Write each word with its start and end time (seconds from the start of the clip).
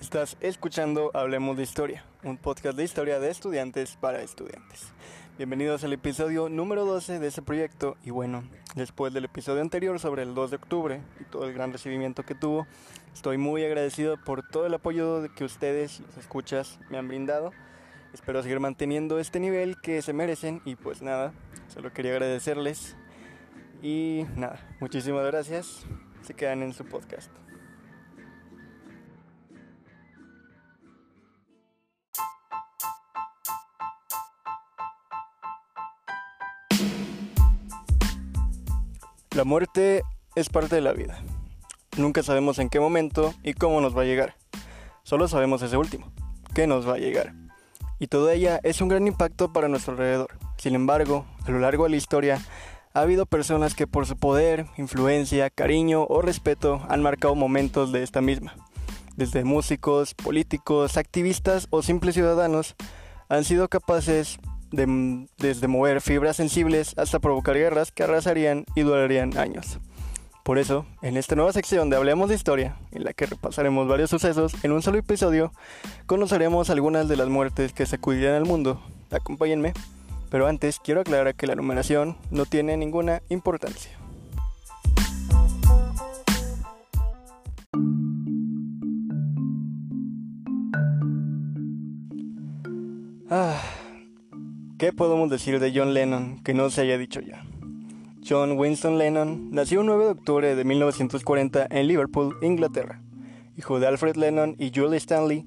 Estás 0.00 0.38
escuchando 0.40 1.10
Hablemos 1.12 1.58
de 1.58 1.62
Historia, 1.62 2.04
un 2.24 2.38
podcast 2.38 2.74
de 2.74 2.84
historia 2.84 3.20
de 3.20 3.30
estudiantes 3.30 3.96
para 4.00 4.22
estudiantes. 4.22 4.92
Bienvenidos 5.36 5.84
al 5.84 5.92
episodio 5.92 6.48
número 6.48 6.86
12 6.86 7.18
de 7.18 7.28
este 7.28 7.42
proyecto 7.42 7.98
y 8.02 8.08
bueno, 8.08 8.42
después 8.74 9.12
del 9.12 9.26
episodio 9.26 9.60
anterior 9.60 10.00
sobre 10.00 10.22
el 10.22 10.34
2 10.34 10.52
de 10.52 10.56
octubre 10.56 11.00
y 11.20 11.24
todo 11.24 11.44
el 11.46 11.52
gran 11.52 11.70
recibimiento 11.70 12.24
que 12.24 12.34
tuvo, 12.34 12.66
estoy 13.12 13.36
muy 13.36 13.62
agradecido 13.62 14.16
por 14.16 14.42
todo 14.42 14.64
el 14.64 14.72
apoyo 14.72 15.22
que 15.34 15.44
ustedes, 15.44 16.00
los 16.00 16.16
escuchas, 16.16 16.80
me 16.88 16.96
han 16.96 17.06
brindado. 17.06 17.52
Espero 18.14 18.42
seguir 18.42 18.58
manteniendo 18.58 19.18
este 19.18 19.38
nivel 19.38 19.76
que 19.82 20.00
se 20.00 20.14
merecen 20.14 20.62
y 20.64 20.76
pues 20.76 21.02
nada, 21.02 21.34
solo 21.68 21.92
quería 21.92 22.12
agradecerles 22.12 22.96
y 23.82 24.24
nada, 24.34 24.66
muchísimas 24.80 25.26
gracias. 25.26 25.84
Se 26.22 26.32
quedan 26.32 26.62
en 26.62 26.72
su 26.72 26.86
podcast. 26.86 27.30
La 39.40 39.44
muerte 39.44 40.02
es 40.34 40.50
parte 40.50 40.74
de 40.74 40.82
la 40.82 40.92
vida. 40.92 41.18
Nunca 41.96 42.22
sabemos 42.22 42.58
en 42.58 42.68
qué 42.68 42.78
momento 42.78 43.32
y 43.42 43.54
cómo 43.54 43.80
nos 43.80 43.96
va 43.96 44.02
a 44.02 44.04
llegar. 44.04 44.36
Solo 45.02 45.28
sabemos 45.28 45.62
ese 45.62 45.78
último, 45.78 46.12
que 46.54 46.66
nos 46.66 46.86
va 46.86 46.96
a 46.96 46.98
llegar. 46.98 47.32
Y 47.98 48.08
toda 48.08 48.34
ella 48.34 48.60
es 48.64 48.82
un 48.82 48.88
gran 48.88 49.06
impacto 49.06 49.50
para 49.50 49.68
nuestro 49.68 49.92
alrededor. 49.92 50.36
Sin 50.58 50.74
embargo, 50.74 51.24
a 51.46 51.50
lo 51.50 51.58
largo 51.58 51.84
de 51.84 51.90
la 51.90 51.96
historia, 51.96 52.38
ha 52.92 53.00
habido 53.00 53.24
personas 53.24 53.74
que 53.74 53.86
por 53.86 54.04
su 54.04 54.18
poder, 54.18 54.66
influencia, 54.76 55.48
cariño 55.48 56.04
o 56.04 56.20
respeto 56.20 56.82
han 56.90 57.00
marcado 57.00 57.34
momentos 57.34 57.92
de 57.92 58.02
esta 58.02 58.20
misma. 58.20 58.54
Desde 59.16 59.44
músicos, 59.44 60.12
políticos, 60.12 60.98
activistas 60.98 61.66
o 61.70 61.80
simples 61.80 62.14
ciudadanos 62.14 62.76
han 63.30 63.44
sido 63.44 63.68
capaces 63.68 64.38
de, 64.70 65.26
desde 65.38 65.68
mover 65.68 66.00
fibras 66.00 66.36
sensibles 66.36 66.96
hasta 66.98 67.18
provocar 67.18 67.56
guerras 67.56 67.92
que 67.92 68.02
arrasarían 68.02 68.64
y 68.74 68.82
durarían 68.82 69.36
años. 69.36 69.78
Por 70.42 70.58
eso, 70.58 70.86
en 71.02 71.16
esta 71.16 71.36
nueva 71.36 71.52
sección 71.52 71.90
de 71.90 71.96
Hablemos 71.96 72.28
de 72.28 72.34
Historia, 72.34 72.76
en 72.92 73.04
la 73.04 73.12
que 73.12 73.26
repasaremos 73.26 73.86
varios 73.86 74.10
sucesos 74.10 74.54
en 74.64 74.72
un 74.72 74.82
solo 74.82 74.98
episodio, 74.98 75.52
conoceremos 76.06 76.70
algunas 76.70 77.08
de 77.08 77.16
las 77.16 77.28
muertes 77.28 77.72
que 77.72 77.86
sacudirían 77.86 78.34
al 78.34 78.46
mundo. 78.46 78.80
Acompáñenme, 79.10 79.74
pero 80.30 80.46
antes 80.46 80.80
quiero 80.80 81.02
aclarar 81.02 81.34
que 81.34 81.46
la 81.46 81.56
numeración 81.56 82.16
no 82.30 82.46
tiene 82.46 82.76
ninguna 82.76 83.22
importancia. 83.28 83.92
¿Qué 94.80 94.94
podemos 94.94 95.28
decir 95.28 95.60
de 95.60 95.74
John 95.74 95.92
Lennon 95.92 96.42
que 96.42 96.54
no 96.54 96.70
se 96.70 96.80
haya 96.80 96.96
dicho 96.96 97.20
ya? 97.20 97.44
John 98.26 98.58
Winston 98.58 98.96
Lennon 98.96 99.50
nació 99.50 99.80
el 99.80 99.86
9 99.88 100.04
de 100.04 100.10
octubre 100.12 100.54
de 100.56 100.64
1940 100.64 101.66
en 101.68 101.86
Liverpool, 101.86 102.38
Inglaterra, 102.40 103.02
hijo 103.58 103.78
de 103.78 103.86
Alfred 103.86 104.16
Lennon 104.16 104.56
y 104.58 104.72
Julie 104.74 104.96
Stanley, 104.96 105.44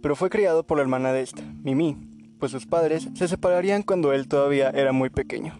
pero 0.00 0.16
fue 0.16 0.30
criado 0.30 0.66
por 0.66 0.78
la 0.78 0.84
hermana 0.84 1.12
de 1.12 1.20
esta, 1.20 1.42
Mimi, 1.64 1.98
pues 2.38 2.50
sus 2.50 2.64
padres 2.64 3.10
se 3.12 3.28
separarían 3.28 3.82
cuando 3.82 4.14
él 4.14 4.26
todavía 4.26 4.70
era 4.70 4.92
muy 4.92 5.10
pequeño. 5.10 5.52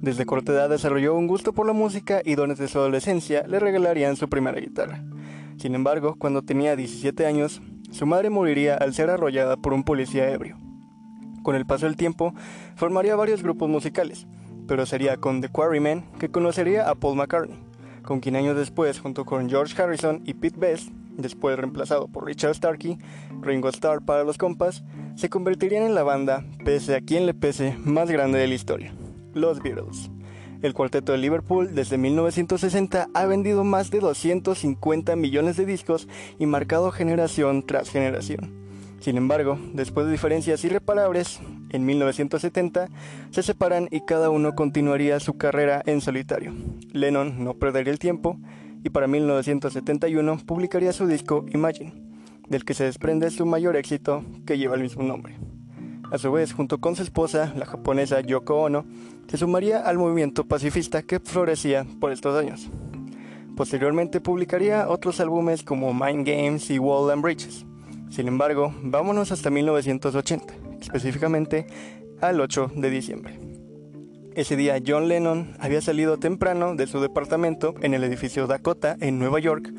Desde 0.00 0.24
corta 0.24 0.52
edad 0.52 0.70
desarrolló 0.70 1.14
un 1.16 1.26
gusto 1.26 1.52
por 1.52 1.66
la 1.66 1.74
música 1.74 2.22
y 2.24 2.34
dones 2.34 2.56
de 2.56 2.68
su 2.68 2.78
adolescencia 2.78 3.46
le 3.46 3.60
regalarían 3.60 4.16
su 4.16 4.26
primera 4.30 4.58
guitarra. 4.58 5.04
Sin 5.58 5.74
embargo, 5.74 6.16
cuando 6.18 6.40
tenía 6.40 6.76
17 6.76 7.26
años, 7.26 7.60
su 7.90 8.06
madre 8.06 8.30
moriría 8.30 8.74
al 8.74 8.94
ser 8.94 9.10
arrollada 9.10 9.58
por 9.58 9.74
un 9.74 9.84
policía 9.84 10.30
ebrio. 10.30 10.56
Con 11.48 11.56
el 11.56 11.64
paso 11.64 11.86
del 11.86 11.96
tiempo, 11.96 12.34
formaría 12.76 13.16
varios 13.16 13.42
grupos 13.42 13.70
musicales, 13.70 14.26
pero 14.66 14.84
sería 14.84 15.16
con 15.16 15.40
The 15.40 15.48
Quarrymen 15.48 16.04
que 16.18 16.28
conocería 16.28 16.90
a 16.90 16.94
Paul 16.94 17.16
McCartney, 17.16 17.58
con 18.02 18.20
quien 18.20 18.36
años 18.36 18.54
después, 18.54 19.00
junto 19.00 19.24
con 19.24 19.48
George 19.48 19.80
Harrison 19.82 20.20
y 20.26 20.34
Pete 20.34 20.58
Best, 20.60 20.90
después 21.16 21.56
reemplazado 21.56 22.06
por 22.06 22.26
Richard 22.26 22.54
Starkey, 22.54 22.98
Ringo 23.40 23.70
Starr 23.70 24.04
para 24.04 24.24
los 24.24 24.36
compas, 24.36 24.84
se 25.16 25.30
convertirían 25.30 25.84
en 25.84 25.94
la 25.94 26.02
banda, 26.02 26.44
pese 26.66 26.94
a 26.94 27.00
quien 27.00 27.24
le 27.24 27.32
pese, 27.32 27.78
más 27.82 28.10
grande 28.10 28.38
de 28.38 28.46
la 28.46 28.54
historia, 28.54 28.92
los 29.32 29.62
Beatles. 29.62 30.10
El 30.60 30.74
cuarteto 30.74 31.12
de 31.12 31.18
Liverpool 31.18 31.74
desde 31.74 31.96
1960 31.96 33.08
ha 33.14 33.24
vendido 33.24 33.64
más 33.64 33.90
de 33.90 34.00
250 34.00 35.16
millones 35.16 35.56
de 35.56 35.64
discos 35.64 36.08
y 36.38 36.44
marcado 36.44 36.90
generación 36.90 37.64
tras 37.64 37.88
generación. 37.88 38.67
Sin 39.08 39.16
embargo, 39.16 39.58
después 39.72 40.04
de 40.04 40.12
diferencias 40.12 40.62
irreparables, 40.64 41.40
en 41.70 41.86
1970 41.86 42.90
se 43.30 43.42
separan 43.42 43.88
y 43.90 44.02
cada 44.02 44.28
uno 44.28 44.54
continuaría 44.54 45.18
su 45.18 45.38
carrera 45.38 45.82
en 45.86 46.02
solitario. 46.02 46.52
Lennon 46.92 47.42
no 47.42 47.54
perdería 47.54 47.90
el 47.90 47.98
tiempo 47.98 48.36
y 48.84 48.90
para 48.90 49.06
1971 49.06 50.40
publicaría 50.44 50.92
su 50.92 51.06
disco 51.06 51.46
Imagine, 51.54 51.94
del 52.50 52.66
que 52.66 52.74
se 52.74 52.84
desprende 52.84 53.30
su 53.30 53.46
mayor 53.46 53.76
éxito 53.76 54.26
que 54.44 54.58
lleva 54.58 54.74
el 54.74 54.82
mismo 54.82 55.02
nombre. 55.02 55.38
A 56.12 56.18
su 56.18 56.30
vez, 56.30 56.52
junto 56.52 56.76
con 56.76 56.94
su 56.94 57.02
esposa, 57.02 57.54
la 57.56 57.64
japonesa 57.64 58.20
Yoko 58.20 58.56
Ono, 58.60 58.84
se 59.26 59.38
sumaría 59.38 59.78
al 59.78 59.96
movimiento 59.96 60.44
pacifista 60.44 61.00
que 61.00 61.18
florecía 61.18 61.86
por 61.98 62.12
estos 62.12 62.38
años. 62.38 62.68
Posteriormente 63.56 64.20
publicaría 64.20 64.86
otros 64.86 65.18
álbumes 65.18 65.62
como 65.62 65.94
Mind 65.94 66.28
Games 66.28 66.68
y 66.68 66.78
Wall 66.78 67.10
and 67.10 67.22
Bridges. 67.22 67.64
Sin 68.10 68.28
embargo, 68.28 68.74
vámonos 68.82 69.32
hasta 69.32 69.50
1980, 69.50 70.54
específicamente 70.80 71.66
al 72.20 72.40
8 72.40 72.72
de 72.74 72.90
diciembre. 72.90 73.38
Ese 74.34 74.56
día 74.56 74.78
John 74.86 75.08
Lennon 75.08 75.56
había 75.58 75.80
salido 75.80 76.18
temprano 76.18 76.74
de 76.74 76.86
su 76.86 77.00
departamento 77.00 77.74
en 77.82 77.94
el 77.94 78.04
edificio 78.04 78.46
Dakota 78.46 78.96
en 79.00 79.18
Nueva 79.18 79.40
York. 79.40 79.72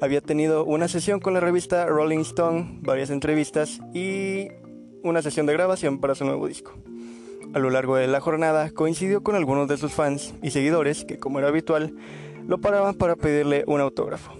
Había 0.00 0.20
tenido 0.20 0.64
una 0.64 0.88
sesión 0.88 1.20
con 1.20 1.34
la 1.34 1.40
revista 1.40 1.86
Rolling 1.86 2.20
Stone, 2.20 2.78
varias 2.80 3.10
entrevistas 3.10 3.80
y 3.92 4.48
una 5.02 5.22
sesión 5.22 5.46
de 5.46 5.52
grabación 5.52 6.00
para 6.00 6.14
su 6.14 6.24
nuevo 6.24 6.46
disco. 6.46 6.72
A 7.54 7.58
lo 7.58 7.70
largo 7.70 7.96
de 7.96 8.06
la 8.06 8.20
jornada 8.20 8.70
coincidió 8.70 9.22
con 9.22 9.34
algunos 9.34 9.68
de 9.68 9.76
sus 9.76 9.92
fans 9.92 10.34
y 10.42 10.50
seguidores 10.50 11.04
que, 11.04 11.18
como 11.18 11.38
era 11.38 11.48
habitual, 11.48 11.94
lo 12.46 12.58
paraban 12.58 12.94
para 12.94 13.16
pedirle 13.16 13.64
un 13.66 13.80
autógrafo. 13.80 14.32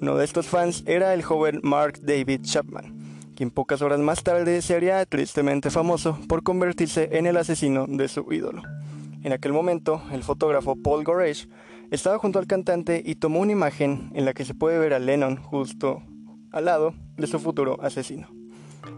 Uno 0.00 0.16
de 0.16 0.24
estos 0.24 0.46
fans 0.46 0.82
era 0.86 1.12
el 1.12 1.22
joven 1.22 1.60
Mark 1.62 2.00
David 2.00 2.40
Chapman, 2.42 2.94
quien 3.36 3.50
pocas 3.50 3.82
horas 3.82 4.00
más 4.00 4.22
tarde 4.22 4.62
sería 4.62 5.04
tristemente 5.04 5.68
famoso 5.68 6.18
por 6.26 6.42
convertirse 6.42 7.10
en 7.12 7.26
el 7.26 7.36
asesino 7.36 7.84
de 7.86 8.08
su 8.08 8.32
ídolo. 8.32 8.62
En 9.22 9.34
aquel 9.34 9.52
momento, 9.52 10.02
el 10.10 10.22
fotógrafo 10.22 10.74
Paul 10.74 11.04
Goresh 11.04 11.48
estaba 11.90 12.18
junto 12.18 12.38
al 12.38 12.46
cantante 12.46 13.02
y 13.04 13.16
tomó 13.16 13.40
una 13.40 13.52
imagen 13.52 14.10
en 14.14 14.24
la 14.24 14.32
que 14.32 14.46
se 14.46 14.54
puede 14.54 14.78
ver 14.78 14.94
a 14.94 14.98
Lennon 14.98 15.36
justo 15.36 16.02
al 16.50 16.64
lado 16.64 16.94
de 17.18 17.26
su 17.26 17.38
futuro 17.38 17.76
asesino. 17.82 18.28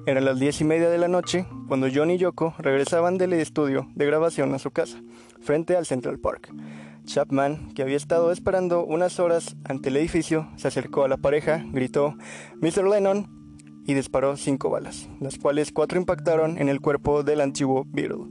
Eran 0.06 0.24
las 0.24 0.38
diez 0.38 0.60
y 0.60 0.64
media 0.64 0.88
de 0.88 0.98
la 0.98 1.08
noche 1.08 1.46
cuando 1.66 1.88
John 1.92 2.12
y 2.12 2.18
Yoko 2.18 2.54
regresaban 2.58 3.18
del 3.18 3.32
estudio 3.32 3.88
de 3.96 4.06
grabación 4.06 4.54
a 4.54 4.60
su 4.60 4.70
casa, 4.70 5.02
frente 5.40 5.76
al 5.76 5.84
Central 5.84 6.20
Park. 6.20 6.52
Chapman, 7.04 7.72
que 7.74 7.82
había 7.82 7.96
estado 7.96 8.32
esperando 8.32 8.84
unas 8.84 9.18
horas 9.18 9.56
ante 9.64 9.88
el 9.88 9.96
edificio, 9.96 10.48
se 10.56 10.68
acercó 10.68 11.04
a 11.04 11.08
la 11.08 11.16
pareja, 11.16 11.64
gritó 11.72 12.14
Mr. 12.60 12.88
Lennon 12.88 13.28
y 13.86 13.94
disparó 13.94 14.36
cinco 14.36 14.70
balas, 14.70 15.08
las 15.20 15.38
cuales 15.38 15.72
cuatro 15.72 15.98
impactaron 15.98 16.58
en 16.58 16.68
el 16.68 16.80
cuerpo 16.80 17.22
del 17.22 17.40
antiguo 17.40 17.84
Beatle. 17.86 18.28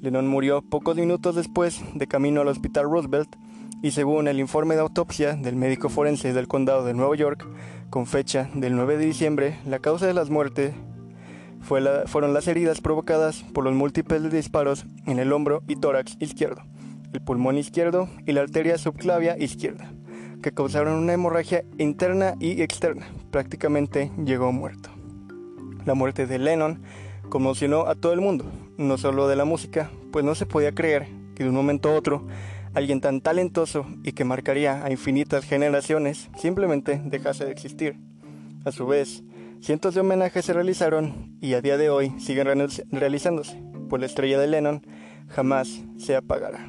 Lennon 0.00 0.26
murió 0.26 0.62
pocos 0.62 0.96
minutos 0.96 1.36
después 1.36 1.82
de 1.94 2.06
camino 2.06 2.40
al 2.40 2.48
Hospital 2.48 2.84
Roosevelt 2.84 3.36
y 3.82 3.90
según 3.90 4.28
el 4.28 4.40
informe 4.40 4.74
de 4.74 4.80
autopsia 4.80 5.34
del 5.34 5.56
médico 5.56 5.88
forense 5.88 6.32
del 6.32 6.48
condado 6.48 6.84
de 6.84 6.94
Nueva 6.94 7.16
York, 7.16 7.46
con 7.90 8.06
fecha 8.06 8.48
del 8.54 8.74
9 8.74 8.96
de 8.96 9.06
diciembre, 9.06 9.58
la 9.66 9.78
causa 9.78 10.06
de 10.06 10.14
las 10.14 10.30
muertes 10.30 10.74
fueron 11.60 12.32
las 12.32 12.46
heridas 12.48 12.80
provocadas 12.80 13.42
por 13.52 13.64
los 13.64 13.74
múltiples 13.74 14.30
disparos 14.30 14.86
en 15.06 15.18
el 15.18 15.32
hombro 15.32 15.62
y 15.66 15.76
tórax 15.76 16.16
izquierdo 16.20 16.62
el 17.16 17.22
pulmón 17.22 17.56
izquierdo 17.56 18.10
y 18.26 18.32
la 18.32 18.42
arteria 18.42 18.76
subclavia 18.76 19.38
izquierda, 19.38 19.90
que 20.42 20.52
causaron 20.52 20.98
una 20.98 21.14
hemorragia 21.14 21.64
interna 21.78 22.34
y 22.40 22.60
externa. 22.60 23.06
Prácticamente 23.30 24.12
llegó 24.22 24.52
muerto. 24.52 24.90
La 25.86 25.94
muerte 25.94 26.26
de 26.26 26.38
Lennon 26.38 26.82
conmocionó 27.30 27.86
a 27.86 27.94
todo 27.94 28.12
el 28.12 28.20
mundo, 28.20 28.44
no 28.76 28.98
solo 28.98 29.28
de 29.28 29.36
la 29.36 29.46
música, 29.46 29.90
pues 30.12 30.26
no 30.26 30.34
se 30.34 30.44
podía 30.44 30.72
creer 30.72 31.08
que 31.34 31.44
de 31.44 31.48
un 31.48 31.56
momento 31.56 31.88
a 31.88 31.94
otro 31.94 32.26
alguien 32.74 33.00
tan 33.00 33.22
talentoso 33.22 33.86
y 34.02 34.12
que 34.12 34.24
marcaría 34.24 34.84
a 34.84 34.90
infinitas 34.90 35.46
generaciones 35.46 36.28
simplemente 36.36 37.00
dejase 37.02 37.46
de 37.46 37.52
existir. 37.52 37.96
A 38.66 38.72
su 38.72 38.86
vez, 38.86 39.24
cientos 39.62 39.94
de 39.94 40.02
homenajes 40.02 40.44
se 40.44 40.52
realizaron 40.52 41.38
y 41.40 41.54
a 41.54 41.62
día 41.62 41.78
de 41.78 41.88
hoy 41.88 42.12
siguen 42.18 42.48
realizándose, 42.90 43.62
pues 43.88 44.00
la 44.00 44.06
estrella 44.06 44.38
de 44.38 44.48
Lennon 44.48 44.86
jamás 45.28 45.82
se 45.96 46.14
apagará. 46.14 46.68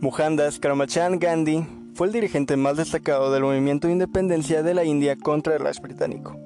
Mohandas 0.00 0.58
Karamchand 0.58 1.22
Gandhi 1.22 1.66
fue 1.94 2.08
el 2.08 2.12
dirigente 2.12 2.56
más 2.56 2.76
destacado 2.76 3.32
del 3.32 3.42
movimiento 3.42 3.86
de 3.86 3.94
independencia 3.94 4.62
de 4.62 4.74
la 4.74 4.84
India 4.84 5.16
contra 5.16 5.54
el 5.54 5.60
Raj 5.60 5.80
británico, 5.80 6.36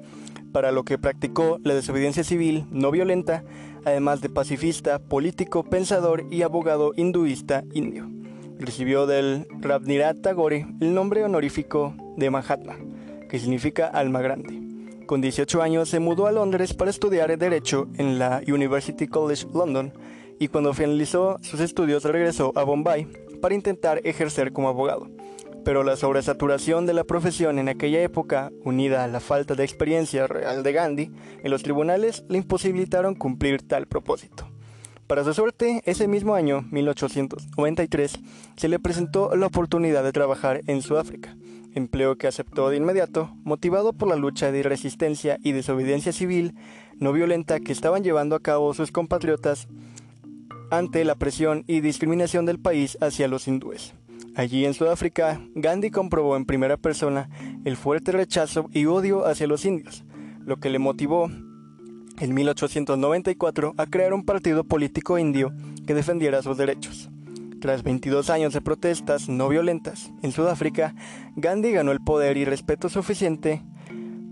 para 0.53 0.71
lo 0.71 0.83
que 0.83 0.97
practicó 0.97 1.59
la 1.63 1.73
desobediencia 1.73 2.23
civil 2.23 2.65
no 2.71 2.91
violenta, 2.91 3.43
además 3.85 4.21
de 4.21 4.29
pacifista, 4.29 4.99
político, 4.99 5.63
pensador 5.63 6.25
y 6.31 6.43
abogado 6.43 6.93
hinduista 6.95 7.63
indio. 7.73 8.09
Recibió 8.59 9.07
del 9.07 9.47
Rabindranath 9.59 10.21
Tagore 10.21 10.67
el 10.79 10.93
nombre 10.93 11.23
honorífico 11.23 11.95
de 12.15 12.29
Mahatma, 12.29 12.77
que 13.29 13.39
significa 13.39 13.87
alma 13.87 14.21
grande. 14.21 14.61
Con 15.05 15.21
18 15.21 15.61
años 15.61 15.89
se 15.89 15.99
mudó 15.99 16.27
a 16.27 16.31
Londres 16.31 16.73
para 16.73 16.91
estudiar 16.91 17.35
Derecho 17.37 17.87
en 17.97 18.19
la 18.19 18.41
University 18.47 19.07
College 19.07 19.47
London 19.53 19.91
y 20.39 20.47
cuando 20.47 20.73
finalizó 20.73 21.37
sus 21.41 21.59
estudios 21.59 22.03
regresó 22.03 22.53
a 22.55 22.63
Bombay 22.63 23.07
para 23.39 23.55
intentar 23.55 24.01
ejercer 24.03 24.51
como 24.51 24.69
abogado. 24.69 25.09
Pero 25.65 25.83
la 25.83 25.95
sobresaturación 25.95 26.85
de 26.85 26.93
la 26.93 27.03
profesión 27.03 27.59
en 27.59 27.69
aquella 27.69 28.01
época, 28.01 28.51
unida 28.63 29.03
a 29.03 29.07
la 29.07 29.19
falta 29.19 29.55
de 29.55 29.63
experiencia 29.63 30.27
real 30.27 30.63
de 30.63 30.71
Gandhi 30.71 31.11
en 31.43 31.51
los 31.51 31.63
tribunales, 31.63 32.23
le 32.29 32.37
imposibilitaron 32.37 33.15
cumplir 33.15 33.67
tal 33.67 33.85
propósito. 33.87 34.49
Para 35.07 35.23
su 35.23 35.33
suerte, 35.33 35.81
ese 35.85 36.07
mismo 36.07 36.35
año, 36.35 36.65
1893, 36.71 38.19
se 38.55 38.67
le 38.69 38.79
presentó 38.79 39.35
la 39.35 39.47
oportunidad 39.47 40.03
de 40.03 40.11
trabajar 40.11 40.61
en 40.67 40.81
Sudáfrica 40.81 41.35
empleo 41.75 42.17
que 42.17 42.27
aceptó 42.27 42.69
de 42.69 42.77
inmediato, 42.77 43.31
motivado 43.43 43.93
por 43.93 44.07
la 44.07 44.15
lucha 44.15 44.51
de 44.51 44.63
resistencia 44.63 45.37
y 45.43 45.51
desobediencia 45.51 46.11
civil 46.11 46.55
no 46.97 47.13
violenta 47.13 47.59
que 47.59 47.71
estaban 47.71 48.03
llevando 48.03 48.35
a 48.35 48.41
cabo 48.41 48.73
sus 48.73 48.91
compatriotas 48.91 49.67
ante 50.71 51.03
la 51.05 51.15
presión 51.15 51.63
y 51.67 51.81
discriminación 51.81 52.45
del 52.45 52.59
país 52.59 52.97
hacia 53.01 53.27
los 53.27 53.47
hindúes. 53.47 53.93
Allí 54.35 54.65
en 54.65 54.73
Sudáfrica, 54.73 55.41
Gandhi 55.55 55.91
comprobó 55.91 56.35
en 56.35 56.45
primera 56.45 56.77
persona 56.77 57.29
el 57.65 57.75
fuerte 57.75 58.11
rechazo 58.11 58.69
y 58.71 58.85
odio 58.85 59.25
hacia 59.25 59.47
los 59.47 59.65
indios, 59.65 60.05
lo 60.45 60.57
que 60.57 60.69
le 60.69 60.79
motivó 60.79 61.29
en 62.19 62.33
1894 62.33 63.73
a 63.77 63.85
crear 63.85 64.13
un 64.13 64.25
partido 64.25 64.63
político 64.63 65.17
indio 65.17 65.53
que 65.87 65.93
defendiera 65.93 66.41
sus 66.41 66.57
derechos. 66.57 67.09
Tras 67.59 67.83
22 67.83 68.29
años 68.29 68.53
de 68.53 68.61
protestas 68.61 69.27
no 69.27 69.49
violentas 69.49 70.11
en 70.21 70.31
Sudáfrica, 70.31 70.95
Gandhi 71.35 71.71
ganó 71.71 71.91
el 71.91 71.99
poder 71.99 72.37
y 72.37 72.45
respeto 72.45 72.87
suficiente 72.87 73.61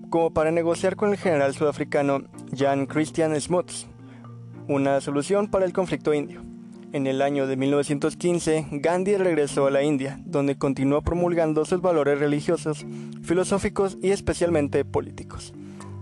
como 0.09 0.31
para 0.31 0.51
negociar 0.51 0.95
con 0.95 1.09
el 1.09 1.17
general 1.17 1.53
sudafricano 1.53 2.23
Jan 2.55 2.85
Christian 2.85 3.39
Smuts 3.39 3.87
una 4.67 5.01
solución 5.01 5.47
para 5.47 5.65
el 5.65 5.73
conflicto 5.73 6.13
indio. 6.13 6.43
En 6.93 7.05
el 7.05 7.21
año 7.21 7.47
de 7.47 7.57
1915, 7.57 8.67
Gandhi 8.71 9.17
regresó 9.17 9.67
a 9.67 9.71
la 9.71 9.83
India, 9.83 10.19
donde 10.25 10.57
continuó 10.57 11.01
promulgando 11.01 11.65
sus 11.65 11.81
valores 11.81 12.19
religiosos, 12.19 12.85
filosóficos 13.23 13.97
y 14.01 14.11
especialmente 14.11 14.85
políticos. 14.85 15.53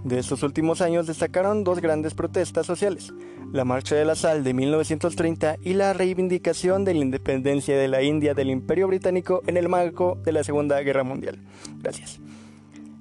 De 0.03 0.19
estos 0.19 0.43
últimos 0.43 0.81
años 0.81 1.07
destacaron 1.07 1.63
dos 1.63 1.81
grandes 1.81 2.13
protestas 2.13 2.67
sociales, 2.67 3.11
la 3.51 3.65
Marcha 3.65 3.95
de 3.95 4.05
la 4.05 4.13
Sal 4.13 4.43
de 4.43 4.53
1930 4.53 5.57
y 5.63 5.73
la 5.73 5.93
reivindicación 5.93 6.85
de 6.85 6.93
la 6.93 6.99
independencia 6.99 7.75
de 7.75 7.87
la 7.87 8.03
India 8.03 8.35
del 8.35 8.51
Imperio 8.51 8.87
Británico 8.87 9.41
en 9.47 9.57
el 9.57 9.67
marco 9.67 10.19
de 10.23 10.33
la 10.33 10.43
Segunda 10.43 10.79
Guerra 10.81 11.03
Mundial. 11.03 11.39
Gracias. 11.81 12.19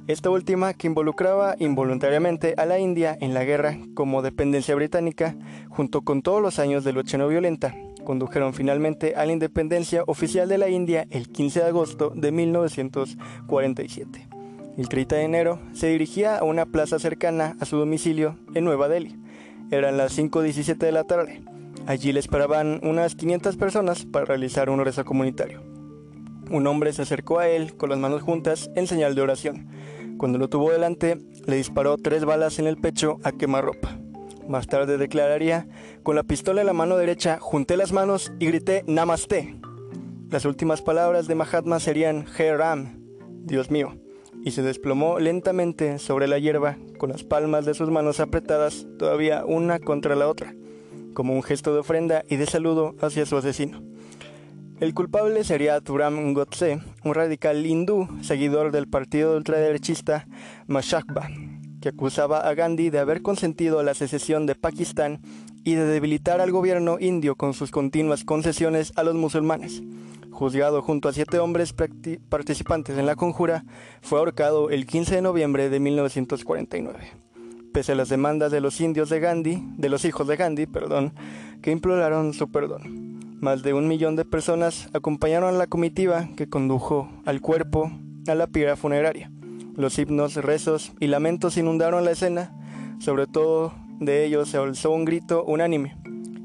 Esta 0.06 0.28
última, 0.28 0.74
que 0.74 0.86
involucraba 0.86 1.56
involuntariamente 1.58 2.52
a 2.58 2.66
la 2.66 2.78
India 2.78 3.16
en 3.22 3.32
la 3.32 3.44
guerra 3.44 3.78
como 3.94 4.20
dependencia 4.20 4.74
británica, 4.74 5.34
junto 5.70 6.02
con 6.02 6.20
todos 6.20 6.42
los 6.42 6.58
años 6.58 6.84
de 6.84 6.92
lucha 6.92 7.16
no 7.16 7.26
violenta, 7.26 7.74
condujeron 8.04 8.52
finalmente 8.52 9.14
a 9.16 9.24
la 9.24 9.32
independencia 9.32 10.02
oficial 10.06 10.46
de 10.46 10.58
la 10.58 10.68
India 10.68 11.06
el 11.08 11.30
15 11.30 11.60
de 11.60 11.66
agosto 11.66 12.12
de 12.14 12.32
1947. 12.32 14.28
El 14.76 14.90
30 14.90 15.16
de 15.16 15.22
enero 15.22 15.58
se 15.72 15.86
dirigía 15.86 16.36
a 16.36 16.44
una 16.44 16.66
plaza 16.66 16.98
cercana 16.98 17.56
a 17.58 17.64
su 17.64 17.78
domicilio 17.78 18.36
en 18.54 18.64
Nueva 18.64 18.88
Delhi. 18.88 19.16
Eran 19.70 19.96
las 19.96 20.18
5.17 20.18 20.76
de 20.76 20.92
la 20.92 21.04
tarde. 21.04 21.40
Allí 21.86 22.12
le 22.12 22.20
esperaban 22.20 22.78
unas 22.82 23.14
500 23.14 23.56
personas 23.56 24.04
para 24.04 24.26
realizar 24.26 24.68
un 24.68 24.84
rezo 24.84 25.02
comunitario. 25.06 25.73
Un 26.50 26.66
hombre 26.66 26.92
se 26.92 27.02
acercó 27.02 27.38
a 27.38 27.48
él 27.48 27.76
con 27.76 27.90
las 27.90 27.98
manos 27.98 28.22
juntas 28.22 28.70
en 28.74 28.86
señal 28.86 29.14
de 29.14 29.22
oración. 29.22 29.68
Cuando 30.18 30.38
lo 30.38 30.48
tuvo 30.48 30.70
delante, 30.70 31.18
le 31.46 31.56
disparó 31.56 31.96
tres 31.96 32.24
balas 32.24 32.58
en 32.58 32.66
el 32.66 32.76
pecho 32.76 33.18
a 33.24 33.32
quemarropa. 33.32 33.98
Más 34.48 34.66
tarde 34.66 34.98
declararía, 34.98 35.66
con 36.02 36.16
la 36.16 36.22
pistola 36.22 36.60
en 36.60 36.66
la 36.66 36.72
mano 36.72 36.96
derecha, 36.96 37.38
junté 37.40 37.76
las 37.76 37.92
manos 37.92 38.32
y 38.38 38.46
grité 38.46 38.84
Namaste. 38.86 39.56
Las 40.30 40.44
últimas 40.44 40.82
palabras 40.82 41.26
de 41.26 41.34
Mahatma 41.34 41.80
serían 41.80 42.26
Ram, 42.38 43.00
Dios 43.44 43.70
mío 43.70 43.94
y 44.44 44.50
se 44.50 44.62
desplomó 44.62 45.18
lentamente 45.18 45.98
sobre 45.98 46.28
la 46.28 46.38
hierba 46.38 46.76
con 46.98 47.10
las 47.10 47.24
palmas 47.24 47.64
de 47.64 47.74
sus 47.74 47.90
manos 47.90 48.20
apretadas 48.20 48.86
todavía 48.98 49.44
una 49.46 49.78
contra 49.78 50.14
la 50.14 50.28
otra, 50.28 50.54
como 51.14 51.32
un 51.34 51.42
gesto 51.42 51.72
de 51.72 51.80
ofrenda 51.80 52.24
y 52.28 52.36
de 52.36 52.46
saludo 52.46 52.94
hacia 53.00 53.24
su 53.24 53.38
asesino. 53.38 53.82
El 54.84 54.92
culpable 54.92 55.44
sería 55.44 55.80
Turam 55.80 56.34
Godse, 56.34 56.78
un 57.04 57.14
radical 57.14 57.64
hindú 57.64 58.06
seguidor 58.20 58.70
del 58.70 58.86
partido 58.86 59.34
ultraderechista 59.34 60.26
Mashakba, 60.66 61.30
que 61.80 61.88
acusaba 61.88 62.40
a 62.46 62.52
Gandhi 62.52 62.90
de 62.90 62.98
haber 62.98 63.22
consentido 63.22 63.82
la 63.82 63.94
secesión 63.94 64.44
de 64.44 64.56
Pakistán 64.56 65.22
y 65.64 65.72
de 65.72 65.86
debilitar 65.86 66.42
al 66.42 66.50
gobierno 66.52 66.98
indio 67.00 67.34
con 67.34 67.54
sus 67.54 67.70
continuas 67.70 68.24
concesiones 68.24 68.92
a 68.96 69.04
los 69.04 69.14
musulmanes 69.14 69.82
juzgado 70.30 70.82
junto 70.82 71.08
a 71.08 71.14
siete 71.14 71.38
hombres 71.38 71.72
participantes 71.72 72.98
en 72.98 73.06
la 73.06 73.16
conjura, 73.16 73.64
fue 74.02 74.18
ahorcado 74.18 74.68
el 74.68 74.84
15 74.84 75.14
de 75.14 75.22
noviembre 75.22 75.70
de 75.70 75.80
1949. 75.80 76.98
Pese 77.72 77.92
a 77.92 77.94
las 77.94 78.08
demandas 78.08 78.52
de 78.52 78.60
los 78.60 78.80
indios 78.80 79.08
de 79.08 79.20
Gandhi, 79.20 79.62
de 79.78 79.88
los 79.88 80.04
hijos 80.04 80.26
de 80.26 80.36
Gandhi, 80.36 80.66
perdón, 80.66 81.14
que 81.62 81.70
imploraron 81.70 82.34
su 82.34 82.50
perdón. 82.50 83.03
Más 83.44 83.62
de 83.62 83.74
un 83.74 83.86
millón 83.88 84.16
de 84.16 84.24
personas 84.24 84.88
acompañaron 84.94 85.54
a 85.54 85.58
la 85.58 85.66
comitiva 85.66 86.30
que 86.34 86.48
condujo 86.48 87.10
al 87.26 87.42
cuerpo 87.42 87.92
a 88.26 88.34
la 88.34 88.46
pira 88.46 88.74
funeraria. 88.74 89.30
Los 89.76 89.98
himnos, 89.98 90.36
rezos 90.36 90.92
y 90.98 91.08
lamentos 91.08 91.58
inundaron 91.58 92.06
la 92.06 92.12
escena, 92.12 92.56
sobre 93.00 93.26
todo 93.26 93.74
de 94.00 94.24
ellos 94.24 94.48
se 94.48 94.56
alzó 94.56 94.92
un 94.92 95.04
grito 95.04 95.44
unánime. 95.44 95.94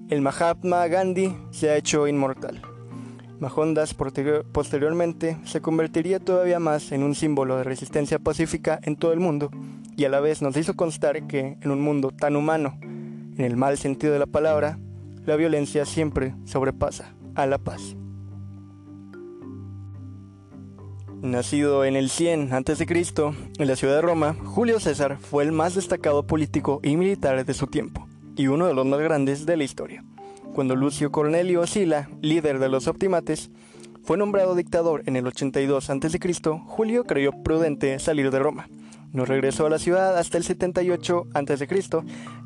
El 0.09 0.21
Mahatma 0.21 0.85
Gandhi 0.87 1.33
se 1.51 1.69
ha 1.69 1.77
hecho 1.77 2.05
inmortal. 2.05 2.61
Mahondas 3.39 3.93
posteriormente 3.93 5.37
se 5.45 5.61
convertiría 5.61 6.19
todavía 6.19 6.59
más 6.59 6.91
en 6.91 7.03
un 7.03 7.15
símbolo 7.15 7.55
de 7.55 7.63
resistencia 7.63 8.19
pacífica 8.19 8.77
en 8.83 8.97
todo 8.97 9.13
el 9.13 9.21
mundo 9.21 9.51
y 9.95 10.03
a 10.03 10.09
la 10.09 10.19
vez 10.19 10.41
nos 10.41 10.57
hizo 10.57 10.75
constar 10.75 11.27
que 11.27 11.57
en 11.61 11.71
un 11.71 11.79
mundo 11.79 12.11
tan 12.11 12.35
humano, 12.35 12.77
en 12.81 13.45
el 13.45 13.55
mal 13.55 13.77
sentido 13.77 14.11
de 14.11 14.19
la 14.19 14.25
palabra, 14.25 14.77
la 15.29 15.35
violencia 15.35 15.85
siempre 15.85 16.33
sobrepasa 16.43 17.13
a 17.35 17.45
la 17.45 17.59
paz. 17.59 17.95
Nacido 21.21 21.85
en 21.85 21.95
el 21.95 22.09
100 22.09 22.51
a.C., 22.51 22.85
en 23.59 23.67
la 23.67 23.75
ciudad 23.75 23.97
de 23.97 24.01
Roma, 24.01 24.35
Julio 24.43 24.79
César 24.79 25.19
fue 25.19 25.43
el 25.43 25.51
más 25.51 25.75
destacado 25.75 26.25
político 26.25 26.79
y 26.81 26.97
militar 26.97 27.45
de 27.45 27.53
su 27.53 27.67
tiempo, 27.67 28.07
y 28.35 28.47
uno 28.47 28.65
de 28.65 28.73
los 28.73 28.87
más 28.87 28.99
grandes 29.01 29.45
de 29.45 29.55
la 29.55 29.65
historia. 29.65 30.03
Cuando 30.55 30.75
Lucio 30.75 31.11
Cornelio 31.11 31.67
Sila, 31.67 32.09
líder 32.23 32.57
de 32.57 32.69
los 32.69 32.87
optimates, 32.87 33.51
fue 34.01 34.17
nombrado 34.17 34.55
dictador 34.55 35.03
en 35.05 35.15
el 35.15 35.27
82 35.27 35.91
a.C., 35.91 36.19
Julio 36.65 37.03
creyó 37.03 37.33
prudente 37.43 37.99
salir 37.99 38.31
de 38.31 38.39
Roma. 38.39 38.67
No 39.13 39.25
regresó 39.25 39.67
a 39.67 39.69
la 39.69 39.77
ciudad 39.77 40.17
hasta 40.17 40.39
el 40.39 40.43
78 40.43 41.27
a.C., 41.35 41.67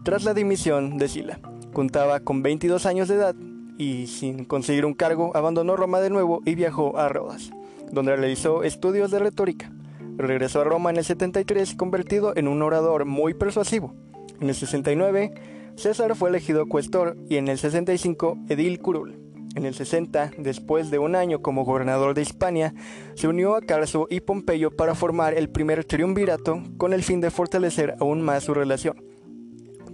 tras 0.04 0.26
la 0.26 0.34
dimisión 0.34 0.98
de 0.98 1.08
Sila. 1.08 1.40
Contaba 1.74 2.20
con 2.20 2.44
22 2.44 2.86
años 2.86 3.08
de 3.08 3.16
edad 3.16 3.36
y, 3.78 4.08
sin 4.08 4.46
conseguir 4.46 4.86
un 4.86 4.94
cargo, 4.94 5.36
abandonó 5.36 5.76
Roma 5.76 6.00
de 6.00 6.10
nuevo 6.10 6.42
y 6.46 6.56
viajó 6.56 6.98
a 6.98 7.10
Rodas, 7.10 7.52
donde 7.92 8.16
realizó 8.16 8.64
estudios 8.64 9.12
de 9.12 9.20
retórica. 9.20 9.72
Regresó 10.18 10.62
a 10.62 10.66
Roma 10.66 10.92
en 10.92 10.98
el 10.98 11.04
73 11.04 11.74
convertido 11.76 12.34
en 12.36 12.48
un 12.48 12.62
orador 12.62 13.06
muy 13.06 13.34
persuasivo. 13.34 13.96
En 14.40 14.50
el 14.50 14.56
69 14.56 15.34
César 15.76 16.16
fue 16.16 16.30
elegido 16.30 16.68
cuestor 16.68 17.18
y 17.30 17.38
en 17.38 17.48
el 17.48 17.58
65 17.58 18.38
edil 18.50 18.80
curul. 18.80 19.20
En 19.56 19.66
el 19.66 19.74
60, 19.74 20.32
después 20.38 20.90
de 20.90 21.00
un 21.00 21.16
año 21.16 21.42
como 21.42 21.66
gobernador 21.66 22.14
de 22.14 22.22
Hispania, 22.22 22.74
se 23.16 23.28
unió 23.28 23.56
a 23.56 23.62
Carso 23.62 24.08
y 24.10 24.22
Pompeyo 24.22 24.72
para 24.72 24.96
formar 24.96 25.34
el 25.36 25.50
primer 25.50 25.84
triunvirato 25.86 26.64
con 26.78 26.94
el 26.94 27.04
fin 27.04 27.22
de 27.22 27.32
fortalecer 27.32 27.96
aún 28.00 28.22
más 28.22 28.44
su 28.44 28.54
relación. 28.54 29.13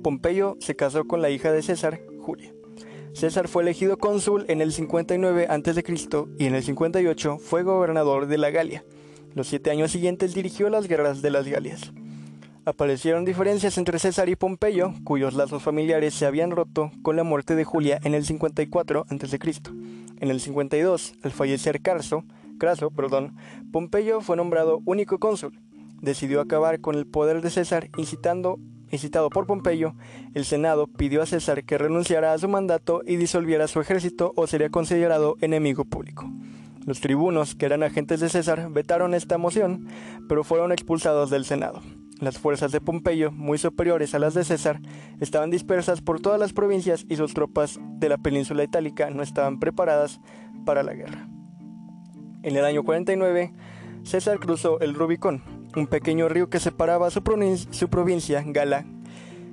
Pompeyo 0.01 0.57
se 0.59 0.75
casó 0.75 1.05
con 1.05 1.21
la 1.21 1.29
hija 1.29 1.51
de 1.51 1.61
César, 1.61 2.01
Julia. 2.19 2.53
César 3.13 3.47
fue 3.47 3.63
elegido 3.63 3.97
cónsul 3.97 4.45
en 4.47 4.61
el 4.61 4.71
59 4.71 5.47
a.C. 5.49 5.83
y 6.37 6.45
en 6.45 6.55
el 6.55 6.63
58 6.63 7.37
fue 7.39 7.63
gobernador 7.63 8.27
de 8.27 8.37
la 8.37 8.49
Galia. 8.49 8.83
Los 9.33 9.47
siete 9.47 9.71
años 9.71 9.91
siguientes 9.91 10.33
dirigió 10.33 10.69
las 10.69 10.87
guerras 10.87 11.21
de 11.21 11.31
las 11.31 11.47
Galias 11.47 11.91
aparecieron 12.69 13.25
diferencias 13.25 13.77
entre 13.77 13.99
César 13.99 14.29
y 14.29 14.35
Pompeyo, 14.35 14.93
cuyos 15.03 15.33
lazos 15.33 15.63
familiares 15.63 16.13
se 16.13 16.25
habían 16.25 16.51
roto 16.51 16.91
con 17.01 17.15
la 17.15 17.23
muerte 17.23 17.55
de 17.55 17.63
Julia 17.63 17.99
en 18.03 18.13
el 18.13 18.25
54 18.25 19.05
a.C. 19.09 19.39
En 20.19 20.29
el 20.29 20.39
52, 20.39 21.15
al 21.23 21.31
fallecer 21.31 21.81
Carso, 21.81 22.23
Craso, 22.57 22.91
perdón, 22.91 23.35
Pompeyo 23.71 24.21
fue 24.21 24.35
nombrado 24.35 24.81
único 24.85 25.17
cónsul. 25.17 25.59
Decidió 26.01 26.41
acabar 26.41 26.81
con 26.81 26.95
el 26.95 27.07
poder 27.07 27.41
de 27.41 27.49
César, 27.49 27.89
incitando, 27.97 28.59
incitado 28.91 29.29
por 29.29 29.47
Pompeyo, 29.47 29.93
el 30.33 30.45
Senado 30.45 30.87
pidió 30.87 31.21
a 31.21 31.25
César 31.25 31.63
que 31.63 31.77
renunciara 31.77 32.33
a 32.33 32.37
su 32.37 32.47
mandato 32.47 33.01
y 33.05 33.15
disolviera 33.15 33.67
su 33.67 33.79
ejército 33.79 34.33
o 34.35 34.47
sería 34.47 34.69
considerado 34.69 35.35
enemigo 35.41 35.85
público. 35.85 36.29
Los 36.85 37.01
tribunos, 37.01 37.55
que 37.55 37.65
eran 37.65 37.83
agentes 37.83 38.19
de 38.19 38.29
César, 38.29 38.69
vetaron 38.71 39.13
esta 39.13 39.37
moción, 39.37 39.87
pero 40.27 40.43
fueron 40.43 40.71
expulsados 40.71 41.29
del 41.29 41.45
Senado. 41.45 41.81
Las 42.19 42.37
fuerzas 42.37 42.71
de 42.71 42.81
Pompeyo, 42.81 43.31
muy 43.31 43.57
superiores 43.57 44.13
a 44.13 44.19
las 44.19 44.33
de 44.33 44.43
César, 44.43 44.81
estaban 45.19 45.51
dispersas 45.51 46.01
por 46.01 46.19
todas 46.19 46.39
las 46.39 46.51
provincias 46.51 47.05
y 47.07 47.15
sus 47.15 47.33
tropas 47.33 47.79
de 47.99 48.09
la 48.09 48.17
península 48.17 48.63
itálica 48.63 49.09
no 49.09 49.23
estaban 49.23 49.59
preparadas 49.59 50.19
para 50.65 50.83
la 50.83 50.93
guerra. 50.93 51.29
En 52.43 52.55
el 52.55 52.65
año 52.65 52.83
49, 52.83 53.53
César 54.03 54.39
cruzó 54.39 54.79
el 54.79 54.95
Rubicón, 54.95 55.43
un 55.75 55.87
pequeño 55.87 56.29
río 56.29 56.49
que 56.49 56.59
separaba 56.59 57.09
su, 57.11 57.23
provincia, 57.23 58.43
Gala, 58.45 58.85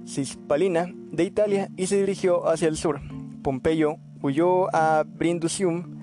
Cispalina, 0.06 0.92
de 1.10 1.24
Italia 1.24 1.68
y 1.76 1.86
se 1.86 1.98
dirigió 1.98 2.48
hacia 2.48 2.68
el 2.68 2.76
sur. 2.76 3.00
Pompeyo 3.42 3.96
huyó 4.22 4.74
a 4.74 5.04
Brindisium 5.06 5.96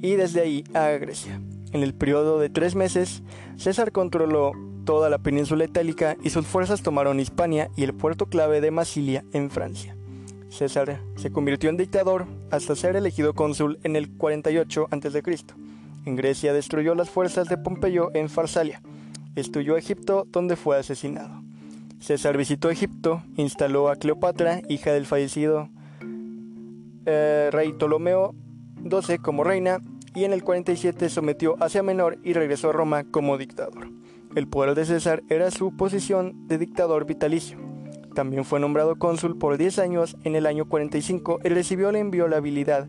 y 0.00 0.12
desde 0.16 0.40
ahí 0.40 0.64
a 0.74 0.88
Grecia. 0.90 1.40
En 1.72 1.82
el 1.82 1.94
periodo 1.94 2.38
de 2.38 2.48
tres 2.48 2.74
meses, 2.74 3.22
César 3.56 3.92
controló 3.92 4.52
toda 4.84 5.10
la 5.10 5.18
península 5.18 5.64
itálica 5.64 6.16
y 6.22 6.30
sus 6.30 6.46
fuerzas 6.46 6.82
tomaron 6.82 7.20
Hispania 7.20 7.70
y 7.76 7.82
el 7.82 7.94
puerto 7.94 8.26
clave 8.26 8.60
de 8.60 8.70
Masilia 8.70 9.24
en 9.32 9.50
Francia. 9.50 9.96
César 10.48 11.00
se 11.16 11.30
convirtió 11.30 11.68
en 11.68 11.76
dictador 11.76 12.26
hasta 12.50 12.76
ser 12.76 12.96
elegido 12.96 13.34
cónsul 13.34 13.78
en 13.82 13.96
el 13.96 14.16
48 14.16 14.88
a.C. 14.90 15.22
En 16.06 16.16
Grecia 16.16 16.52
destruyó 16.52 16.94
las 16.94 17.10
fuerzas 17.10 17.48
de 17.48 17.58
Pompeyo 17.58 18.10
en 18.14 18.28
Farsalia. 18.28 18.80
Destruyó 19.36 19.76
a 19.76 19.78
Egipto 19.78 20.26
donde 20.32 20.56
fue 20.56 20.76
asesinado. 20.76 21.44
César 22.00 22.36
visitó 22.36 22.70
Egipto, 22.70 23.22
instaló 23.36 23.88
a 23.88 23.96
Cleopatra, 23.96 24.62
hija 24.68 24.92
del 24.92 25.06
fallecido 25.06 25.68
eh, 27.04 27.50
rey 27.52 27.72
Ptolomeo 27.72 28.34
XII 28.82 29.18
como 29.18 29.44
reina, 29.44 29.78
y 30.14 30.24
en 30.24 30.32
el 30.32 30.42
47 30.42 31.08
sometió 31.08 31.56
Asia 31.60 31.82
Menor 31.82 32.18
y 32.24 32.32
regresó 32.32 32.70
a 32.70 32.72
Roma 32.72 33.04
como 33.04 33.38
dictador. 33.38 33.90
El 34.34 34.48
poder 34.48 34.74
de 34.74 34.84
César 34.84 35.22
era 35.28 35.50
su 35.50 35.76
posición 35.76 36.48
de 36.48 36.58
dictador 36.58 37.06
vitalicio. 37.06 37.58
También 38.14 38.44
fue 38.44 38.60
nombrado 38.60 38.96
cónsul 38.96 39.38
por 39.38 39.58
10 39.58 39.78
años 39.78 40.16
en 40.24 40.36
el 40.36 40.46
año 40.46 40.66
45 40.66 41.40
y 41.44 41.48
recibió 41.50 41.92
la 41.92 41.98
inviolabilidad 41.98 42.88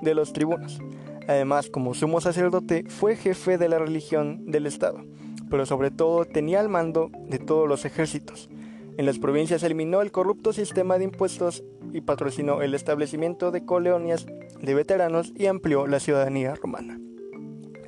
de 0.00 0.14
los 0.14 0.32
tribunos. 0.32 0.80
Además, 1.26 1.68
como 1.68 1.94
sumo 1.94 2.20
sacerdote, 2.20 2.84
fue 2.88 3.16
jefe 3.16 3.58
de 3.58 3.68
la 3.68 3.78
religión 3.78 4.50
del 4.50 4.66
Estado, 4.66 5.04
pero 5.50 5.66
sobre 5.66 5.90
todo 5.90 6.24
tenía 6.24 6.60
el 6.60 6.68
mando 6.68 7.10
de 7.28 7.38
todos 7.38 7.68
los 7.68 7.84
ejércitos. 7.84 8.48
En 8.96 9.06
las 9.06 9.18
provincias 9.18 9.62
eliminó 9.62 10.02
el 10.02 10.10
corrupto 10.10 10.52
sistema 10.52 10.98
de 10.98 11.04
impuestos 11.04 11.62
y 11.92 12.00
patrocinó 12.00 12.62
el 12.62 12.74
establecimiento 12.74 13.50
de 13.50 13.64
colonias 13.64 14.26
de 14.60 14.74
veteranos 14.74 15.32
y 15.36 15.46
amplió 15.46 15.86
la 15.86 16.00
ciudadanía 16.00 16.54
romana. 16.54 17.00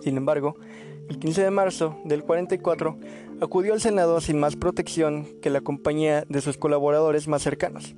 Sin 0.01 0.17
embargo, 0.17 0.57
el 1.11 1.19
15 1.19 1.43
de 1.43 1.51
marzo 1.51 1.99
del 2.05 2.23
44, 2.23 2.97
acudió 3.41 3.73
al 3.73 3.81
Senado 3.81 4.21
sin 4.21 4.39
más 4.39 4.55
protección 4.55 5.27
que 5.43 5.51
la 5.51 5.61
compañía 5.61 6.25
de 6.29 6.41
sus 6.41 6.57
colaboradores 6.57 7.27
más 7.27 7.43
cercanos. 7.43 7.97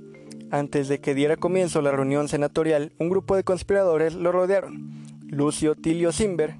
Antes 0.49 0.87
de 0.87 0.99
que 0.99 1.13
diera 1.13 1.37
comienzo 1.37 1.83
la 1.83 1.91
reunión 1.91 2.27
senatorial, 2.27 2.91
un 2.97 3.09
grupo 3.09 3.35
de 3.35 3.43
conspiradores 3.43 4.15
lo 4.15 4.31
rodearon. 4.31 5.03
Lucio 5.27 5.75
Tilio 5.75 6.11
Simber, 6.11 6.55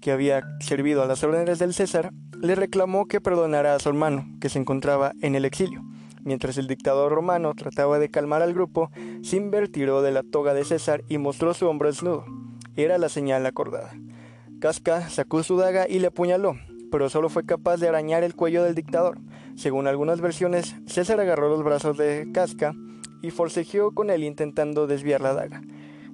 que 0.00 0.10
había 0.10 0.42
servido 0.60 1.02
a 1.02 1.06
las 1.06 1.22
órdenes 1.22 1.60
del 1.60 1.72
César, 1.72 2.12
le 2.46 2.54
reclamó 2.54 3.06
que 3.06 3.20
perdonara 3.20 3.74
a 3.74 3.78
su 3.78 3.88
hermano, 3.88 4.26
que 4.40 4.48
se 4.48 4.58
encontraba 4.58 5.12
en 5.20 5.34
el 5.34 5.44
exilio. 5.44 5.84
Mientras 6.22 6.58
el 6.58 6.66
dictador 6.66 7.12
romano 7.12 7.54
trataba 7.54 7.98
de 7.98 8.10
calmar 8.10 8.42
al 8.42 8.54
grupo, 8.54 8.90
Simber 9.22 9.68
tiró 9.68 10.02
de 10.02 10.12
la 10.12 10.22
toga 10.22 10.54
de 10.54 10.64
César 10.64 11.04
y 11.08 11.18
mostró 11.18 11.54
su 11.54 11.68
hombro 11.68 11.88
desnudo. 11.88 12.24
Era 12.76 12.98
la 12.98 13.08
señal 13.08 13.46
acordada. 13.46 13.92
Casca 14.60 15.08
sacó 15.08 15.42
su 15.42 15.56
daga 15.56 15.88
y 15.88 15.98
le 15.98 16.08
apuñaló, 16.08 16.56
pero 16.90 17.08
solo 17.08 17.28
fue 17.28 17.44
capaz 17.44 17.76
de 17.76 17.88
arañar 17.88 18.24
el 18.24 18.34
cuello 18.34 18.62
del 18.64 18.74
dictador. 18.74 19.18
Según 19.54 19.86
algunas 19.86 20.20
versiones, 20.20 20.74
César 20.86 21.20
agarró 21.20 21.48
los 21.48 21.62
brazos 21.62 21.96
de 21.96 22.28
Casca 22.32 22.74
y 23.22 23.30
forcejeó 23.30 23.92
con 23.92 24.10
él 24.10 24.24
intentando 24.24 24.86
desviar 24.86 25.20
la 25.20 25.34
daga. 25.34 25.62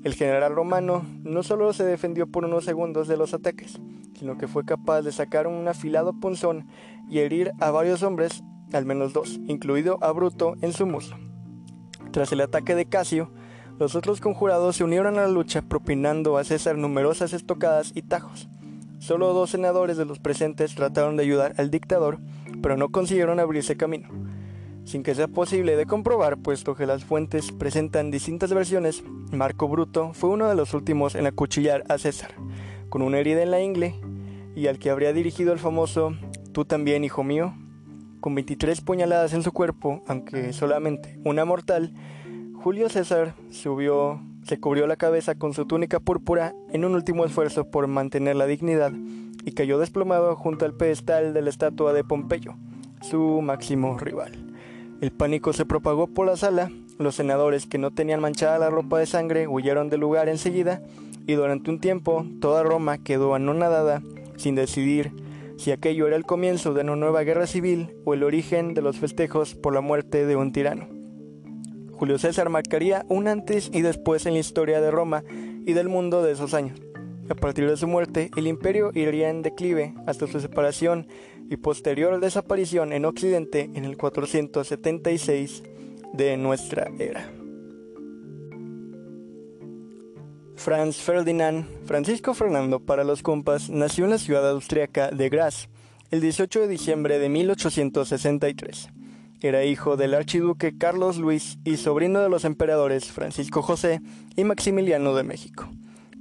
El 0.04 0.14
general 0.14 0.54
romano 0.54 1.04
no 1.22 1.44
solo 1.44 1.72
se 1.72 1.84
defendió 1.84 2.26
por 2.26 2.44
unos 2.44 2.64
segundos 2.64 3.06
de 3.06 3.16
los 3.16 3.34
ataques, 3.34 3.80
sino 4.18 4.36
que 4.36 4.48
fue 4.48 4.64
capaz 4.64 5.02
de 5.02 5.12
sacar 5.12 5.46
un 5.46 5.68
afilado 5.68 6.12
punzón 6.12 6.66
y 7.08 7.20
herir 7.20 7.52
a 7.60 7.70
varios 7.70 8.02
hombres, 8.02 8.42
al 8.72 8.84
menos 8.84 9.12
dos, 9.12 9.38
incluido 9.46 9.98
a 10.02 10.10
Bruto, 10.10 10.56
en 10.60 10.72
su 10.72 10.86
muslo. 10.86 11.16
Tras 12.10 12.32
el 12.32 12.40
ataque 12.40 12.74
de 12.74 12.86
Casio, 12.86 13.30
los 13.78 13.94
otros 13.94 14.20
conjurados 14.20 14.76
se 14.76 14.84
unieron 14.84 15.18
a 15.18 15.22
la 15.22 15.28
lucha 15.28 15.62
propinando 15.62 16.36
a 16.36 16.44
César 16.44 16.76
numerosas 16.76 17.32
estocadas 17.32 17.92
y 17.94 18.02
tajos. 18.02 18.48
Solo 18.98 19.32
dos 19.32 19.50
senadores 19.50 19.96
de 19.96 20.04
los 20.04 20.18
presentes 20.18 20.74
trataron 20.74 21.16
de 21.16 21.22
ayudar 21.22 21.54
al 21.58 21.70
dictador, 21.70 22.18
pero 22.60 22.76
no 22.76 22.90
consiguieron 22.90 23.40
abrirse 23.40 23.76
camino. 23.76 24.08
Sin 24.84 25.02
que 25.02 25.14
sea 25.14 25.28
posible 25.28 25.76
de 25.76 25.86
comprobar, 25.86 26.38
puesto 26.38 26.74
que 26.74 26.86
las 26.86 27.04
fuentes 27.04 27.52
presentan 27.52 28.10
distintas 28.10 28.52
versiones, 28.52 29.04
Marco 29.30 29.68
Bruto 29.68 30.12
fue 30.12 30.30
uno 30.30 30.48
de 30.48 30.54
los 30.54 30.74
últimos 30.74 31.14
en 31.14 31.26
acuchillar 31.26 31.84
a 31.88 31.98
César, 31.98 32.34
con 32.88 33.02
una 33.02 33.18
herida 33.18 33.42
en 33.42 33.50
la 33.50 33.60
ingle, 33.60 33.94
y 34.54 34.66
al 34.66 34.78
que 34.78 34.90
habría 34.90 35.12
dirigido 35.12 35.52
el 35.52 35.58
famoso 35.58 36.14
Tú 36.52 36.66
también, 36.66 37.02
hijo 37.02 37.24
mío, 37.24 37.54
con 38.20 38.34
23 38.34 38.82
puñaladas 38.82 39.32
en 39.32 39.42
su 39.42 39.52
cuerpo, 39.52 40.02
aunque 40.06 40.52
solamente 40.52 41.18
una 41.24 41.46
mortal, 41.46 41.94
Julio 42.54 42.90
César 42.90 43.34
se 43.50 44.60
cubrió 44.60 44.86
la 44.86 44.96
cabeza 44.96 45.34
con 45.34 45.54
su 45.54 45.64
túnica 45.64 45.98
púrpura 45.98 46.54
en 46.70 46.84
un 46.84 46.94
último 46.94 47.24
esfuerzo 47.24 47.70
por 47.70 47.86
mantener 47.86 48.36
la 48.36 48.46
dignidad 48.46 48.92
y 49.44 49.52
cayó 49.52 49.78
desplomado 49.78 50.36
junto 50.36 50.66
al 50.66 50.74
pedestal 50.74 51.32
de 51.32 51.40
la 51.40 51.48
estatua 51.48 51.94
de 51.94 52.04
Pompeyo, 52.04 52.54
su 53.00 53.40
máximo 53.40 53.98
rival. 53.98 54.51
El 55.02 55.10
pánico 55.10 55.52
se 55.52 55.66
propagó 55.66 56.06
por 56.06 56.26
la 56.28 56.36
sala, 56.36 56.70
los 57.00 57.16
senadores 57.16 57.66
que 57.66 57.76
no 57.76 57.90
tenían 57.90 58.20
manchada 58.20 58.60
la 58.60 58.70
ropa 58.70 59.00
de 59.00 59.06
sangre 59.06 59.48
huyeron 59.48 59.90
del 59.90 59.98
lugar 59.98 60.28
enseguida 60.28 60.80
y 61.26 61.32
durante 61.32 61.70
un 61.70 61.80
tiempo 61.80 62.24
toda 62.40 62.62
Roma 62.62 62.98
quedó 62.98 63.34
anonadada 63.34 64.00
sin 64.36 64.54
decidir 64.54 65.10
si 65.58 65.72
aquello 65.72 66.06
era 66.06 66.14
el 66.14 66.24
comienzo 66.24 66.72
de 66.72 66.82
una 66.82 66.94
nueva 66.94 67.24
guerra 67.24 67.48
civil 67.48 67.88
o 68.04 68.14
el 68.14 68.22
origen 68.22 68.74
de 68.74 68.82
los 68.82 68.96
festejos 68.96 69.56
por 69.56 69.74
la 69.74 69.80
muerte 69.80 70.24
de 70.24 70.36
un 70.36 70.52
tirano. 70.52 70.86
Julio 71.90 72.16
César 72.20 72.48
marcaría 72.48 73.04
un 73.08 73.26
antes 73.26 73.72
y 73.74 73.82
después 73.82 74.24
en 74.26 74.34
la 74.34 74.38
historia 74.38 74.80
de 74.80 74.92
Roma 74.92 75.24
y 75.66 75.72
del 75.72 75.88
mundo 75.88 76.22
de 76.22 76.30
esos 76.30 76.54
años. 76.54 76.80
A 77.28 77.34
partir 77.34 77.68
de 77.68 77.76
su 77.76 77.88
muerte, 77.88 78.30
el 78.36 78.46
imperio 78.46 78.92
iría 78.94 79.30
en 79.30 79.42
declive 79.42 79.94
hasta 80.06 80.28
su 80.28 80.38
separación 80.38 81.08
y 81.52 81.58
posterior 81.58 82.18
desaparición 82.18 82.94
en 82.94 83.04
Occidente 83.04 83.70
en 83.74 83.84
el 83.84 83.98
476 83.98 85.62
de 86.14 86.36
nuestra 86.38 86.90
era. 86.98 87.30
Franz 90.56 90.96
Ferdinand, 90.96 91.66
Francisco 91.84 92.32
Fernando 92.32 92.80
para 92.80 93.04
los 93.04 93.22
compas, 93.22 93.68
nació 93.68 94.04
en 94.04 94.12
la 94.12 94.18
ciudad 94.18 94.48
austriaca 94.48 95.10
de 95.10 95.28
Graz 95.28 95.68
el 96.10 96.22
18 96.22 96.60
de 96.60 96.68
diciembre 96.68 97.18
de 97.18 97.28
1863. 97.28 98.88
Era 99.42 99.64
hijo 99.64 99.98
del 99.98 100.14
archiduque 100.14 100.78
Carlos 100.78 101.18
Luis 101.18 101.58
y 101.64 101.76
sobrino 101.76 102.20
de 102.20 102.30
los 102.30 102.46
emperadores 102.46 103.12
Francisco 103.12 103.60
José 103.60 104.00
y 104.36 104.44
Maximiliano 104.44 105.14
de 105.14 105.24
México. 105.24 105.68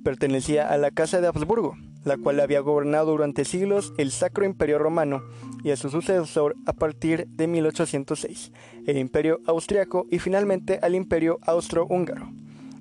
Pertenecía 0.03 0.67
a 0.67 0.77
la 0.77 0.91
Casa 0.91 1.21
de 1.21 1.27
Habsburgo, 1.27 1.77
la 2.03 2.17
cual 2.17 2.39
había 2.39 2.59
gobernado 2.59 3.11
durante 3.11 3.45
siglos 3.45 3.93
el 3.97 4.11
Sacro 4.11 4.45
Imperio 4.45 4.79
Romano 4.79 5.23
y 5.63 5.71
a 5.71 5.77
su 5.77 5.89
sucesor 5.89 6.55
a 6.65 6.73
partir 6.73 7.27
de 7.27 7.47
1806, 7.47 8.51
el 8.87 8.97
Imperio 8.97 9.39
Austriaco 9.45 10.07
y 10.09 10.19
finalmente 10.19 10.79
al 10.81 10.95
Imperio 10.95 11.39
Austrohúngaro. 11.43 12.29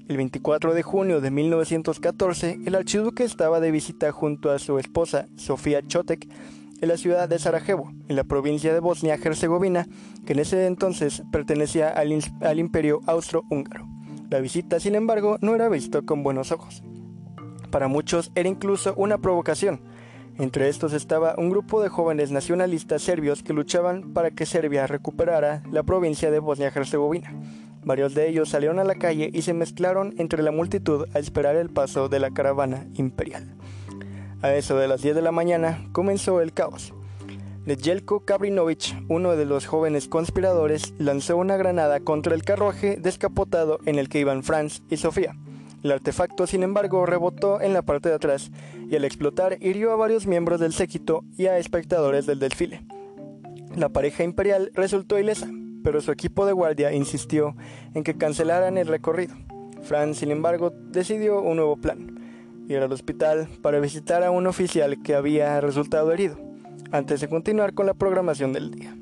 El 0.09 0.17
24 0.17 0.75
de 0.75 0.83
junio 0.83 1.21
de 1.21 1.31
1914, 1.31 2.59
el 2.67 2.75
archiduque 2.75 3.23
estaba 3.23 3.61
de 3.61 3.71
visita 3.71 4.11
junto 4.11 4.51
a 4.51 4.59
su 4.59 4.79
esposa, 4.79 5.27
Sofía 5.37 5.87
Chotek, 5.87 6.27
en 6.81 6.89
la 6.89 6.97
ciudad 6.97 7.29
de 7.29 7.39
Sarajevo, 7.39 7.93
en 8.09 8.17
la 8.17 8.25
provincia 8.25 8.73
de 8.73 8.81
Bosnia-Herzegovina, 8.81 9.87
que 10.27 10.33
en 10.33 10.41
ese 10.41 10.67
entonces 10.67 11.23
pertenecía 11.31 11.91
al, 11.91 12.59
imperio 12.59 13.03
austro-húngaro. 13.07 13.87
La 14.31 14.41
visita, 14.41 14.81
sin 14.81 14.95
embargo, 14.95 15.39
no 15.43 15.55
era 15.55 15.69
vista 15.69 16.03
con 16.03 16.23
buenos 16.23 16.53
ojos. 16.53 16.83
Para 17.71 17.89
muchos 17.89 18.33
era 18.35 18.49
incluso 18.49 18.95
una 18.97 19.19
provocación. 19.19 19.81
Entre 20.39 20.69
estos 20.69 20.93
estaba 20.93 21.35
un 21.37 21.51
grupo 21.51 21.83
de 21.83 21.89
jóvenes 21.89 22.31
nacionalistas 22.31 23.03
serbios 23.03 23.43
que 23.43 23.53
luchaban 23.53 24.13
para 24.15 24.31
que 24.31 24.47
Serbia 24.47 24.87
recuperara 24.87 25.63
la 25.71 25.83
provincia 25.83 26.31
de 26.31 26.39
Bosnia-Herzegovina. 26.39 27.35
Varios 27.85 28.15
de 28.15 28.29
ellos 28.29 28.49
salieron 28.49 28.79
a 28.79 28.85
la 28.85 28.95
calle 28.95 29.31
y 29.33 29.43
se 29.43 29.55
mezclaron 29.55 30.15
entre 30.19 30.43
la 30.43 30.51
multitud 30.51 31.07
a 31.15 31.19
esperar 31.19 31.57
el 31.57 31.71
paso 31.71 32.09
de 32.09 32.21
la 32.21 32.31
caravana 32.31 32.87
imperial. 32.95 33.55
A 34.43 34.55
eso 34.55 34.77
de 34.77 34.89
las 34.89 35.03
10 35.03 35.15
de 35.17 35.23
la 35.23 35.33
mañana 35.33 35.87
comenzó 35.93 36.41
el 36.41 36.53
caos. 36.53 36.95
Nedjelko 37.67 38.21
Kabrinovich, 38.25 38.97
uno 39.09 39.37
de 39.37 39.45
los 39.45 39.67
jóvenes 39.67 40.09
conspiradores, 40.09 40.95
lanzó 40.99 41.37
una 41.37 41.59
granada 41.59 42.01
contra 42.01 42.35
el 42.35 42.43
carruaje 42.43 42.97
descapotado 42.97 43.79
en 43.85 43.99
el 43.99 44.09
que 44.09 44.21
iban 44.21 44.43
Franz 44.43 44.83
y 44.89 44.97
Sofía. 44.97 45.37
El 45.83 45.93
artefacto, 45.93 46.47
sin 46.47 46.63
embargo, 46.63 47.07
rebotó 47.07 47.61
en 47.61 47.73
la 47.73 47.83
parte 47.83 48.11
de 48.11 48.17
atrás 48.17 48.51
y 48.91 48.97
al 48.97 49.05
explotar 49.05 49.57
hirió 49.61 49.93
a 49.93 49.97
varios 49.97 50.27
miembros 50.27 50.61
del 50.61 50.75
séquito 50.75 51.25
y 51.39 51.47
a 51.47 51.59
espectadores 51.59 52.27
del 52.27 52.39
desfile. 52.39 52.83
La 53.75 53.89
pareja 53.89 54.25
imperial 54.25 54.71
resultó 54.75 55.19
ilesa, 55.19 55.49
pero 55.83 56.01
su 56.01 56.13
equipo 56.13 56.45
de 56.45 56.53
guardia 56.53 56.93
insistió 56.93 57.57
en 57.95 58.05
que 58.05 58.19
cancelaran 58.19 58.77
el 58.77 58.89
recorrido. 58.89 59.35
Franz, 59.83 60.19
sin 60.19 60.31
embargo, 60.31 60.71
decidió 60.71 61.41
un 61.41 61.57
nuevo 61.57 61.77
plan, 61.77 62.19
ir 62.69 62.79
al 62.79 62.93
hospital 62.93 63.49
para 63.63 63.81
visitar 63.81 64.23
a 64.23 64.31
un 64.31 64.47
oficial 64.47 65.03
que 65.03 65.15
había 65.15 65.61
resultado 65.61 66.13
herido, 66.13 66.39
antes 66.91 67.21
de 67.21 67.29
continuar 67.29 67.73
con 67.73 67.87
la 67.87 67.95
programación 67.95 68.53
del 68.53 68.71
día. 68.71 68.95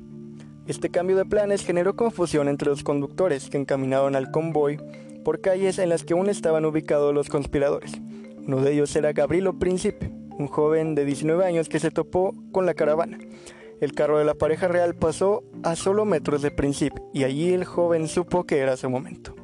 Este 0.67 0.89
cambio 0.89 1.17
de 1.17 1.25
planes 1.25 1.65
generó 1.65 1.95
confusión 1.95 2.47
entre 2.47 2.69
los 2.69 2.83
conductores 2.83 3.49
que 3.49 3.57
encaminaban 3.57 4.15
al 4.15 4.31
convoy 4.31 4.79
por 5.23 5.41
calles 5.41 5.79
en 5.79 5.89
las 5.89 6.03
que 6.03 6.13
aún 6.13 6.29
estaban 6.29 6.65
ubicados 6.65 7.13
los 7.13 7.29
conspiradores. 7.29 7.93
Uno 8.45 8.61
de 8.61 8.73
ellos 8.73 8.95
era 8.95 9.13
Gabrielo 9.13 9.59
Príncipe, 9.59 10.11
un 10.37 10.47
joven 10.47 10.95
de 10.95 11.05
19 11.05 11.45
años 11.45 11.69
que 11.69 11.79
se 11.79 11.91
topó 11.91 12.33
con 12.51 12.65
la 12.65 12.73
caravana. 12.73 13.19
El 13.81 13.93
carro 13.93 14.17
de 14.17 14.25
la 14.25 14.33
pareja 14.33 14.67
real 14.67 14.95
pasó 14.95 15.43
a 15.63 15.75
solo 15.75 16.03
metros 16.05 16.41
de 16.41 16.51
Príncipe 16.51 17.01
y 17.13 17.23
allí 17.23 17.53
el 17.53 17.65
joven 17.65 18.07
supo 18.07 18.45
que 18.45 18.57
era 18.57 18.75
su 18.75 18.89
momento. 18.89 19.35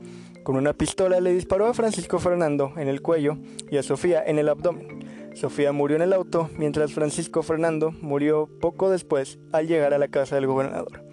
Con 0.44 0.58
una 0.58 0.74
pistola 0.74 1.20
le 1.22 1.34
disparó 1.34 1.67
a 1.67 1.74
Francisco 1.74 2.20
Fernando 2.20 2.74
en 2.77 2.88
el 2.88 3.01
cuello 3.01 3.38
y 3.72 3.77
a 3.77 3.84
Sofía 3.84 4.24
en 4.25 4.38
el 4.38 4.50
abdomen. 4.50 5.34
Sofía 5.36 5.72
murió 5.72 5.98
en 5.98 6.03
el 6.03 6.13
auto, 6.13 6.50
mientras 6.58 6.94
Francisco 6.94 7.44
Fernando 7.44 7.91
murió 8.01 8.48
poco 8.62 8.89
después 8.89 9.39
al 9.51 9.67
llegar 9.67 9.94
a 9.94 9.98
la 9.98 10.08
casa 10.08 10.36
del 10.36 10.48
gobernador. 10.48 11.03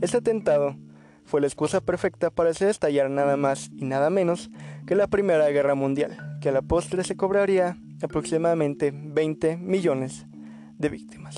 Este 0.00 0.18
atentado 0.18 0.76
fue 1.24 1.40
la 1.40 1.46
excusa 1.46 1.80
perfecta 1.80 2.30
para 2.30 2.50
hacer 2.50 2.68
estallar 2.68 3.10
nada 3.10 3.36
más 3.36 3.70
y 3.76 3.84
nada 3.84 4.10
menos 4.10 4.50
que 4.86 4.94
la 4.94 5.06
Primera 5.06 5.48
Guerra 5.48 5.74
Mundial, 5.74 6.16
que 6.40 6.48
a 6.48 6.52
la 6.52 6.62
postre 6.62 7.04
se 7.04 7.16
cobraría 7.16 7.76
aproximadamente 8.02 8.92
20 8.92 9.56
millones 9.56 10.26
de 10.78 10.88
víctimas. 10.88 11.36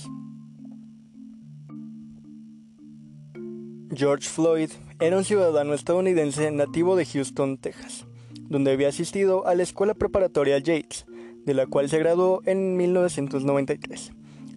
George 3.95 4.29
Floyd 4.29 4.71
era 4.99 5.17
un 5.17 5.25
ciudadano 5.25 5.75
estadounidense 5.75 6.51
nativo 6.51 6.97
de 6.97 7.05
Houston, 7.07 7.59
Texas, 7.59 8.07
donde 8.49 8.73
había 8.73 8.89
asistido 8.89 9.47
a 9.47 9.55
la 9.55 9.63
escuela 9.63 9.95
preparatoria 9.95 10.59
Yates, 10.59 11.07
de 11.45 11.55
la 11.55 11.67
cual 11.67 11.89
se 11.89 11.99
graduó 11.99 12.43
en 12.45 12.77
1993. 12.77 14.13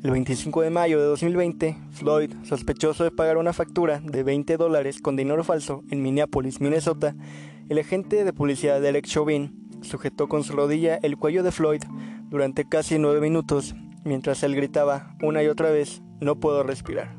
El 0.08 0.14
25 0.14 0.62
de 0.62 0.70
mayo 0.70 1.02
de 1.02 1.06
2020, 1.06 1.76
Floyd, 1.92 2.32
sospechoso 2.44 3.04
de 3.04 3.12
pagar 3.12 3.36
una 3.36 3.52
factura 3.52 4.00
de 4.00 4.24
20 4.24 4.56
dólares 4.56 5.02
con 5.02 5.18
dinero 5.18 5.44
falso 5.44 5.84
en 5.92 6.02
Minneapolis, 6.02 6.62
Minnesota, 6.62 7.14
el 7.68 7.78
agente 7.78 8.24
de 8.24 8.32
policía 8.32 8.80
Derek 8.80 9.06
Chauvin 9.06 9.68
sujetó 9.82 10.30
con 10.30 10.46
su 10.46 10.54
rodilla 10.54 10.98
el 11.04 11.18
cuello 11.18 11.44
de 11.44 11.52
Floyd 11.52 11.82
durante 12.30 12.64
casi 12.64 12.98
nueve 12.98 13.20
minutos 13.20 13.76
mientras 14.06 14.44
él 14.44 14.56
gritaba 14.56 15.14
una 15.22 15.44
y 15.44 15.48
otra 15.48 15.72
vez, 15.72 16.02
no 16.22 16.40
puedo 16.40 16.64
respirar. 16.64 17.14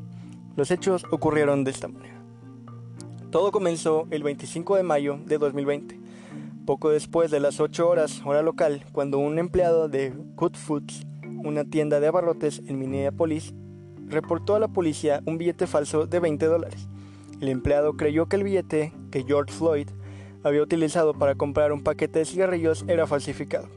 Los 0.56 0.70
hechos 0.70 1.04
ocurrieron 1.10 1.64
de 1.64 1.72
esta 1.72 1.88
manera. 1.88 2.22
Todo 3.30 3.52
comenzó 3.52 4.06
el 4.10 4.22
25 4.22 4.76
de 4.76 4.82
mayo 4.82 5.18
de 5.26 5.36
2020, 5.36 6.00
poco 6.64 6.88
después 6.88 7.30
de 7.30 7.40
las 7.40 7.60
8 7.60 7.86
horas 7.86 8.22
hora 8.24 8.40
local, 8.40 8.86
cuando 8.92 9.18
un 9.18 9.38
empleado 9.38 9.90
de 9.90 10.14
Good 10.36 10.54
Foods, 10.54 11.06
una 11.44 11.64
tienda 11.64 12.00
de 12.00 12.08
abarrotes 12.08 12.62
en 12.66 12.78
Minneapolis, 12.78 13.54
reportó 14.06 14.54
a 14.54 14.60
la 14.60 14.68
policía 14.68 15.22
un 15.26 15.38
billete 15.38 15.66
falso 15.66 16.06
de 16.06 16.20
20 16.20 16.46
dólares. 16.46 16.88
El 17.40 17.48
empleado 17.48 17.96
creyó 17.96 18.26
que 18.26 18.36
el 18.36 18.44
billete 18.44 18.92
que 19.10 19.24
George 19.24 19.52
Floyd 19.52 19.88
había 20.42 20.62
utilizado 20.62 21.14
para 21.14 21.34
comprar 21.34 21.72
un 21.72 21.82
paquete 21.82 22.20
de 22.20 22.24
cigarrillos 22.24 22.84
era 22.88 23.06
falsificado. 23.06 23.68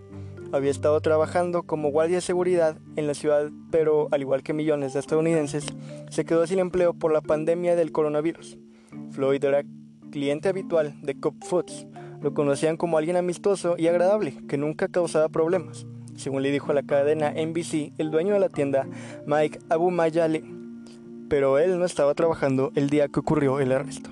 Había 0.53 0.71
estado 0.71 0.99
trabajando 0.99 1.63
como 1.63 1.91
guardia 1.91 2.17
de 2.17 2.21
seguridad 2.21 2.77
en 2.95 3.07
la 3.07 3.13
ciudad, 3.13 3.49
pero 3.71 4.09
al 4.11 4.21
igual 4.21 4.43
que 4.43 4.53
millones 4.53 4.93
de 4.93 4.99
estadounidenses, 4.99 5.65
se 6.09 6.25
quedó 6.25 6.45
sin 6.45 6.59
empleo 6.59 6.93
por 6.93 7.13
la 7.13 7.21
pandemia 7.21 7.75
del 7.75 7.91
coronavirus. 7.91 8.57
Floyd 9.11 9.43
era 9.43 9.63
cliente 10.11 10.49
habitual 10.49 10.93
de 11.01 11.15
Cup 11.15 11.37
Foods. 11.45 11.87
Lo 12.21 12.33
conocían 12.33 12.77
como 12.77 12.97
alguien 12.97 13.15
amistoso 13.15 13.75
y 13.77 13.87
agradable, 13.87 14.35
que 14.47 14.57
nunca 14.57 14.89
causaba 14.89 15.29
problemas, 15.29 15.87
según 16.15 16.43
le 16.43 16.51
dijo 16.51 16.71
a 16.71 16.75
la 16.75 16.83
cadena 16.83 17.31
NBC 17.31 17.93
el 17.97 18.11
dueño 18.11 18.33
de 18.33 18.39
la 18.39 18.49
tienda, 18.49 18.87
Mike 19.25 19.59
Abumayale. 19.69 20.43
Pero 21.29 21.59
él 21.59 21.79
no 21.79 21.85
estaba 21.85 22.13
trabajando 22.13 22.71
el 22.75 22.89
día 22.89 23.07
que 23.07 23.19
ocurrió 23.19 23.59
el 23.59 23.71
arresto. 23.71 24.09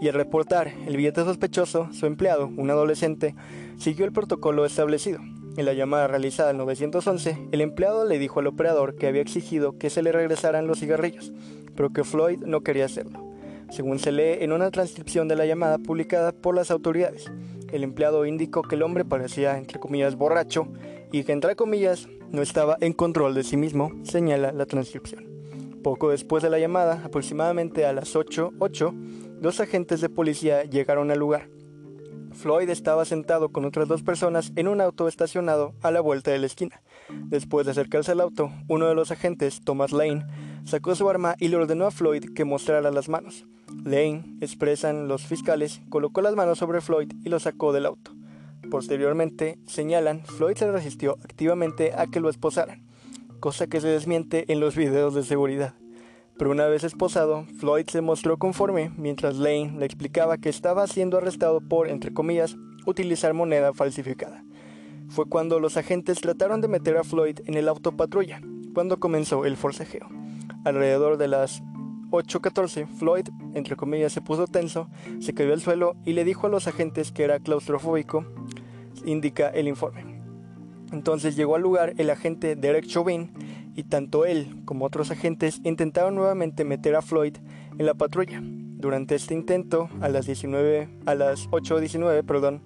Y 0.00 0.08
al 0.08 0.14
reportar 0.14 0.72
el 0.86 0.96
billete 0.96 1.22
sospechoso, 1.22 1.88
su 1.92 2.06
empleado, 2.06 2.50
un 2.56 2.70
adolescente, 2.70 3.34
siguió 3.76 4.04
el 4.04 4.12
protocolo 4.12 4.64
establecido 4.64 5.20
en 5.56 5.66
la 5.66 5.74
llamada 5.74 6.06
realizada 6.06 6.50
al 6.50 6.56
911, 6.56 7.48
el 7.52 7.60
empleado 7.60 8.06
le 8.06 8.18
dijo 8.18 8.40
al 8.40 8.46
operador 8.46 8.96
que 8.96 9.06
había 9.06 9.20
exigido 9.20 9.76
que 9.78 9.90
se 9.90 10.02
le 10.02 10.10
regresaran 10.10 10.66
los 10.66 10.80
cigarrillos, 10.80 11.32
pero 11.76 11.92
que 11.92 12.04
Floyd 12.04 12.40
no 12.40 12.62
quería 12.62 12.86
hacerlo. 12.86 13.34
Según 13.70 13.98
se 13.98 14.12
lee 14.12 14.42
en 14.42 14.52
una 14.52 14.70
transcripción 14.70 15.28
de 15.28 15.36
la 15.36 15.46
llamada 15.46 15.78
publicada 15.78 16.32
por 16.32 16.54
las 16.54 16.70
autoridades, 16.70 17.30
el 17.70 17.84
empleado 17.84 18.24
indicó 18.26 18.62
que 18.62 18.76
el 18.76 18.82
hombre 18.82 19.04
parecía, 19.04 19.58
entre 19.58 19.78
comillas, 19.78 20.16
borracho 20.16 20.68
y 21.12 21.24
que, 21.24 21.32
entre 21.32 21.54
comillas, 21.54 22.08
no 22.30 22.42
estaba 22.42 22.76
en 22.80 22.92
control 22.92 23.34
de 23.34 23.44
sí 23.44 23.56
mismo, 23.56 23.92
señala 24.02 24.52
la 24.52 24.66
transcripción. 24.66 25.28
Poco 25.84 26.10
después 26.10 26.42
de 26.42 26.50
la 26.50 26.58
llamada, 26.58 27.02
aproximadamente 27.04 27.86
a 27.86 27.92
las 27.92 28.14
8.08, 28.16 29.38
dos 29.40 29.60
agentes 29.60 30.00
de 30.00 30.08
policía 30.08 30.64
llegaron 30.64 31.10
al 31.10 31.18
lugar 31.18 31.48
Floyd 32.34 32.68
estaba 32.70 33.04
sentado 33.04 33.50
con 33.50 33.64
otras 33.64 33.88
dos 33.88 34.02
personas 34.02 34.52
en 34.56 34.68
un 34.68 34.80
auto 34.80 35.08
estacionado 35.08 35.74
a 35.82 35.90
la 35.90 36.00
vuelta 36.00 36.30
de 36.30 36.38
la 36.38 36.46
esquina. 36.46 36.82
Después 37.10 37.66
de 37.66 37.72
acercarse 37.72 38.12
al 38.12 38.20
auto, 38.20 38.50
uno 38.68 38.86
de 38.86 38.94
los 38.94 39.10
agentes, 39.10 39.60
Thomas 39.62 39.92
Lane, 39.92 40.24
sacó 40.64 40.94
su 40.94 41.08
arma 41.08 41.34
y 41.38 41.48
le 41.48 41.56
ordenó 41.56 41.86
a 41.86 41.90
Floyd 41.90 42.32
que 42.34 42.44
mostrara 42.44 42.90
las 42.90 43.08
manos. 43.08 43.46
Lane, 43.84 44.24
expresan 44.40 45.08
los 45.08 45.22
fiscales, 45.26 45.82
colocó 45.88 46.22
las 46.22 46.34
manos 46.34 46.58
sobre 46.58 46.80
Floyd 46.80 47.12
y 47.24 47.28
lo 47.28 47.38
sacó 47.38 47.72
del 47.72 47.86
auto. 47.86 48.11
Posteriormente, 48.72 49.58
señalan, 49.66 50.24
Floyd 50.24 50.56
se 50.56 50.72
resistió 50.72 51.18
activamente 51.22 51.92
a 51.94 52.06
que 52.06 52.20
lo 52.20 52.30
esposaran, 52.30 52.86
cosa 53.38 53.66
que 53.66 53.82
se 53.82 53.88
desmiente 53.88 54.50
en 54.50 54.60
los 54.60 54.76
videos 54.76 55.14
de 55.14 55.24
seguridad. 55.24 55.74
Pero 56.38 56.52
una 56.52 56.64
vez 56.68 56.82
esposado, 56.82 57.44
Floyd 57.58 57.84
se 57.90 58.00
mostró 58.00 58.38
conforme 58.38 58.90
mientras 58.96 59.36
Lane 59.36 59.74
le 59.78 59.84
explicaba 59.84 60.38
que 60.38 60.48
estaba 60.48 60.86
siendo 60.86 61.18
arrestado 61.18 61.60
por, 61.60 61.86
entre 61.86 62.14
comillas, 62.14 62.56
utilizar 62.86 63.34
moneda 63.34 63.74
falsificada. 63.74 64.42
Fue 65.10 65.28
cuando 65.28 65.60
los 65.60 65.76
agentes 65.76 66.22
trataron 66.22 66.62
de 66.62 66.68
meter 66.68 66.96
a 66.96 67.04
Floyd 67.04 67.40
en 67.44 67.58
el 67.58 67.68
auto 67.68 67.94
patrulla, 67.94 68.40
cuando 68.72 68.98
comenzó 68.98 69.44
el 69.44 69.58
forcejeo. 69.58 70.08
Alrededor 70.64 71.18
de 71.18 71.28
las 71.28 71.62
8.14, 72.12 72.86
Floyd, 72.86 73.28
entre 73.54 73.74
comillas, 73.74 74.12
se 74.12 74.20
puso 74.20 74.46
tenso, 74.46 74.88
se 75.20 75.32
cayó 75.32 75.52
al 75.54 75.60
suelo 75.60 75.96
y 76.04 76.12
le 76.12 76.24
dijo 76.24 76.46
a 76.46 76.50
los 76.50 76.68
agentes 76.68 77.10
que 77.10 77.24
era 77.24 77.40
claustrofóbico, 77.40 78.26
indica 79.04 79.48
el 79.48 79.68
informe. 79.68 80.20
Entonces 80.92 81.36
llegó 81.36 81.56
al 81.56 81.62
lugar 81.62 81.94
el 81.98 82.10
agente 82.10 82.54
Derek 82.54 82.86
Chauvin 82.86 83.32
y 83.74 83.84
tanto 83.84 84.26
él 84.26 84.62
como 84.64 84.84
otros 84.84 85.10
agentes 85.10 85.60
intentaron 85.64 86.14
nuevamente 86.14 86.64
meter 86.64 86.94
a 86.94 87.02
Floyd 87.02 87.36
en 87.78 87.86
la 87.86 87.94
patrulla. 87.94 88.40
Durante 88.42 89.14
este 89.14 89.34
intento, 89.34 89.88
a 90.00 90.08
las 90.08 90.26
19, 90.26 90.88
a 91.06 91.14
las 91.14 91.48
8:19, 91.50 92.24
perdón, 92.24 92.62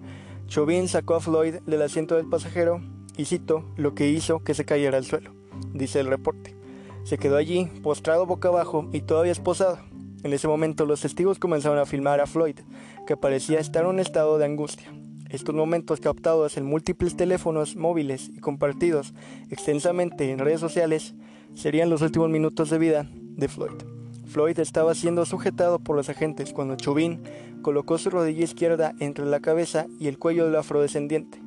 Chauvin 0.46 0.88
sacó 0.88 1.14
a 1.14 1.20
Floyd 1.20 1.57
del 1.66 1.83
asiento 1.83 2.16
del 2.16 2.29
pasajero 2.29 2.81
y 3.16 3.27
cito 3.27 3.64
lo 3.77 3.94
que 3.94 4.09
hizo 4.09 4.40
que 4.40 4.55
se 4.55 4.64
cayera 4.64 4.96
al 4.96 5.05
suelo, 5.05 5.33
dice 5.72 6.01
el 6.01 6.07
reporte. 6.07 6.57
Se 7.05 7.18
quedó 7.18 7.37
allí, 7.37 7.66
postrado 7.83 8.27
boca 8.27 8.49
abajo 8.49 8.88
y 8.92 9.03
todavía 9.03 9.33
esposado. 9.33 9.79
En 10.25 10.33
ese 10.33 10.49
momento 10.49 10.87
los 10.87 11.03
testigos 11.03 11.38
comenzaron 11.38 11.79
a 11.79 11.87
filmar 11.87 12.20
a 12.20 12.27
Floyd, 12.27 12.59
que 13.07 13.16
parecía 13.16 13.61
estar 13.61 13.85
en 13.85 13.90
un 13.90 14.01
estado 14.01 14.38
de 14.38 14.44
angustia. 14.44 14.92
Estos 15.37 15.55
momentos 15.55 16.01
captados 16.01 16.57
en 16.57 16.64
múltiples 16.64 17.14
teléfonos 17.14 17.77
móviles 17.77 18.31
y 18.35 18.40
compartidos 18.40 19.12
extensamente 19.51 20.31
en 20.31 20.38
redes 20.38 20.61
sociales 20.61 21.14
serían 21.53 21.90
los 21.90 22.01
últimos 22.01 22.31
minutos 22.31 22.70
de 22.70 22.79
vida 22.79 23.07
de 23.12 23.46
Floyd. 23.46 23.83
Floyd 24.25 24.59
estaba 24.59 24.94
siendo 24.94 25.27
sujetado 25.27 25.79
por 25.79 25.94
los 25.94 26.09
agentes 26.09 26.55
cuando 26.55 26.77
Chauvin 26.77 27.20
colocó 27.61 27.99
su 27.99 28.09
rodilla 28.09 28.44
izquierda 28.44 28.94
entre 28.99 29.27
la 29.27 29.40
cabeza 29.40 29.85
y 30.01 30.09
el 30.09 30.18
cuello 30.18 30.46
del 30.46 30.57
afrodescendiente. 30.57 31.38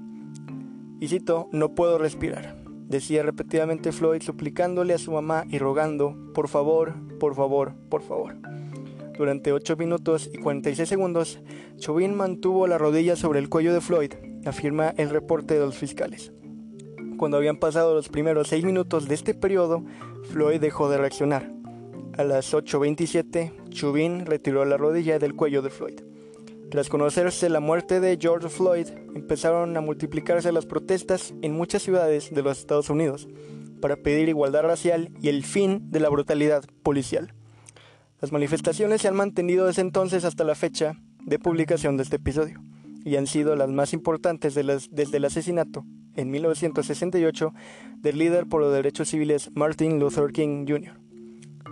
Y 0.99 1.08
cito, 1.08 1.49
no 1.52 1.73
puedo 1.73 1.97
respirar, 1.97 2.58
decía 2.88 3.23
repetidamente 3.23 3.91
Floyd 3.91 4.21
suplicándole 4.21 4.93
a 4.93 4.99
su 4.99 5.13
mamá 5.13 5.45
y 5.49 5.58
rogando, 5.58 6.15
por 6.36 6.47
favor, 6.47 6.93
por 7.19 7.34
favor, 7.34 7.73
por 7.89 8.04
favor. 8.04 8.36
Durante 9.20 9.52
8 9.52 9.76
minutos 9.76 10.30
y 10.34 10.38
46 10.38 10.88
segundos, 10.88 11.40
Chauvin 11.76 12.16
mantuvo 12.16 12.68
la 12.68 12.78
rodilla 12.78 13.18
sobre 13.18 13.40
el 13.40 13.50
cuello 13.50 13.74
de 13.74 13.82
Floyd, 13.82 14.14
afirma 14.46 14.94
el 14.96 15.10
reporte 15.10 15.56
de 15.56 15.60
los 15.60 15.76
fiscales. 15.76 16.32
cuando 17.18 17.36
habían 17.36 17.58
pasado 17.58 17.94
los 17.94 18.08
primeros 18.08 18.48
seis 18.48 18.64
minutos 18.64 19.10
de 19.10 19.16
este 19.16 19.34
periodo, 19.34 19.84
Floyd 20.32 20.62
dejó 20.62 20.90
de 20.90 21.00
reaccionar. 21.00 21.52
A 22.18 22.24
las 22.24 22.54
8.27, 22.54 23.52
Chubin 23.72 24.26
retiró 24.26 24.64
la 24.64 24.78
rodilla 24.78 25.20
del 25.20 25.36
cuello 25.36 25.62
de 25.62 25.70
Floyd. 25.70 26.00
Tras 26.72 26.88
conocerse 26.88 27.50
la 27.50 27.60
muerte 27.60 28.00
de 28.00 28.18
George 28.18 28.48
Floyd, 28.48 28.88
empezaron 29.16 29.76
a 29.76 29.82
multiplicarse 29.82 30.54
las 30.54 30.66
protestas 30.66 31.34
en 31.42 31.52
muchas 31.52 31.82
ciudades 31.82 32.34
de 32.34 32.42
los 32.42 32.58
Estados 32.58 32.90
Unidos 32.90 33.28
para 33.82 33.98
pedir 33.98 34.30
igualdad 34.30 34.62
racial 34.62 35.12
y 35.22 35.28
el 35.28 35.44
fin 35.44 35.92
de 35.92 36.00
la 36.00 36.08
brutalidad 36.08 36.64
policial. 36.84 37.34
Las 38.22 38.32
manifestaciones 38.34 39.02
se 39.02 39.08
han 39.08 39.16
mantenido 39.16 39.66
desde 39.66 39.82
entonces 39.82 40.26
hasta 40.26 40.44
la 40.44 40.56
fecha 40.56 40.98
de 41.24 41.40
publicación 41.40 41.96
de 41.96 42.04
este 42.04 42.18
episodio 42.18 42.62
y 43.06 43.16
han 43.16 43.28
sido 43.28 43.56
las 43.56 43.70
más 43.70 43.94
importantes 43.94 44.56
desde 44.56 45.18
el 45.18 45.26
asesinato 45.26 45.86
en 46.16 46.30
1968 46.30 47.54
del 47.98 48.18
líder 48.18 48.46
por 48.48 48.60
los 48.60 48.74
derechos 48.74 49.08
civiles 49.08 49.52
Martin 49.54 50.00
Luther 50.00 50.34
King 50.34 50.66
Jr. 50.68 51.00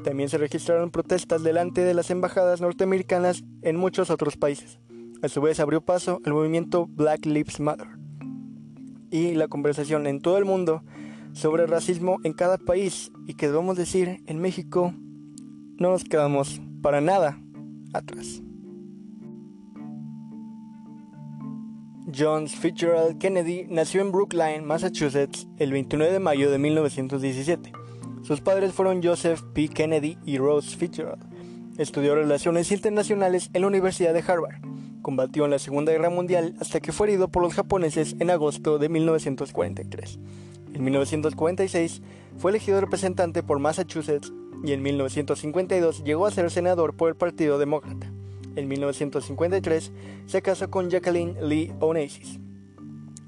También 0.05 0.29
se 0.29 0.37
registraron 0.37 0.89
protestas 0.89 1.43
delante 1.43 1.81
de 1.81 1.93
las 1.93 2.11
embajadas 2.11 2.61
norteamericanas 2.61 3.43
en 3.61 3.75
muchos 3.75 4.09
otros 4.09 4.37
países. 4.37 4.79
A 5.21 5.27
su 5.27 5.41
vez 5.41 5.59
abrió 5.59 5.81
paso 5.81 6.21
al 6.23 6.33
movimiento 6.33 6.87
Black 6.87 7.25
Lives 7.25 7.59
Matter 7.59 7.87
y 9.11 9.33
la 9.33 9.49
conversación 9.49 10.07
en 10.07 10.21
todo 10.21 10.37
el 10.37 10.45
mundo 10.45 10.83
sobre 11.33 11.67
racismo 11.67 12.19
en 12.23 12.31
cada 12.31 12.57
país 12.57 13.11
y 13.25 13.33
que 13.33 13.47
debemos 13.47 13.75
decir 13.75 14.23
en 14.27 14.39
México 14.39 14.93
no 15.79 15.91
nos 15.91 16.03
quedamos 16.03 16.61
para 16.81 17.01
nada 17.01 17.39
atrás. 17.93 18.41
John 22.17 22.47
Fitzgerald 22.47 23.17
Kennedy 23.17 23.65
nació 23.69 24.01
en 24.01 24.11
Brookline, 24.11 24.65
Massachusetts, 24.65 25.47
el 25.57 25.73
29 25.73 26.13
de 26.13 26.19
mayo 26.19 26.49
de 26.49 26.57
1917. 26.57 27.73
Sus 28.23 28.39
padres 28.41 28.73
fueron 28.73 29.03
Joseph 29.03 29.41
P. 29.53 29.67
Kennedy 29.67 30.17
y 30.25 30.37
Rose 30.37 30.75
Fitzgerald. 30.75 31.23
Estudió 31.77 32.15
Relaciones 32.15 32.71
Internacionales 32.71 33.49
en 33.53 33.61
la 33.61 33.67
Universidad 33.67 34.13
de 34.13 34.23
Harvard. 34.25 34.61
Combatió 35.01 35.45
en 35.45 35.51
la 35.51 35.59
Segunda 35.59 35.91
Guerra 35.91 36.09
Mundial 36.09 36.55
hasta 36.59 36.79
que 36.79 36.91
fue 36.91 37.07
herido 37.07 37.27
por 37.27 37.43
los 37.43 37.53
japoneses 37.53 38.15
en 38.19 38.29
agosto 38.29 38.79
de 38.79 38.89
1943. 38.89 40.19
En 40.73 40.83
1946 40.83 42.01
fue 42.37 42.51
elegido 42.51 42.79
representante 42.81 43.43
por 43.43 43.59
Massachusetts 43.59 44.31
y 44.63 44.71
en 44.71 44.81
1952 44.81 46.03
llegó 46.03 46.25
a 46.25 46.31
ser 46.31 46.49
senador 46.51 46.95
por 46.95 47.09
el 47.09 47.15
Partido 47.15 47.57
Demócrata. 47.57 48.11
En 48.55 48.67
1953 48.67 49.91
se 50.25 50.41
casó 50.41 50.69
con 50.69 50.89
Jacqueline 50.89 51.35
Lee 51.41 51.71
Onassis. 51.79 52.39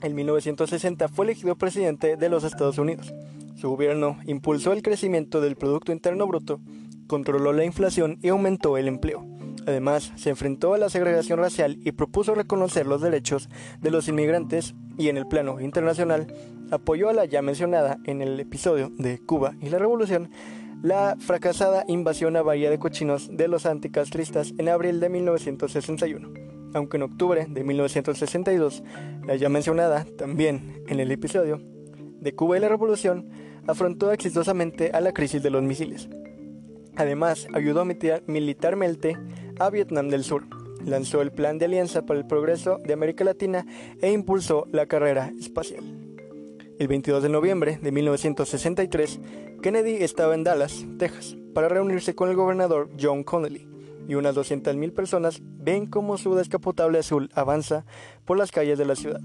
En 0.01 0.15
1960 0.15 1.07
fue 1.09 1.25
elegido 1.25 1.55
presidente 1.55 2.17
de 2.17 2.29
los 2.29 2.43
Estados 2.43 2.77
Unidos. 2.77 3.13
Su 3.55 3.69
gobierno 3.69 4.17
impulsó 4.25 4.71
el 4.71 4.81
crecimiento 4.81 5.41
del 5.41 5.55
Producto 5.57 5.91
Interno 5.91 6.25
Bruto, 6.25 6.61
controló 7.07 7.51
la 7.51 7.65
inflación 7.65 8.17
y 8.21 8.29
aumentó 8.29 8.77
el 8.77 8.87
empleo. 8.87 9.25
Además, 9.67 10.13
se 10.15 10.29
enfrentó 10.29 10.73
a 10.73 10.77
la 10.77 10.89
segregación 10.89 11.39
racial 11.39 11.77
y 11.83 11.91
propuso 11.91 12.33
reconocer 12.33 12.87
los 12.87 13.01
derechos 13.01 13.49
de 13.81 13.91
los 13.91 14.07
inmigrantes 14.07 14.73
y 14.97 15.09
en 15.09 15.17
el 15.17 15.27
plano 15.27 15.59
internacional 15.59 16.33
apoyó 16.71 17.09
a 17.09 17.13
la 17.13 17.25
ya 17.25 17.41
mencionada 17.41 17.99
en 18.05 18.21
el 18.21 18.39
episodio 18.39 18.91
de 18.97 19.19
Cuba 19.19 19.55
y 19.61 19.69
la 19.69 19.79
Revolución 19.79 20.29
la 20.81 21.17
fracasada 21.19 21.83
invasión 21.87 22.37
a 22.37 22.41
Bahía 22.41 22.69
de 22.69 22.79
Cochinos 22.79 23.29
de 23.31 23.47
los 23.47 23.65
anticastristas 23.65 24.53
en 24.57 24.69
abril 24.69 24.99
de 24.99 25.09
1961, 25.09 26.31
aunque 26.73 26.97
en 26.97 27.03
octubre 27.03 27.45
de 27.49 27.63
1962, 27.63 28.83
la 29.25 29.35
ya 29.35 29.49
mencionada 29.49 30.05
también 30.17 30.83
en 30.87 30.99
el 30.99 31.11
episodio 31.11 31.61
de 32.19 32.33
Cuba 32.33 32.57
y 32.57 32.61
la 32.61 32.69
Revolución, 32.69 33.29
afrontó 33.67 34.11
exitosamente 34.11 34.91
a 34.93 35.01
la 35.01 35.13
crisis 35.13 35.43
de 35.43 35.49
los 35.49 35.63
misiles. 35.63 36.09
Además, 36.95 37.47
ayudó 37.53 37.85
militarmente 37.85 39.17
a 39.59 39.69
Vietnam 39.69 40.09
del 40.09 40.23
Sur, 40.23 40.45
lanzó 40.85 41.21
el 41.21 41.31
Plan 41.31 41.57
de 41.57 41.65
Alianza 41.65 42.05
para 42.05 42.19
el 42.19 42.25
Progreso 42.25 42.79
de 42.83 42.93
América 42.93 43.23
Latina 43.23 43.65
e 44.01 44.11
impulsó 44.11 44.65
la 44.71 44.85
carrera 44.85 45.31
espacial. 45.39 46.08
El 46.79 46.87
22 46.87 47.21
de 47.21 47.27
noviembre 47.27 47.77
de 47.81 47.91
1963, 47.91 49.19
Kennedy 49.61 49.95
estaba 49.95 50.33
en 50.33 50.45
Dallas, 50.45 50.85
Texas, 50.97 51.35
para 51.53 51.67
reunirse 51.67 52.15
con 52.15 52.29
el 52.29 52.37
gobernador 52.37 52.89
John 52.97 53.25
Connolly, 53.25 53.67
y 54.07 54.15
unas 54.15 54.33
200.000 54.33 54.93
personas 54.93 55.41
ven 55.43 55.87
cómo 55.87 56.17
su 56.17 56.35
descapotable 56.35 56.99
azul 56.99 57.29
avanza 57.33 57.83
por 58.23 58.37
las 58.37 58.53
calles 58.53 58.77
de 58.77 58.85
la 58.85 58.95
ciudad. 58.95 59.19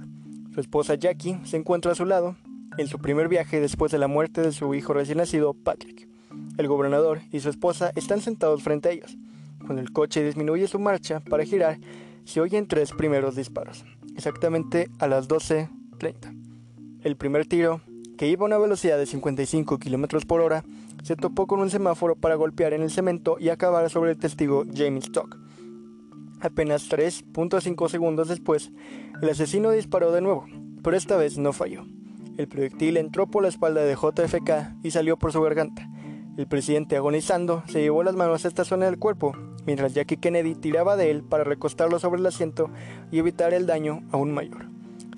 Su 0.52 0.58
esposa 0.58 0.96
Jackie 0.96 1.38
se 1.44 1.56
encuentra 1.56 1.92
a 1.92 1.94
su 1.94 2.04
lado 2.04 2.34
en 2.76 2.88
su 2.88 2.98
primer 2.98 3.28
viaje 3.28 3.60
después 3.60 3.92
de 3.92 3.98
la 3.98 4.08
muerte 4.08 4.40
de 4.40 4.50
su 4.50 4.74
hijo 4.74 4.92
recién 4.92 5.18
nacido, 5.18 5.54
Patrick. 5.54 6.08
El 6.58 6.66
gobernador 6.66 7.20
y 7.30 7.38
su 7.38 7.50
esposa 7.50 7.92
están 7.94 8.20
sentados 8.20 8.64
frente 8.64 8.88
a 8.88 8.92
ellos. 8.92 9.16
Cuando 9.60 9.80
el 9.80 9.92
coche 9.92 10.24
disminuye 10.24 10.66
su 10.66 10.80
marcha 10.80 11.20
para 11.20 11.44
girar, 11.44 11.78
se 12.24 12.40
oyen 12.40 12.66
tres 12.66 12.90
primeros 12.90 13.36
disparos, 13.36 13.84
exactamente 14.16 14.88
a 14.98 15.06
las 15.06 15.28
12.30. 15.28 16.33
El 17.04 17.16
primer 17.16 17.44
tiro, 17.44 17.82
que 18.16 18.28
iba 18.28 18.44
a 18.44 18.46
una 18.46 18.56
velocidad 18.56 18.96
de 18.96 19.04
55 19.04 19.78
km 19.78 20.24
por 20.26 20.40
hora, 20.40 20.64
se 21.02 21.16
topó 21.16 21.46
con 21.46 21.60
un 21.60 21.68
semáforo 21.68 22.16
para 22.16 22.34
golpear 22.34 22.72
en 22.72 22.80
el 22.80 22.90
cemento 22.90 23.36
y 23.38 23.50
acabar 23.50 23.90
sobre 23.90 24.12
el 24.12 24.18
testigo 24.18 24.64
James 24.74 25.04
Stock. 25.04 25.36
Apenas 26.40 26.90
3.5 26.90 27.90
segundos 27.90 28.28
después, 28.28 28.72
el 29.20 29.28
asesino 29.28 29.70
disparó 29.70 30.12
de 30.12 30.22
nuevo, 30.22 30.46
pero 30.82 30.96
esta 30.96 31.18
vez 31.18 31.36
no 31.36 31.52
falló. 31.52 31.84
El 32.38 32.48
proyectil 32.48 32.96
entró 32.96 33.26
por 33.26 33.42
la 33.42 33.50
espalda 33.50 33.82
de 33.82 33.96
JFK 33.96 34.82
y 34.82 34.90
salió 34.90 35.18
por 35.18 35.30
su 35.30 35.42
garganta. 35.42 35.86
El 36.38 36.46
presidente, 36.46 36.96
agonizando, 36.96 37.64
se 37.66 37.82
llevó 37.82 38.02
las 38.02 38.16
manos 38.16 38.46
a 38.46 38.48
esta 38.48 38.64
zona 38.64 38.86
del 38.86 38.98
cuerpo, 38.98 39.36
mientras 39.66 39.92
Jackie 39.92 40.16
Kennedy 40.16 40.54
tiraba 40.54 40.96
de 40.96 41.10
él 41.10 41.22
para 41.22 41.44
recostarlo 41.44 41.98
sobre 41.98 42.20
el 42.20 42.26
asiento 42.26 42.70
y 43.12 43.18
evitar 43.18 43.52
el 43.52 43.66
daño 43.66 44.00
aún 44.10 44.32
mayor. 44.32 44.73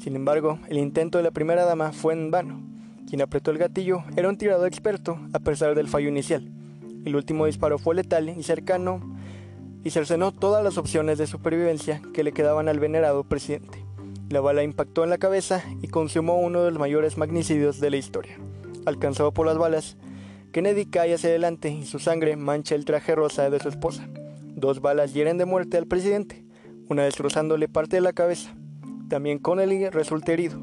Sin 0.07 0.14
embargo, 0.14 0.61
el 0.69 0.79
intento 0.79 1.19
de 1.19 1.25
la 1.25 1.33
primera 1.33 1.64
dama 1.64 1.90
fue 1.90 2.12
en 2.12 2.31
vano. 2.31 2.62
Quien 3.09 3.23
apretó 3.23 3.51
el 3.51 3.59
gatillo 3.59 4.05
era 4.14 4.29
un 4.29 4.38
tirador 4.38 4.69
experto, 4.69 5.19
a 5.33 5.40
pesar 5.40 5.75
del 5.75 5.88
fallo 5.88 6.09
inicial. 6.09 6.49
El 7.05 7.16
último 7.16 7.47
disparo 7.47 7.77
fue 7.77 7.97
letal 7.97 8.29
y 8.29 8.45
cercano 8.45 9.01
y 9.83 9.90
cercenó 9.90 10.31
todas 10.31 10.62
las 10.62 10.79
opciones 10.79 11.19
de 11.19 11.27
supervivencia 11.27 12.01
que 12.14 12.23
le 12.23 12.31
quedaban 12.31 12.69
al 12.69 12.79
venerado 12.79 13.25
presidente. 13.25 13.85
La 14.29 14.40
bala 14.40 14.62
impactó 14.62 15.03
en 15.03 15.11
la 15.11 15.19
cabeza 15.19 15.64
y 15.83 15.88
consumó 15.88 16.38
uno 16.38 16.62
de 16.62 16.71
los 16.71 16.79
mayores 16.79 17.19
magnicidios 17.19 17.81
de 17.81 17.90
la 17.90 17.97
historia. 17.97 18.38
Alcanzado 18.85 19.35
por 19.35 19.45
las 19.45 19.59
balas, 19.59 19.97
Kennedy 20.53 20.87
cae 20.87 21.14
hacia 21.14 21.31
adelante 21.31 21.71
y 21.71 21.85
su 21.85 21.99
sangre 21.99 22.37
mancha 22.37 22.77
el 22.77 22.85
traje 22.85 23.16
rosa 23.16 23.51
de 23.51 23.59
su 23.59 23.69
esposa. 23.69 24.09
Dos 24.55 24.81
balas 24.81 25.14
hieren 25.14 25.37
de 25.37 25.47
muerte 25.47 25.77
al 25.77 25.88
presidente, 25.88 26.45
una 26.88 27.03
destrozándole 27.03 27.66
parte 27.66 27.97
de 27.97 28.03
la 28.03 28.12
cabeza. 28.12 28.55
También 29.09 29.38
Connelly 29.38 29.88
resulta 29.90 30.33
herido. 30.33 30.62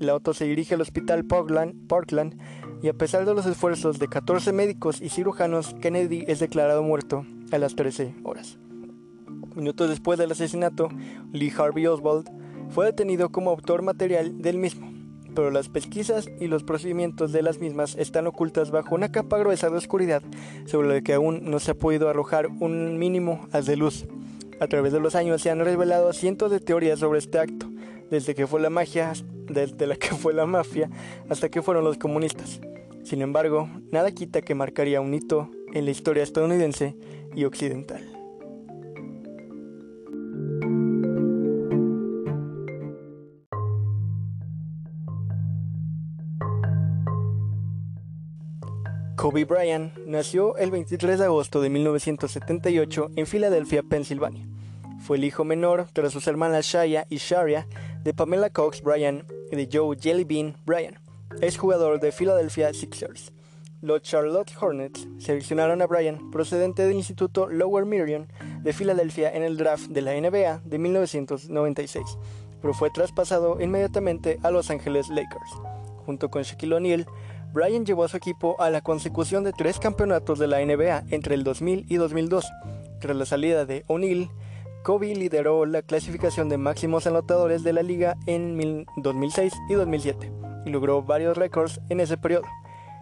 El 0.00 0.08
auto 0.08 0.32
se 0.32 0.46
dirige 0.46 0.74
al 0.74 0.80
hospital 0.80 1.24
Parkland, 1.24 2.38
y 2.82 2.88
a 2.88 2.94
pesar 2.94 3.26
de 3.26 3.34
los 3.34 3.44
esfuerzos 3.44 3.98
de 3.98 4.08
14 4.08 4.52
médicos 4.52 5.02
y 5.02 5.10
cirujanos, 5.10 5.74
Kennedy 5.80 6.24
es 6.26 6.38
declarado 6.38 6.82
muerto 6.82 7.26
a 7.52 7.58
las 7.58 7.76
13 7.76 8.14
horas. 8.22 8.58
Minutos 9.54 9.90
después 9.90 10.18
del 10.18 10.32
asesinato, 10.32 10.88
Lee 11.32 11.52
Harvey 11.56 11.86
Oswald 11.86 12.30
fue 12.70 12.86
detenido 12.86 13.30
como 13.30 13.50
autor 13.50 13.82
material 13.82 14.40
del 14.40 14.56
mismo, 14.56 14.90
pero 15.34 15.50
las 15.50 15.68
pesquisas 15.68 16.30
y 16.40 16.46
los 16.46 16.62
procedimientos 16.62 17.32
de 17.32 17.42
las 17.42 17.58
mismas 17.58 17.96
están 17.96 18.26
ocultas 18.26 18.70
bajo 18.70 18.94
una 18.94 19.12
capa 19.12 19.38
gruesa 19.38 19.68
de 19.68 19.76
oscuridad 19.76 20.22
sobre 20.66 20.88
la 20.88 21.00
que 21.02 21.14
aún 21.14 21.50
no 21.50 21.58
se 21.58 21.72
ha 21.72 21.78
podido 21.78 22.08
arrojar 22.08 22.46
un 22.46 22.98
mínimo 22.98 23.46
haz 23.52 23.66
de 23.66 23.76
luz. 23.76 24.06
A 24.60 24.66
través 24.66 24.92
de 24.92 25.00
los 25.00 25.14
años 25.14 25.42
se 25.42 25.50
han 25.50 25.60
revelado 25.60 26.12
cientos 26.12 26.50
de 26.50 26.60
teorías 26.60 27.00
sobre 27.00 27.18
este 27.18 27.38
acto, 27.38 27.69
desde 28.10 28.34
que 28.34 28.46
fue 28.46 28.60
la 28.60 28.70
magia, 28.70 29.12
desde 29.46 29.86
la 29.86 29.96
que 29.96 30.14
fue 30.14 30.34
la 30.34 30.46
mafia, 30.46 30.90
hasta 31.28 31.48
que 31.48 31.62
fueron 31.62 31.84
los 31.84 31.98
comunistas. 31.98 32.60
Sin 33.04 33.22
embargo, 33.22 33.68
nada 33.90 34.12
quita 34.12 34.42
que 34.42 34.54
marcaría 34.54 35.00
un 35.00 35.14
hito 35.14 35.50
en 35.72 35.84
la 35.84 35.90
historia 35.90 36.22
estadounidense 36.22 36.96
y 37.34 37.44
occidental. 37.44 38.20
Kobe 49.20 49.44
Bryant 49.44 49.92
nació 50.06 50.56
el 50.56 50.70
23 50.70 51.18
de 51.18 51.26
agosto 51.26 51.60
de 51.60 51.68
1978 51.68 53.10
en 53.16 53.26
Filadelfia, 53.26 53.82
Pensilvania. 53.82 54.46
Fue 54.98 55.18
el 55.18 55.24
hijo 55.24 55.44
menor 55.44 55.88
tras 55.92 56.12
sus 56.12 56.26
hermanas 56.26 56.64
Shaya 56.64 57.06
y 57.10 57.18
Sharia 57.18 57.66
de 58.02 58.14
Pamela 58.14 58.50
Cox 58.50 58.82
Bryant 58.82 59.24
y 59.50 59.56
de 59.56 59.68
Joe 59.70 59.96
Jellybean 60.00 60.56
Bryant. 60.64 60.96
Es 61.40 61.58
jugador 61.58 62.00
de 62.00 62.12
Philadelphia 62.12 62.72
Sixers. 62.72 63.32
Los 63.82 64.02
Charlotte 64.02 64.52
Hornets 64.60 65.08
seleccionaron 65.18 65.80
a 65.80 65.86
Bryant 65.86 66.30
procedente 66.30 66.86
del 66.86 66.96
Instituto 66.96 67.46
Lower 67.46 67.86
Merion 67.86 68.28
de 68.62 68.72
Filadelfia 68.74 69.34
en 69.34 69.42
el 69.42 69.56
draft 69.56 69.88
de 69.88 70.02
la 70.02 70.12
NBA 70.12 70.60
de 70.64 70.78
1996, 70.78 72.04
pero 72.60 72.74
fue 72.74 72.90
traspasado 72.90 73.58
inmediatamente 73.58 74.38
a 74.42 74.50
Los 74.50 74.70
Angeles 74.70 75.08
Lakers. 75.08 75.50
junto 76.04 76.28
con 76.28 76.42
Shaquille 76.42 76.74
O'Neal, 76.74 77.06
Bryant 77.52 77.86
llevó 77.86 78.04
a 78.04 78.08
su 78.08 78.16
equipo 78.16 78.60
a 78.60 78.68
la 78.68 78.80
consecución 78.80 79.44
de 79.44 79.52
tres 79.52 79.78
campeonatos 79.78 80.38
de 80.38 80.46
la 80.46 80.64
NBA 80.64 81.04
entre 81.10 81.34
el 81.34 81.42
2000 81.42 81.86
y 81.88 81.96
2002. 81.96 82.50
Tras 83.00 83.16
la 83.16 83.24
salida 83.24 83.64
de 83.64 83.84
O'Neal, 83.86 84.30
Kobe 84.82 85.14
lideró 85.14 85.66
la 85.66 85.82
clasificación 85.82 86.48
de 86.48 86.56
máximos 86.56 87.06
anotadores 87.06 87.62
de 87.62 87.74
la 87.74 87.82
liga 87.82 88.16
en 88.26 88.86
2006 88.96 89.52
y 89.68 89.74
2007 89.74 90.32
y 90.64 90.70
logró 90.70 91.02
varios 91.02 91.36
récords 91.36 91.80
en 91.90 92.00
ese 92.00 92.16
periodo. 92.16 92.44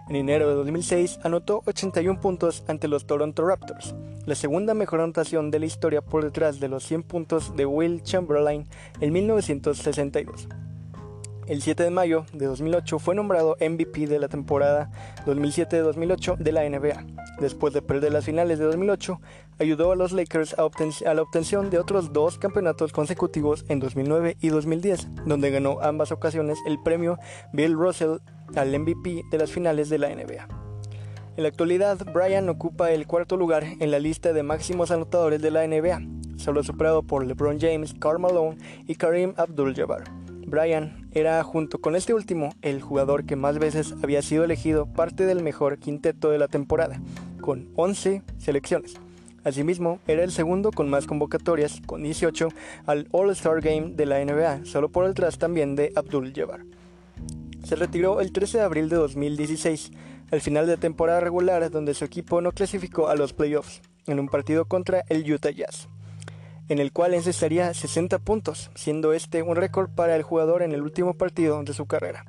En 0.09 0.17
enero 0.17 0.49
de 0.49 0.55
2006 0.55 1.21
anotó 1.23 1.63
81 1.67 2.21
puntos 2.21 2.65
ante 2.67 2.89
los 2.89 3.07
Toronto 3.07 3.47
Raptors, 3.47 3.95
la 4.27 4.35
segunda 4.35 4.75
mejor 4.75 5.01
anotación 5.01 5.53
de 5.53 5.61
la 5.61 5.67
historia 5.67 6.01
por 6.03 6.25
detrás 6.25 6.59
de 6.59 6.69
los 6.69 6.83
100 6.85 7.05
puntos 7.05 7.55
de 7.57 7.67
Will 7.67 8.03
Chamberlain 8.03 8.67
en 9.01 9.13
1962. 9.13 10.49
El 11.49 11.63
7 11.63 11.83
de 11.83 11.91
mayo 11.91 12.27
de 12.35 12.45
2008 12.45 12.99
fue 12.99 13.15
nombrado 13.15 13.57
MVP 13.59 14.07
de 14.07 14.19
la 14.19 14.29
temporada 14.29 14.91
2007-2008 15.25 16.37
de 16.37 16.53
la 16.53 16.69
NBA. 16.69 17.07
Después 17.41 17.73
de 17.73 17.81
perder 17.81 18.13
las 18.13 18.27
finales 18.27 18.59
de 18.59 18.67
2008, 18.67 19.19
ayudó 19.59 19.93
a 19.93 19.97
los 19.97 20.13
Lakers 20.13 20.55
a, 20.59 21.15
la 21.15 21.23
obtención 21.23 21.71
de 21.71 21.79
otros 21.79 22.13
dos 22.13 22.37
campeonatos 22.37 22.93
consecutivos 22.93 23.65
en 23.71 23.81
2009 23.81 24.37
y 24.43 24.49
2010, 24.49 25.09
donde 25.25 25.51
ganó 25.51 25.81
ambas 25.81 26.13
ocasiones 26.13 26.59
el 26.67 26.83
premio 26.83 27.19
Bill 27.55 27.73
Russell 27.73 28.19
al 28.55 28.79
MVP 28.79 29.23
de 29.31 29.39
las 29.39 29.51
finales 29.51 29.89
de 29.89 29.97
la 29.97 30.11
NBA. 30.11 30.47
En 31.39 31.43
la 31.43 31.49
actualidad, 31.49 31.97
Bryan 32.13 32.51
ocupa 32.51 32.91
el 32.91 33.07
cuarto 33.07 33.39
lugar 33.39 33.65
en 33.65 33.91
la 33.91 33.99
lista 33.99 34.35
de 34.35 34.43
máximos 34.43 34.91
anotadores 34.91 35.41
de 35.41 35.51
la 35.51 35.67
NBA, 35.67 36.03
solo 36.37 36.63
superado 36.63 37.03
por 37.05 37.25
LeBron 37.25 37.59
James, 37.59 37.95
Karl 37.99 38.19
Malone 38.19 38.59
y 38.87 38.97
Kareem 38.97 39.33
Abdul-Jabbar. 39.39 40.28
Brian 40.51 41.09
era, 41.13 41.43
junto 41.43 41.81
con 41.81 41.97
este 41.97 42.15
último, 42.15 42.55
el 42.63 42.81
jugador 42.81 43.25
que 43.25 43.37
más 43.37 43.59
veces 43.59 43.95
había 44.03 44.23
sido 44.23 44.45
elegido 44.45 44.87
parte 44.87 45.27
del 45.27 45.43
mejor 45.43 45.79
quinteto 45.79 46.31
de 46.31 46.39
la 46.39 46.49
temporada, 46.49 47.01
con 47.41 47.69
11 47.77 48.23
selecciones. 48.39 48.95
Asimismo, 49.45 50.01
era 50.07 50.25
el 50.25 50.33
segundo 50.33 50.73
con 50.73 50.91
más 50.91 51.07
convocatorias, 51.07 51.81
con 51.87 52.03
18, 52.03 52.49
al 52.87 53.09
All-Star 53.13 53.61
Game 53.61 53.93
de 53.95 54.07
la 54.07 54.25
NBA, 54.25 54.65
solo 54.65 54.91
por 54.91 55.07
detrás 55.07 55.39
también 55.39 55.77
de 55.77 55.93
Abdul 55.95 56.33
Jabbar. 56.35 56.65
Se 57.65 57.77
retiró 57.77 58.21
el 58.21 58.33
13 58.33 58.59
de 58.59 58.65
abril 58.65 58.89
de 58.89 58.97
2016, 58.97 59.93
al 60.31 60.41
final 60.41 60.67
de 60.67 60.77
temporada 60.77 61.21
regular 61.21 61.71
donde 61.71 61.95
su 61.95 62.05
equipo 62.05 62.41
no 62.41 62.53
clasificó 62.53 63.09
a 63.09 63.17
los 63.17 63.33
playoffs, 63.33 63.83
en 64.07 64.21
un 64.21 64.29
partido 64.29 64.67
contra 64.67 65.05
el 65.09 65.31
Utah 65.31 65.51
Jazz 65.51 65.89
en 66.69 66.79
el 66.79 66.93
cual 66.93 67.15
encesaría 67.15 67.73
60 67.73 68.19
puntos, 68.19 68.71
siendo 68.75 69.13
este 69.13 69.43
un 69.43 69.57
récord 69.57 69.91
para 69.91 70.17
el 70.17 70.23
jugador 70.23 70.63
en 70.63 70.73
el 70.73 70.83
último 70.83 71.15
partido 71.15 71.63
de 71.63 71.73
su 71.73 71.87
carrera, 71.87 72.27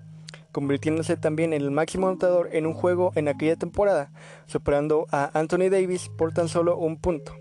convirtiéndose 0.52 1.17
también 1.17 1.54
en 1.54 1.62
el 1.62 1.71
máximo 1.71 2.08
anotador 2.08 2.49
en 2.54 2.65
un 2.65 2.73
juego 2.73 3.12
en 3.15 3.28
aquella 3.28 3.56
temporada, 3.56 4.12
superando 4.45 5.08
a 5.12 5.38
Anthony 5.38 5.69
Davis 5.69 6.10
por 6.17 6.34
tan 6.34 6.47
solo 6.47 6.78
un 6.78 6.97
punto. 6.97 7.36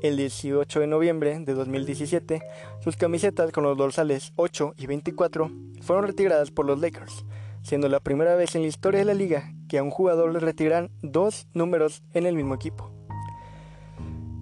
El 0.00 0.16
18 0.16 0.80
de 0.80 0.86
noviembre 0.86 1.40
de 1.40 1.54
2017, 1.54 2.40
sus 2.80 2.96
camisetas 2.96 3.50
con 3.50 3.64
los 3.64 3.76
dorsales 3.76 4.32
8 4.36 4.74
y 4.76 4.86
24 4.86 5.50
fueron 5.80 6.06
retiradas 6.06 6.52
por 6.52 6.66
los 6.66 6.80
Lakers, 6.80 7.24
siendo 7.62 7.88
la 7.88 7.98
primera 7.98 8.36
vez 8.36 8.54
en 8.54 8.62
la 8.62 8.68
historia 8.68 9.00
de 9.00 9.06
la 9.06 9.14
liga 9.14 9.52
que 9.68 9.78
a 9.78 9.82
un 9.82 9.90
jugador 9.90 10.32
le 10.32 10.38
retiran 10.38 10.90
dos 11.02 11.48
números 11.52 12.02
en 12.14 12.26
el 12.26 12.36
mismo 12.36 12.54
equipo. 12.54 12.97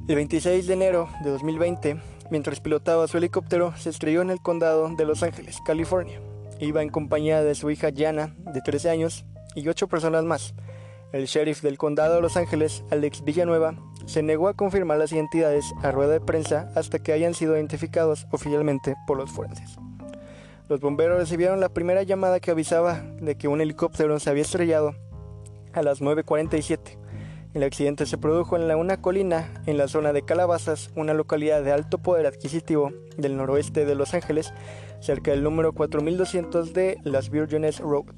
El 0.08 0.14
26 0.14 0.68
de 0.68 0.72
enero 0.72 1.08
de 1.24 1.30
2020, 1.30 2.00
mientras 2.30 2.60
pilotaba 2.60 3.08
su 3.08 3.18
helicóptero, 3.18 3.76
se 3.76 3.90
estrelló 3.90 4.22
en 4.22 4.30
el 4.30 4.40
condado 4.40 4.88
de 4.96 5.04
Los 5.04 5.24
Ángeles, 5.24 5.58
California. 5.66 6.20
Iba 6.60 6.80
en 6.82 6.90
compañía 6.90 7.42
de 7.42 7.56
su 7.56 7.72
hija 7.72 7.88
Jana, 7.92 8.32
de 8.54 8.60
13 8.60 8.88
años, 8.88 9.24
y 9.56 9.68
ocho 9.68 9.88
personas 9.88 10.22
más. 10.22 10.54
El 11.12 11.26
sheriff 11.26 11.60
del 11.60 11.76
condado 11.76 12.14
de 12.14 12.20
Los 12.20 12.36
Ángeles, 12.36 12.84
Alex 12.92 13.24
Villanueva, 13.24 13.74
se 14.06 14.22
negó 14.22 14.46
a 14.46 14.54
confirmar 14.54 14.98
las 14.98 15.10
identidades 15.10 15.74
a 15.82 15.90
rueda 15.90 16.12
de 16.12 16.20
prensa 16.20 16.70
hasta 16.76 17.00
que 17.00 17.12
hayan 17.12 17.34
sido 17.34 17.56
identificados 17.56 18.28
oficialmente 18.30 18.94
por 19.08 19.16
los 19.16 19.32
forenses. 19.32 19.76
Los 20.68 20.78
bomberos 20.78 21.18
recibieron 21.18 21.58
la 21.58 21.70
primera 21.70 22.04
llamada 22.04 22.38
que 22.38 22.52
avisaba 22.52 23.02
de 23.20 23.36
que 23.36 23.48
un 23.48 23.60
helicóptero 23.60 24.20
se 24.20 24.30
había 24.30 24.42
estrellado 24.42 24.94
a 25.72 25.82
las 25.82 26.00
9.47 26.00 27.05
el 27.56 27.62
accidente 27.62 28.04
se 28.04 28.18
produjo 28.18 28.56
en 28.56 28.68
la 28.68 28.76
una 28.76 29.00
colina 29.00 29.50
en 29.64 29.78
la 29.78 29.88
zona 29.88 30.12
de 30.12 30.20
Calabazas, 30.20 30.90
una 30.94 31.14
localidad 31.14 31.62
de 31.62 31.72
alto 31.72 31.96
poder 31.96 32.26
adquisitivo 32.26 32.92
del 33.16 33.38
noroeste 33.38 33.86
de 33.86 33.94
Los 33.94 34.12
Ángeles, 34.12 34.52
cerca 35.00 35.30
del 35.30 35.42
número 35.42 35.72
4200 35.72 36.74
de 36.74 36.98
Las 37.02 37.30
Virgenes 37.30 37.80
Road. 37.80 38.12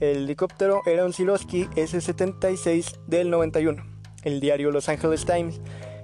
El 0.00 0.24
helicóptero 0.24 0.82
era 0.84 1.04
un 1.04 1.12
Siloski 1.12 1.68
S-76 1.76 2.98
del 3.06 3.30
91. 3.30 3.84
El 4.24 4.40
diario 4.40 4.72
Los 4.72 4.88
Angeles 4.88 5.24
Times 5.24 5.60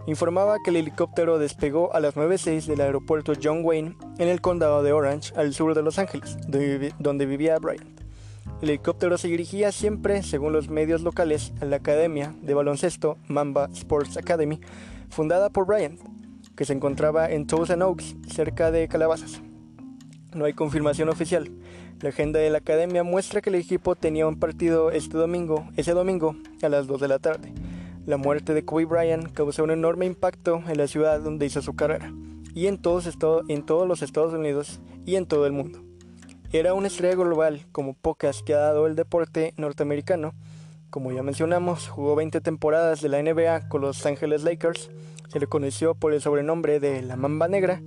informaba 0.06 0.58
que 0.62 0.70
el 0.70 0.76
helicóptero 0.76 1.40
despegó 1.40 1.92
a 1.96 1.98
las 2.00 2.14
9.06 2.14 2.66
del 2.66 2.80
aeropuerto 2.80 3.32
John 3.42 3.64
Wayne 3.64 3.96
en 4.18 4.28
el 4.28 4.40
condado 4.40 4.84
de 4.84 4.92
Orange, 4.92 5.32
al 5.34 5.52
sur 5.52 5.74
de 5.74 5.82
Los 5.82 5.98
Ángeles, 5.98 6.36
donde 6.46 7.26
vivía 7.26 7.58
Brian. 7.58 8.05
El 8.62 8.70
helicóptero 8.70 9.18
se 9.18 9.28
dirigía 9.28 9.70
siempre, 9.70 10.22
según 10.22 10.54
los 10.54 10.70
medios 10.70 11.02
locales, 11.02 11.52
a 11.60 11.66
la 11.66 11.76
academia 11.76 12.34
de 12.40 12.54
baloncesto 12.54 13.18
Mamba 13.28 13.68
Sports 13.74 14.16
Academy, 14.16 14.60
fundada 15.10 15.50
por 15.50 15.66
Bryant, 15.66 16.00
que 16.56 16.64
se 16.64 16.72
encontraba 16.72 17.30
en 17.30 17.46
Thousand 17.46 17.82
Oaks, 17.82 18.16
cerca 18.32 18.70
de 18.70 18.88
Calabazas. 18.88 19.42
No 20.34 20.46
hay 20.46 20.54
confirmación 20.54 21.10
oficial. 21.10 21.50
La 22.00 22.08
agenda 22.08 22.40
de 22.40 22.48
la 22.48 22.58
academia 22.58 23.02
muestra 23.02 23.42
que 23.42 23.50
el 23.50 23.56
equipo 23.56 23.94
tenía 23.94 24.26
un 24.26 24.38
partido 24.38 24.90
este 24.90 25.18
domingo, 25.18 25.68
ese 25.76 25.92
domingo, 25.92 26.34
a 26.62 26.70
las 26.70 26.86
2 26.86 26.98
de 27.02 27.08
la 27.08 27.18
tarde. 27.18 27.52
La 28.06 28.16
muerte 28.16 28.54
de 28.54 28.64
Kobe 28.64 28.86
Bryant 28.86 29.32
causó 29.32 29.64
un 29.64 29.70
enorme 29.70 30.06
impacto 30.06 30.62
en 30.66 30.78
la 30.78 30.86
ciudad 30.86 31.20
donde 31.20 31.44
hizo 31.44 31.60
su 31.60 31.76
carrera, 31.76 32.10
y 32.54 32.68
en 32.68 32.78
todos, 32.78 33.06
en 33.48 33.66
todos 33.66 33.86
los 33.86 34.00
Estados 34.00 34.32
Unidos 34.32 34.80
y 35.04 35.16
en 35.16 35.26
todo 35.26 35.44
el 35.44 35.52
mundo. 35.52 35.82
Era 36.52 36.74
una 36.74 36.86
estrella 36.86 37.16
global 37.16 37.66
como 37.72 37.94
pocas 37.94 38.44
que 38.44 38.54
ha 38.54 38.58
dado 38.58 38.86
el 38.86 38.94
deporte 38.94 39.52
norteamericano. 39.56 40.32
Como 40.90 41.10
ya 41.10 41.24
mencionamos, 41.24 41.88
jugó 41.88 42.14
20 42.14 42.40
temporadas 42.40 43.02
de 43.02 43.08
la 43.08 43.20
NBA 43.20 43.68
con 43.68 43.80
los 43.80 44.06
Angeles 44.06 44.44
Lakers. 44.44 44.88
Se 45.28 45.40
le 45.40 45.48
conoció 45.48 45.96
por 45.96 46.12
el 46.12 46.20
sobrenombre 46.20 46.78
de 46.78 47.02
la 47.02 47.16
Mamba 47.16 47.48
Negra. 47.48 47.82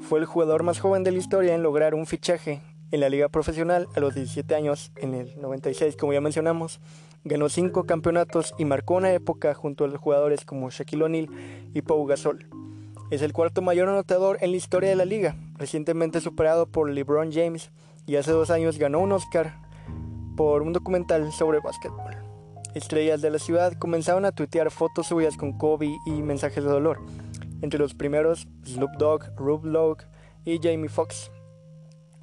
Fue 0.00 0.18
el 0.18 0.26
jugador 0.26 0.64
más 0.64 0.80
joven 0.80 1.04
de 1.04 1.12
la 1.12 1.18
historia 1.18 1.54
en 1.54 1.62
lograr 1.62 1.94
un 1.94 2.04
fichaje 2.04 2.60
en 2.90 2.98
la 2.98 3.08
liga 3.08 3.28
profesional 3.28 3.86
a 3.94 4.00
los 4.00 4.12
17 4.16 4.56
años, 4.56 4.90
en 4.96 5.14
el 5.14 5.40
96, 5.40 5.96
como 5.96 6.12
ya 6.12 6.20
mencionamos. 6.20 6.80
Ganó 7.22 7.48
5 7.48 7.84
campeonatos 7.84 8.54
y 8.58 8.64
marcó 8.64 8.94
una 8.94 9.12
época 9.12 9.54
junto 9.54 9.84
a 9.84 9.88
los 9.88 10.00
jugadores 10.00 10.44
como 10.44 10.68
Shaquille 10.70 11.04
O'Neal 11.04 11.28
y 11.74 11.82
Pau 11.82 12.04
Gasol. 12.06 12.48
Es 13.12 13.22
el 13.22 13.32
cuarto 13.32 13.62
mayor 13.62 13.88
anotador 13.88 14.38
en 14.40 14.50
la 14.50 14.56
historia 14.56 14.90
de 14.90 14.96
la 14.96 15.04
liga, 15.04 15.36
recientemente 15.56 16.20
superado 16.20 16.66
por 16.66 16.90
LeBron 16.90 17.30
James 17.32 17.70
y 18.10 18.16
hace 18.16 18.32
dos 18.32 18.50
años 18.50 18.76
ganó 18.76 18.98
un 18.98 19.12
Oscar 19.12 19.54
por 20.36 20.62
un 20.62 20.72
documental 20.72 21.30
sobre 21.30 21.60
básquetbol. 21.60 22.16
Estrellas 22.74 23.22
de 23.22 23.30
la 23.30 23.38
ciudad 23.38 23.74
comenzaron 23.74 24.24
a 24.24 24.32
tuitear 24.32 24.72
fotos 24.72 25.06
suyas 25.06 25.36
con 25.36 25.56
Kobe 25.56 25.96
y 26.06 26.10
mensajes 26.20 26.64
de 26.64 26.70
dolor. 26.70 26.98
Entre 27.62 27.78
los 27.78 27.94
primeros, 27.94 28.48
Snoop 28.66 28.90
Dogg, 28.98 29.32
Rube 29.36 29.70
Lowe 29.70 29.98
y 30.44 30.58
Jamie 30.60 30.88
Foxx. 30.88 31.30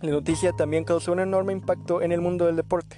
La 0.01 0.11
noticia 0.11 0.51
también 0.51 0.83
causó 0.83 1.13
un 1.13 1.21
enorme 1.21 1.53
impacto 1.53 2.01
en 2.01 2.11
el 2.11 2.19
mundo 2.19 2.47
del 2.47 2.57
deporte. 2.57 2.97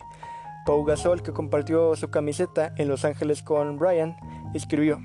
Pau 0.66 0.84
Gasol, 0.84 1.22
que 1.22 1.32
compartió 1.32 1.96
su 1.96 2.10
camiseta 2.10 2.74
en 2.76 2.88
Los 2.88 3.06
Ángeles 3.06 3.44
con 3.44 3.78
Brian, 3.78 4.16
escribió: 4.56 5.00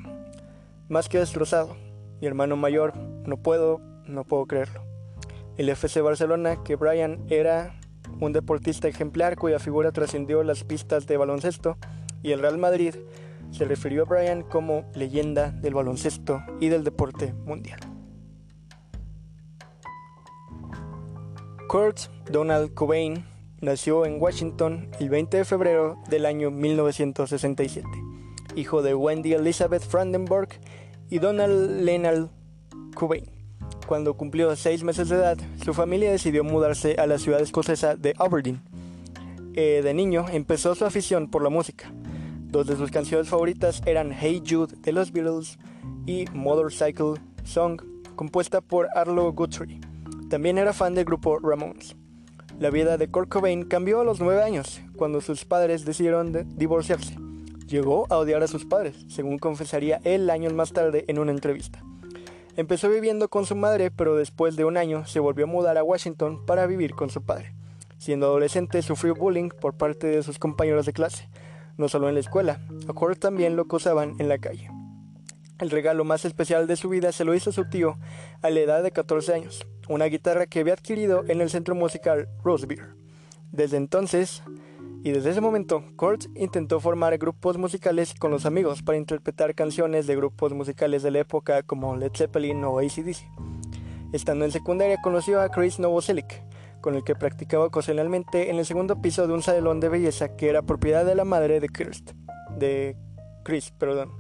Más 0.89 1.11
que 1.11 1.19
destrozado, 1.19 1.77
mi 2.23 2.27
hermano 2.27 2.57
mayor, 2.57 2.97
no 2.97 3.37
puedo, 3.37 3.83
no 4.07 4.25
puedo 4.25 4.47
creerlo. 4.47 4.94
El 5.57 5.69
FC 5.69 6.01
Barcelona, 6.01 6.63
que 6.65 6.77
Brian 6.77 7.25
era 7.29 7.79
un 8.21 8.33
deportista 8.33 8.89
ejemplar 8.89 9.37
cuya 9.37 9.59
figura 9.59 9.93
trascendió 9.93 10.43
las 10.43 10.65
pistas 10.65 11.07
de 11.07 11.17
baloncesto, 11.17 11.77
y 12.23 12.33
el 12.33 12.41
Real 12.41 12.59
Madrid 12.59 12.95
se 13.51 13.65
refirió 13.65 14.03
a 14.03 14.07
Brian 14.07 14.43
como 14.43 14.85
leyenda 14.95 15.51
del 15.51 15.75
baloncesto 15.75 16.43
y 16.61 16.69
del 16.69 16.83
deporte 16.83 17.35
mundial. 17.45 17.79
Kurt 21.69 22.09
Donald 22.31 22.75
Cobain 22.75 23.25
nació 23.61 24.07
en 24.07 24.21
Washington 24.21 24.91
el 24.99 25.09
20 25.09 25.39
de 25.39 25.45
febrero 25.45 25.99
del 26.09 26.27
año 26.27 26.51
1967, 26.51 27.87
hijo 28.57 28.83
de 28.83 28.95
Wendy 28.95 29.35
Elizabeth 29.35 29.91
Brandenburg 29.91 30.49
y 31.11 31.19
Donald 31.19 31.83
Leonard 31.83 32.29
Cobain. 32.95 33.34
Cuando 33.87 34.15
cumplió 34.15 34.57
seis 34.57 34.83
meses 34.83 35.11
de 35.11 35.17
edad, 35.17 35.39
su 35.63 35.75
familia 35.75 36.11
decidió 36.11 36.43
mudarse 36.43 36.97
a 36.99 37.07
la 37.07 37.19
ciudad 37.19 37.41
escocesa 37.41 37.97
de 37.97 38.15
Aberdeen. 38.19 38.63
Eh, 39.55 39.83
de 39.85 39.93
niño 39.93 40.25
empezó 40.33 40.75
su 40.75 40.87
afición 40.87 41.29
por 41.29 41.43
la 41.43 41.51
música. 41.51 41.93
Dos 42.47 42.67
de 42.67 42.77
sus 42.77 42.91
canciones 42.91 43.29
favoritas 43.29 43.83
eran 43.85 44.11
Hey 44.11 44.43
Jude 44.49 44.75
de 44.81 44.93
los 44.93 45.13
Beatles 45.13 45.59
y 46.07 46.25
Motorcycle 46.33 47.21
Song, 47.45 47.83
compuesta 48.17 48.63
por 48.63 48.89
Arlo 48.95 49.31
Guthrie. 49.33 49.81
También 50.31 50.57
era 50.57 50.73
fan 50.73 50.95
del 50.95 51.05
grupo 51.05 51.39
Ramones. 51.39 51.95
La 52.59 52.71
vida 52.71 52.97
de 52.97 53.09
Kurt 53.09 53.29
Cobain 53.29 53.65
cambió 53.65 54.01
a 54.01 54.05
los 54.05 54.19
nueve 54.19 54.43
años, 54.43 54.81
cuando 54.97 55.21
sus 55.21 55.45
padres 55.45 55.85
decidieron 55.85 56.33
divorciarse. 56.57 57.17
Llegó 57.67 58.07
a 58.09 58.17
odiar 58.17 58.43
a 58.43 58.49
sus 58.49 58.65
padres, 58.65 59.05
según 59.09 59.39
confesaría 59.39 60.01
él 60.05 60.31
años 60.31 60.55
más 60.55 60.73
tarde 60.73 61.05
en 61.09 61.19
una 61.19 61.33
entrevista. 61.33 61.83
Empezó 62.57 62.89
viviendo 62.89 63.29
con 63.29 63.47
su 63.47 63.57
madre, 63.57 63.91
pero 63.91 64.15
después 64.15 64.55
de 64.55 64.65
un 64.65 64.77
año 64.77 65.07
se 65.07 65.19
volvió 65.19 65.45
a 65.45 65.49
mudar 65.49 65.77
a 65.77 65.83
Washington 65.83 66.47
para 66.47 66.67
vivir 66.67 66.95
con 66.95 67.11
su 67.11 67.23
padre. 67.23 67.53
Siendo 67.99 68.27
adolescente 68.27 68.81
sufrió 68.83 69.15
bullying 69.15 69.49
por 69.49 69.77
parte 69.77 70.07
de 70.07 70.23
sus 70.23 70.39
compañeros 70.39 70.87
de 70.87 70.93
clase, 70.93 71.29
no 71.77 71.89
solo 71.89 72.09
en 72.09 72.15
la 72.15 72.21
escuela, 72.21 72.61
a 72.87 73.15
también 73.17 73.57
lo 73.57 73.63
acosaban 73.63 74.15
en 74.21 74.29
la 74.29 74.39
calle. 74.39 74.71
El 75.59 75.71
regalo 75.71 76.05
más 76.05 76.25
especial 76.25 76.69
de 76.69 76.77
su 76.77 76.89
vida 76.89 77.11
se 77.11 77.25
lo 77.25 77.35
hizo 77.35 77.51
su 77.51 77.69
tío 77.69 77.99
a 78.43 78.51
la 78.51 78.61
edad 78.61 78.83
de 78.83 78.93
14 78.93 79.35
años, 79.35 79.67
una 79.89 80.05
guitarra 80.05 80.47
que 80.47 80.61
había 80.61 80.75
adquirido 80.75 81.25
en 81.27 81.41
el 81.41 81.51
centro 81.51 81.75
musical 81.75 82.29
Rosebeer. 82.45 82.95
Desde 83.51 83.79
entonces, 83.79 84.43
y 85.05 85.13
desde 85.13 85.33
ese 85.33 85.43
momento, 85.43 85.85
Kurt 85.97 86.25
intentó 86.35 86.81
formar 86.81 87.19
grupos 87.19 87.59
musicales 87.59 88.15
con 88.15 88.31
los 88.31 88.47
amigos 88.47 88.83
para 88.83 88.97
interpretar 88.97 89.55
canciones 89.55 90.07
de 90.07 90.17
grupos 90.17 90.55
musicales 90.55 91.03
de 91.03 91.11
la 91.11 91.19
época 91.19 91.63
como 91.63 91.95
Led 91.95 92.13
Zeppelin 92.17 92.65
o 92.65 92.79
ACDC. 92.79 93.19
Estando 94.15 94.47
en 94.47 94.51
secundaria 94.51 94.97
conoció 95.03 95.43
a 95.43 95.51
Chris 95.51 95.79
Novoselic, 95.79 96.43
con 96.81 96.95
el 96.95 97.05
que 97.05 97.15
practicaba 97.15 97.67
ocasionalmente 97.67 98.49
en 98.49 98.57
el 98.57 98.65
segundo 98.65 99.03
piso 99.03 99.27
de 99.27 99.35
un 99.35 99.43
salón 99.43 99.79
de 99.79 99.91
belleza 99.91 100.37
que 100.37 100.49
era 100.49 100.63
propiedad 100.63 101.05
de 101.05 101.15
la 101.15 101.27
madre 101.27 101.61
de 101.61 101.69
Chris. 101.69 102.03
De 102.57 102.97
Chris, 103.43 103.73
perdón. 103.73 104.11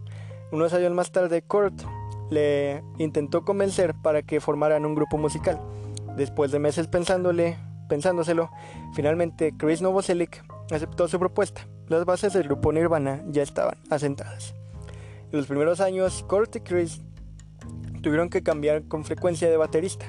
Unos 0.53 0.75
años 0.75 0.92
más 0.92 1.11
tarde, 1.12 1.40
Kurt 1.40 1.81
le 2.29 2.85
intentó 2.99 3.42
convencer 3.42 3.94
para 4.03 4.20
que 4.20 4.38
formaran 4.38 4.85
un 4.85 4.94
grupo 4.94 5.16
musical. 5.16 5.59
Después 6.18 6.53
de 6.53 6.59
meses 6.59 6.88
pensándole, 6.88 7.57
pensándoselo, 7.88 8.51
finalmente 8.92 9.55
Chris 9.57 9.81
Novoselic 9.81 10.44
aceptó 10.70 11.09
su 11.09 11.18
propuesta. 11.18 11.66
Las 11.88 12.05
bases 12.05 12.33
del 12.33 12.44
grupo 12.44 12.72
Nirvana 12.72 13.22
ya 13.29 13.42
estaban 13.42 13.77
asentadas. 13.90 14.55
En 15.31 15.38
los 15.38 15.46
primeros 15.46 15.81
años, 15.81 16.24
Kurt 16.29 16.57
y 16.57 16.61
Chris 16.61 17.00
tuvieron 18.03 18.31
que 18.31 18.42
cambiar 18.42 18.85
con 18.85 19.05
frecuencia 19.05 19.50
de 19.50 19.57
baterista. 19.57 20.07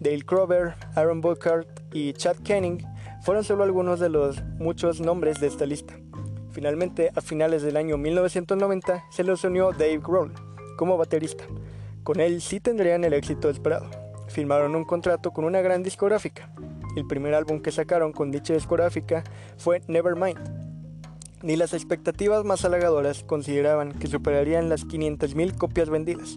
Dale 0.00 0.24
Crover, 0.24 0.74
Aaron 0.94 1.20
Burkhardt 1.20 1.94
y 1.94 2.12
Chad 2.12 2.36
Kenning 2.44 2.86
fueron 3.22 3.44
solo 3.44 3.64
algunos 3.64 3.98
de 3.98 4.08
los 4.08 4.42
muchos 4.58 5.00
nombres 5.00 5.40
de 5.40 5.46
esta 5.46 5.66
lista. 5.66 5.94
Finalmente, 6.50 7.10
a 7.14 7.20
finales 7.20 7.62
del 7.62 7.76
año 7.76 7.96
1990, 7.96 9.04
se 9.10 9.24
les 9.24 9.42
unió 9.44 9.72
Dave 9.72 9.98
Grohl 9.98 10.32
como 10.76 10.96
baterista. 10.96 11.44
Con 12.02 12.20
él 12.20 12.40
sí 12.40 12.60
tendrían 12.60 13.04
el 13.04 13.14
éxito 13.14 13.50
esperado. 13.50 13.90
Firmaron 14.28 14.76
un 14.76 14.84
contrato 14.84 15.32
con 15.32 15.44
una 15.44 15.60
gran 15.60 15.82
discográfica. 15.82 16.50
El 16.96 17.06
primer 17.06 17.34
álbum 17.34 17.60
que 17.60 17.70
sacaron 17.70 18.12
con 18.12 18.32
dicha 18.32 18.54
discográfica 18.54 19.22
fue 19.56 19.82
Nevermind. 19.86 20.40
Ni 21.42 21.54
las 21.54 21.74
expectativas 21.74 22.44
más 22.44 22.64
halagadoras 22.64 23.22
consideraban 23.22 23.92
que 23.92 24.08
superarían 24.08 24.68
las 24.68 24.84
500.000 24.86 25.56
copias 25.56 25.88
vendidas. 25.88 26.34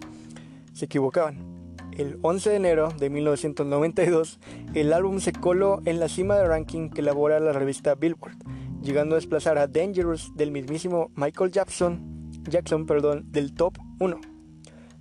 Se 0.72 0.84
equivocaban. 0.84 1.66
El 1.96 2.20
11 2.22 2.50
de 2.50 2.56
enero 2.56 2.88
de 2.96 3.10
1992, 3.10 4.38
el 4.74 4.92
álbum 4.92 5.18
se 5.18 5.32
coló 5.32 5.82
en 5.84 5.98
la 5.98 6.08
cima 6.08 6.36
de 6.36 6.46
ranking 6.46 6.88
que 6.90 7.00
elabora 7.00 7.40
la 7.40 7.52
revista 7.52 7.96
Billboard 7.96 8.36
llegando 8.82 9.14
a 9.14 9.18
desplazar 9.18 9.58
a 9.58 9.66
Dangerous 9.66 10.34
del 10.34 10.50
mismísimo 10.50 11.10
Michael 11.14 11.52
Jackson, 11.52 12.30
Jackson 12.48 12.86
perdón, 12.86 13.30
del 13.30 13.54
top 13.54 13.76
1. 13.98 14.20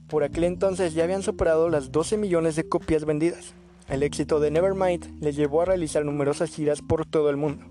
Por 0.08 0.24
aquel 0.24 0.44
entonces 0.44 0.94
ya 0.94 1.04
habían 1.04 1.24
superado 1.24 1.70
las 1.70 1.92
12 1.92 2.18
millones 2.18 2.56
de 2.56 2.68
copias 2.68 3.06
vendidas. 3.06 3.54
El 3.90 4.04
éxito 4.04 4.40
de 4.40 4.52
Nevermind 4.52 5.22
les 5.22 5.36
llevó 5.36 5.62
a 5.62 5.66
realizar 5.66 6.06
numerosas 6.06 6.52
giras 6.52 6.82
por 6.82 7.06
todo 7.06 7.30
el 7.30 7.38
mundo. 7.38 7.66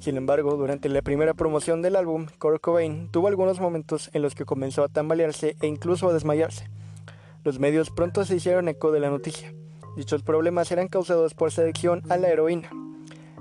Sin 0.00 0.16
embargo, 0.16 0.56
durante 0.56 0.88
la 0.88 1.02
primera 1.02 1.34
promoción 1.34 1.82
del 1.82 1.96
álbum, 1.96 2.26
Kurt 2.38 2.60
Cobain 2.60 3.08
tuvo 3.10 3.28
algunos 3.28 3.60
momentos 3.60 4.10
en 4.12 4.22
los 4.22 4.34
que 4.34 4.44
comenzó 4.44 4.82
a 4.82 4.88
tambalearse 4.88 5.56
e 5.60 5.66
incluso 5.66 6.08
a 6.08 6.12
desmayarse. 6.12 6.68
Los 7.44 7.58
medios 7.58 7.90
pronto 7.90 8.24
se 8.24 8.36
hicieron 8.36 8.68
eco 8.68 8.90
de 8.90 9.00
la 9.00 9.10
noticia. 9.10 9.54
Dichos 9.96 10.22
problemas 10.22 10.72
eran 10.72 10.88
causados 10.88 11.34
por 11.34 11.50
adicción 11.56 12.02
a 12.08 12.16
la 12.16 12.28
heroína, 12.28 12.70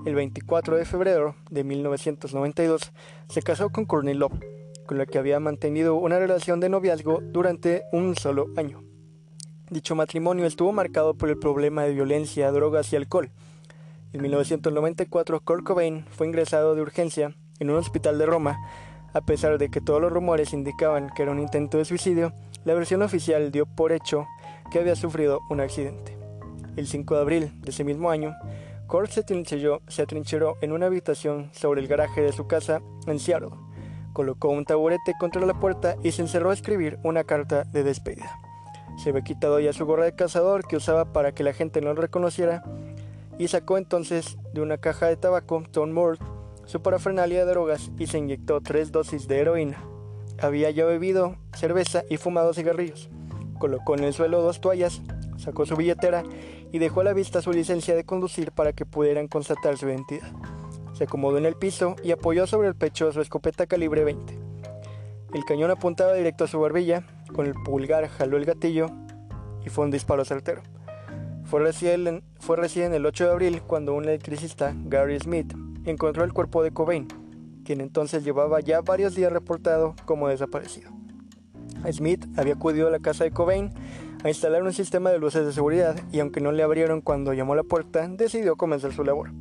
el 0.05 0.15
24 0.15 0.77
de 0.77 0.85
febrero 0.85 1.35
de 1.51 1.63
1992, 1.63 2.91
se 3.29 3.41
casó 3.43 3.69
con 3.69 3.85
Courtney 3.85 4.15
Love, 4.15 4.39
con 4.87 4.97
la 4.97 5.05
que 5.05 5.19
había 5.19 5.39
mantenido 5.39 5.95
una 5.95 6.17
relación 6.17 6.59
de 6.59 6.69
noviazgo 6.69 7.19
durante 7.21 7.83
un 7.91 8.15
solo 8.15 8.47
año. 8.57 8.90
Dicho 9.71 9.95
matrimonio 9.95 10.45
estuvo 10.45 10.73
marcado 10.73 11.13
por 11.13 11.29
el 11.29 11.39
problema 11.39 11.83
de 11.83 11.93
violencia, 11.93 12.51
drogas 12.51 12.91
y 12.91 12.97
alcohol. 12.97 13.31
En 14.11 14.21
1994, 14.21 15.39
Kurt 15.39 15.63
Cobain 15.63 16.05
fue 16.11 16.27
ingresado 16.27 16.75
de 16.75 16.81
urgencia 16.81 17.37
en 17.57 17.69
un 17.69 17.77
hospital 17.77 18.17
de 18.17 18.25
Roma. 18.25 18.59
A 19.13 19.21
pesar 19.21 19.57
de 19.57 19.69
que 19.69 19.79
todos 19.79 20.01
los 20.01 20.11
rumores 20.11 20.51
indicaban 20.51 21.09
que 21.15 21.21
era 21.23 21.31
un 21.31 21.39
intento 21.39 21.77
de 21.77 21.85
suicidio, 21.85 22.33
la 22.65 22.73
versión 22.73 23.01
oficial 23.01 23.49
dio 23.49 23.65
por 23.65 23.93
hecho 23.93 24.27
que 24.73 24.79
había 24.79 24.97
sufrido 24.97 25.39
un 25.49 25.61
accidente. 25.61 26.17
El 26.75 26.85
5 26.85 27.15
de 27.15 27.21
abril 27.21 27.61
de 27.61 27.69
ese 27.69 27.85
mismo 27.85 28.09
año, 28.09 28.35
Kurt 28.87 29.09
se 29.11 29.21
atrincheró, 30.01 30.57
en 30.59 30.73
una 30.73 30.87
habitación 30.87 31.49
sobre 31.53 31.79
el 31.79 31.87
garaje 31.87 32.19
de 32.19 32.33
su 32.33 32.45
casa 32.45 32.81
en 33.07 33.19
Seattle. 33.19 33.51
Colocó 34.11 34.49
un 34.49 34.65
taburete 34.65 35.13
contra 35.17 35.45
la 35.45 35.57
puerta 35.57 35.95
y 36.03 36.11
se 36.11 36.23
encerró 36.23 36.49
a 36.49 36.55
escribir 36.55 36.99
una 37.03 37.23
carta 37.23 37.63
de 37.63 37.83
despedida. 37.85 38.50
Se 38.97 39.09
había 39.09 39.23
quitado 39.23 39.59
ya 39.59 39.73
su 39.73 39.85
gorra 39.85 40.05
de 40.05 40.15
cazador 40.15 40.67
que 40.67 40.77
usaba 40.77 41.13
para 41.13 41.33
que 41.33 41.43
la 41.43 41.53
gente 41.53 41.81
no 41.81 41.93
lo 41.93 42.01
reconociera 42.01 42.63
y 43.37 43.47
sacó 43.47 43.77
entonces 43.77 44.37
de 44.53 44.61
una 44.61 44.77
caja 44.77 45.07
de 45.07 45.17
tabaco 45.17 45.63
Tom 45.71 45.91
Moore 45.91 46.19
su 46.65 46.81
parafernalia 46.81 47.39
de 47.45 47.51
drogas 47.51 47.91
y 47.97 48.07
se 48.07 48.17
inyectó 48.17 48.61
tres 48.61 48.91
dosis 48.91 49.27
de 49.27 49.39
heroína. 49.39 49.83
Había 50.39 50.71
ya 50.71 50.85
bebido 50.85 51.35
cerveza 51.53 52.03
y 52.09 52.17
fumado 52.17 52.53
cigarrillos. 52.53 53.09
Colocó 53.59 53.95
en 53.95 54.03
el 54.03 54.13
suelo 54.13 54.41
dos 54.41 54.61
toallas, 54.61 55.01
sacó 55.37 55.65
su 55.65 55.75
billetera 55.75 56.23
y 56.71 56.79
dejó 56.79 57.01
a 57.01 57.03
la 57.03 57.13
vista 57.13 57.41
su 57.41 57.51
licencia 57.51 57.95
de 57.95 58.05
conducir 58.05 58.51
para 58.51 58.73
que 58.73 58.85
pudieran 58.85 59.27
constatar 59.27 59.77
su 59.77 59.87
identidad. 59.87 60.31
Se 60.93 61.03
acomodó 61.05 61.37
en 61.37 61.45
el 61.45 61.55
piso 61.55 61.95
y 62.03 62.11
apoyó 62.11 62.47
sobre 62.47 62.67
el 62.67 62.75
pecho 62.75 63.11
su 63.11 63.21
escopeta 63.21 63.65
calibre 63.65 64.03
20. 64.03 64.39
El 65.33 65.45
cañón 65.45 65.71
apuntaba 65.71 66.13
directo 66.13 66.43
a 66.43 66.47
su 66.47 66.59
barbilla, 66.59 67.03
con 67.33 67.45
el 67.45 67.53
pulgar 67.53 68.07
jaló 68.07 68.37
el 68.37 68.45
gatillo 68.45 68.87
y 69.65 69.69
fue 69.69 69.85
un 69.85 69.91
disparo 69.91 70.25
certero. 70.25 70.61
Fue 71.43 71.59
recién, 71.59 72.93
el 72.93 73.05
8 73.05 73.25
de 73.25 73.31
abril 73.31 73.61
cuando 73.61 73.93
un 73.93 74.05
electricista, 74.05 74.73
Gary 74.85 75.19
Smith, 75.19 75.53
encontró 75.85 76.23
el 76.23 76.33
cuerpo 76.33 76.63
de 76.63 76.71
Cobain, 76.71 77.07
quien 77.65 77.81
entonces 77.81 78.23
llevaba 78.23 78.61
ya 78.61 78.81
varios 78.81 79.15
días 79.15 79.33
reportado 79.33 79.95
como 80.05 80.29
desaparecido. 80.29 80.91
Smith 81.91 82.25
había 82.37 82.53
acudido 82.53 82.87
a 82.87 82.91
la 82.91 82.99
casa 82.99 83.23
de 83.23 83.31
Cobain 83.31 83.71
a 84.23 84.29
instalar 84.29 84.63
un 84.63 84.71
sistema 84.71 85.09
de 85.09 85.19
luces 85.19 85.45
de 85.45 85.51
seguridad 85.51 85.99
y 86.11 86.19
aunque 86.19 86.41
no 86.41 86.51
le 86.51 86.63
abrieron 86.63 87.01
cuando 87.01 87.33
llamó 87.33 87.53
a 87.53 87.57
la 87.57 87.63
puerta, 87.63 88.07
decidió 88.07 88.55
comenzar 88.55 88.93
su 88.93 89.03
labor. 89.03 89.31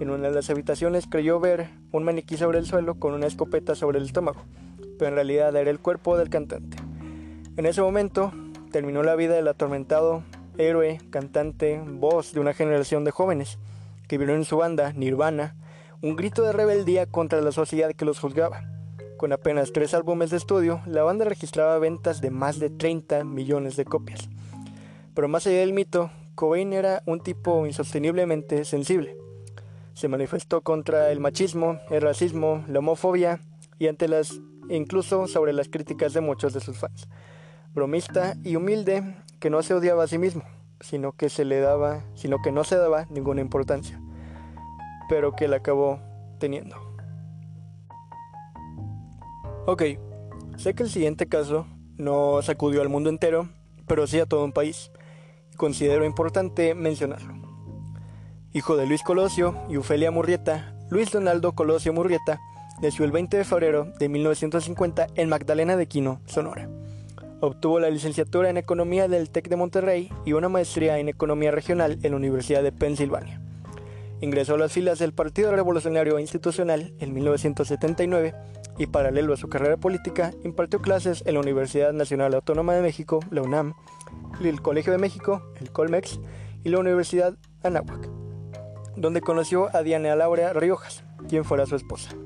En 0.00 0.10
una 0.10 0.28
de 0.28 0.34
las 0.34 0.50
habitaciones 0.50 1.06
creyó 1.06 1.38
ver 1.38 1.70
un 1.92 2.02
maniquí 2.02 2.36
sobre 2.36 2.58
el 2.58 2.66
suelo 2.66 2.96
con 2.96 3.14
una 3.14 3.26
escopeta 3.26 3.74
sobre 3.74 3.98
el 3.98 4.06
estómago, 4.06 4.42
pero 4.98 5.08
en 5.08 5.14
realidad 5.14 5.54
era 5.54 5.70
el 5.70 5.78
cuerpo 5.78 6.18
del 6.18 6.30
cantante. 6.30 6.76
En 7.56 7.66
ese 7.66 7.82
momento 7.82 8.32
terminó 8.72 9.04
la 9.04 9.14
vida 9.14 9.34
del 9.36 9.46
atormentado 9.46 10.24
héroe, 10.58 10.98
cantante, 11.10 11.80
voz 11.86 12.32
de 12.32 12.40
una 12.40 12.52
generación 12.52 13.04
de 13.04 13.12
jóvenes 13.12 13.58
que 14.08 14.18
vieron 14.18 14.38
en 14.38 14.44
su 14.44 14.56
banda, 14.56 14.92
Nirvana, 14.92 15.54
un 16.02 16.16
grito 16.16 16.42
de 16.42 16.50
rebeldía 16.50 17.06
contra 17.06 17.40
la 17.40 17.52
sociedad 17.52 17.92
que 17.94 18.04
los 18.04 18.18
juzgaba. 18.18 18.64
Con 19.18 19.32
apenas 19.32 19.72
tres 19.72 19.94
álbumes 19.94 20.30
de 20.30 20.36
estudio, 20.36 20.80
la 20.84 21.04
banda 21.04 21.26
registraba 21.26 21.78
ventas 21.78 22.20
de 22.20 22.30
más 22.30 22.58
de 22.58 22.70
30 22.70 23.22
millones 23.22 23.76
de 23.76 23.84
copias. 23.84 24.28
Pero 25.14 25.28
más 25.28 25.46
allá 25.46 25.60
del 25.60 25.74
mito, 25.74 26.10
Cobain 26.34 26.72
era 26.72 27.04
un 27.06 27.20
tipo 27.20 27.66
insosteniblemente 27.66 28.64
sensible. 28.64 29.16
Se 29.92 30.08
manifestó 30.08 30.62
contra 30.62 31.12
el 31.12 31.20
machismo, 31.20 31.78
el 31.88 32.02
racismo, 32.02 32.64
la 32.66 32.80
homofobia 32.80 33.38
y 33.78 33.86
ante 33.86 34.08
las 34.08 34.40
incluso 34.68 35.28
sobre 35.28 35.52
las 35.52 35.68
críticas 35.68 36.14
de 36.14 36.20
muchos 36.20 36.52
de 36.52 36.60
sus 36.60 36.76
fans. 36.76 37.06
Bromista 37.74 38.36
y 38.44 38.54
humilde 38.54 39.16
que 39.40 39.50
no 39.50 39.60
se 39.62 39.74
odiaba 39.74 40.04
a 40.04 40.06
sí 40.06 40.16
mismo, 40.16 40.44
sino 40.80 41.12
que 41.12 41.28
se 41.28 41.44
le 41.44 41.58
daba, 41.58 42.04
sino 42.14 42.40
que 42.40 42.52
no 42.52 42.62
se 42.62 42.76
daba 42.76 43.06
ninguna 43.10 43.40
importancia, 43.40 44.00
pero 45.08 45.34
que 45.34 45.48
la 45.48 45.56
acabó 45.56 45.98
teniendo. 46.38 46.76
Ok, 49.66 49.82
sé 50.56 50.74
que 50.74 50.84
el 50.84 50.90
siguiente 50.90 51.26
caso 51.26 51.66
no 51.96 52.42
sacudió 52.42 52.80
al 52.80 52.88
mundo 52.88 53.10
entero, 53.10 53.48
pero 53.88 54.06
sí 54.06 54.20
a 54.20 54.26
todo 54.26 54.44
un 54.44 54.52
país. 54.52 54.92
Considero 55.56 56.04
importante 56.04 56.74
mencionarlo. 56.74 57.34
Hijo 58.52 58.76
de 58.76 58.86
Luis 58.86 59.02
Colosio 59.02 59.56
y 59.68 59.78
Ofelia 59.78 60.12
Murrieta, 60.12 60.76
Luis 60.90 61.10
Donaldo 61.10 61.56
Colosio 61.56 61.92
Murrieta 61.92 62.40
nació 62.80 63.04
el 63.04 63.10
20 63.10 63.36
de 63.36 63.44
febrero 63.44 63.92
de 63.98 64.08
1950 64.08 65.08
en 65.16 65.28
Magdalena 65.28 65.76
de 65.76 65.88
Quino, 65.88 66.20
Sonora. 66.26 66.68
Obtuvo 67.40 67.80
la 67.80 67.90
licenciatura 67.90 68.48
en 68.48 68.56
Economía 68.56 69.08
del 69.08 69.30
TEC 69.30 69.48
de 69.48 69.56
Monterrey 69.56 70.10
y 70.24 70.32
una 70.32 70.48
maestría 70.48 70.98
en 70.98 71.08
Economía 71.08 71.50
Regional 71.50 71.98
en 72.02 72.12
la 72.12 72.16
Universidad 72.16 72.62
de 72.62 72.72
Pensilvania. 72.72 73.40
Ingresó 74.20 74.54
a 74.54 74.58
las 74.58 74.72
filas 74.72 74.98
del 74.98 75.12
Partido 75.12 75.54
Revolucionario 75.54 76.18
Institucional 76.18 76.94
en 76.98 77.12
1979 77.12 78.34
y 78.78 78.86
paralelo 78.86 79.34
a 79.34 79.36
su 79.36 79.48
carrera 79.48 79.76
política 79.76 80.32
impartió 80.42 80.80
clases 80.80 81.22
en 81.26 81.34
la 81.34 81.40
Universidad 81.40 81.92
Nacional 81.92 82.34
Autónoma 82.34 82.74
de 82.74 82.82
México, 82.82 83.20
la 83.30 83.42
UNAM, 83.42 83.74
el 84.42 84.62
Colegio 84.62 84.92
de 84.92 84.98
México, 84.98 85.42
el 85.60 85.70
Colmex 85.70 86.20
y 86.64 86.70
la 86.70 86.78
Universidad 86.78 87.36
Anáhuac, 87.62 88.08
donde 88.96 89.20
conoció 89.20 89.68
a 89.76 89.82
Diana 89.82 90.16
Laura 90.16 90.52
Riojas, 90.52 91.04
quien 91.28 91.44
fuera 91.44 91.66
su 91.66 91.76
esposa. 91.76 92.16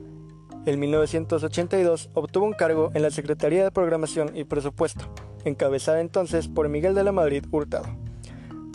En 0.69 0.81
1982 0.81 2.11
obtuvo 2.13 2.45
un 2.45 2.53
cargo 2.53 2.91
en 2.93 3.01
la 3.01 3.11
Secretaría 3.11 3.65
de 3.65 3.71
Programación 3.71 4.37
y 4.37 4.45
Presupuesto, 4.45 5.07
encabezada 5.47 6.03
entonces 6.03 6.47
por 6.47 6.69
Miguel 6.69 6.95
de 6.95 7.05
la 7.05 7.11
Madrid 7.11 7.43
Hurtado. 7.51 7.87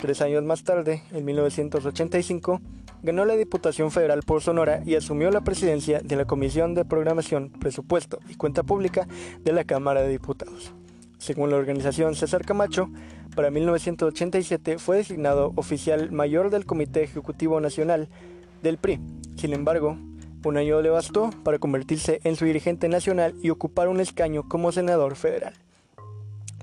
Tres 0.00 0.20
años 0.20 0.42
más 0.42 0.64
tarde, 0.64 1.04
en 1.12 1.24
1985, 1.24 2.60
ganó 3.04 3.24
la 3.24 3.36
Diputación 3.36 3.92
Federal 3.92 4.24
por 4.24 4.42
Sonora 4.42 4.82
y 4.84 4.96
asumió 4.96 5.30
la 5.30 5.42
presidencia 5.42 6.00
de 6.00 6.16
la 6.16 6.24
Comisión 6.24 6.74
de 6.74 6.84
Programación, 6.84 7.50
Presupuesto 7.50 8.18
y 8.28 8.34
Cuenta 8.34 8.64
Pública 8.64 9.06
de 9.44 9.52
la 9.52 9.62
Cámara 9.62 10.02
de 10.02 10.08
Diputados. 10.08 10.74
Según 11.18 11.50
la 11.50 11.58
organización 11.58 12.16
César 12.16 12.44
Camacho, 12.44 12.90
para 13.36 13.52
1987 13.52 14.78
fue 14.78 14.96
designado 14.96 15.52
oficial 15.54 16.10
mayor 16.10 16.50
del 16.50 16.66
Comité 16.66 17.04
Ejecutivo 17.04 17.60
Nacional 17.60 18.08
del 18.64 18.78
PRI. 18.78 18.98
Sin 19.36 19.52
embargo, 19.52 19.96
un 20.50 20.58
año 20.58 20.80
le 20.82 20.90
bastó 20.90 21.30
para 21.42 21.58
convertirse 21.58 22.20
en 22.24 22.36
su 22.36 22.44
dirigente 22.44 22.88
nacional 22.88 23.34
y 23.42 23.50
ocupar 23.50 23.88
un 23.88 24.00
escaño 24.00 24.48
como 24.48 24.72
senador 24.72 25.16
federal. 25.16 25.54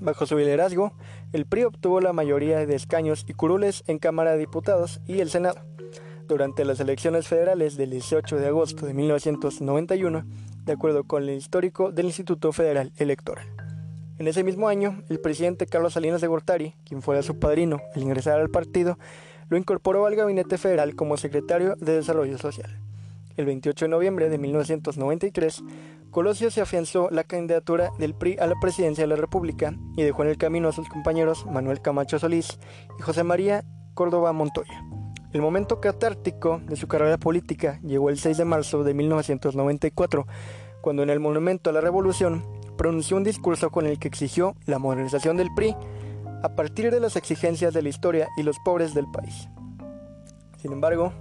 Bajo 0.01 0.25
su 0.25 0.37
liderazgo, 0.37 0.93
el 1.31 1.45
PRI 1.45 1.65
obtuvo 1.65 2.01
la 2.01 2.13
mayoría 2.13 2.65
de 2.65 2.75
escaños 2.75 3.25
y 3.27 3.33
curules 3.33 3.83
en 3.87 3.99
Cámara 3.99 4.31
de 4.31 4.39
Diputados 4.39 4.99
y 5.05 5.19
el 5.19 5.29
Senado 5.29 5.61
durante 6.31 6.63
las 6.63 6.79
elecciones 6.79 7.27
federales 7.27 7.75
del 7.75 7.89
18 7.89 8.37
de 8.37 8.47
agosto 8.47 8.85
de 8.85 8.93
1991, 8.93 10.23
de 10.63 10.71
acuerdo 10.71 11.03
con 11.03 11.23
el 11.23 11.35
histórico 11.35 11.91
del 11.91 12.05
Instituto 12.05 12.53
Federal 12.53 12.93
Electoral. 12.95 13.45
En 14.17 14.27
ese 14.27 14.43
mismo 14.43 14.69
año, 14.69 15.03
el 15.09 15.19
presidente 15.19 15.65
Carlos 15.65 15.93
Salinas 15.93 16.21
de 16.21 16.27
Gortari, 16.27 16.75
quien 16.85 17.01
fuera 17.01 17.21
su 17.21 17.37
padrino 17.37 17.81
al 17.93 18.01
ingresar 18.01 18.39
al 18.39 18.49
partido, 18.49 18.97
lo 19.49 19.57
incorporó 19.57 20.05
al 20.05 20.15
gabinete 20.15 20.57
federal 20.57 20.95
como 20.95 21.17
secretario 21.17 21.75
de 21.75 21.97
Desarrollo 21.97 22.37
Social. 22.37 22.79
El 23.37 23.45
28 23.45 23.85
de 23.85 23.89
noviembre 23.89 24.29
de 24.29 24.37
1993, 24.37 25.63
Colosio 26.11 26.51
se 26.51 26.61
afianzó 26.61 27.09
la 27.09 27.23
candidatura 27.23 27.91
del 27.97 28.13
PRI 28.13 28.37
a 28.39 28.47
la 28.47 28.59
presidencia 28.59 29.03
de 29.03 29.07
la 29.07 29.15
República 29.15 29.73
y 29.95 30.03
dejó 30.03 30.23
en 30.23 30.29
el 30.29 30.37
camino 30.37 30.67
a 30.67 30.73
sus 30.73 30.89
compañeros 30.89 31.45
Manuel 31.45 31.81
Camacho 31.81 32.19
Solís 32.19 32.59
y 32.99 33.01
José 33.01 33.23
María 33.23 33.63
Córdoba 33.93 34.33
Montoya. 34.33 34.83
El 35.31 35.41
momento 35.41 35.79
catártico 35.79 36.61
de 36.65 36.75
su 36.75 36.89
carrera 36.89 37.17
política 37.17 37.79
llegó 37.83 38.09
el 38.09 38.17
6 38.17 38.37
de 38.37 38.45
marzo 38.45 38.83
de 38.83 38.93
1994, 38.93 40.27
cuando 40.81 41.03
en 41.03 41.09
el 41.09 41.21
Monumento 41.21 41.69
a 41.69 41.73
la 41.73 41.79
Revolución 41.79 42.43
pronunció 42.77 43.15
un 43.15 43.23
discurso 43.23 43.69
con 43.69 43.85
el 43.85 43.97
que 43.97 44.09
exigió 44.09 44.55
la 44.65 44.79
modernización 44.79 45.37
del 45.37 45.53
PRI 45.55 45.75
a 46.43 46.55
partir 46.55 46.91
de 46.91 46.99
las 46.99 47.15
exigencias 47.15 47.73
de 47.73 47.81
la 47.81 47.89
historia 47.89 48.27
y 48.35 48.43
los 48.43 48.59
pobres 48.59 48.93
del 48.93 49.09
país. 49.09 49.47
Sin 50.57 50.73
embargo, 50.73 51.13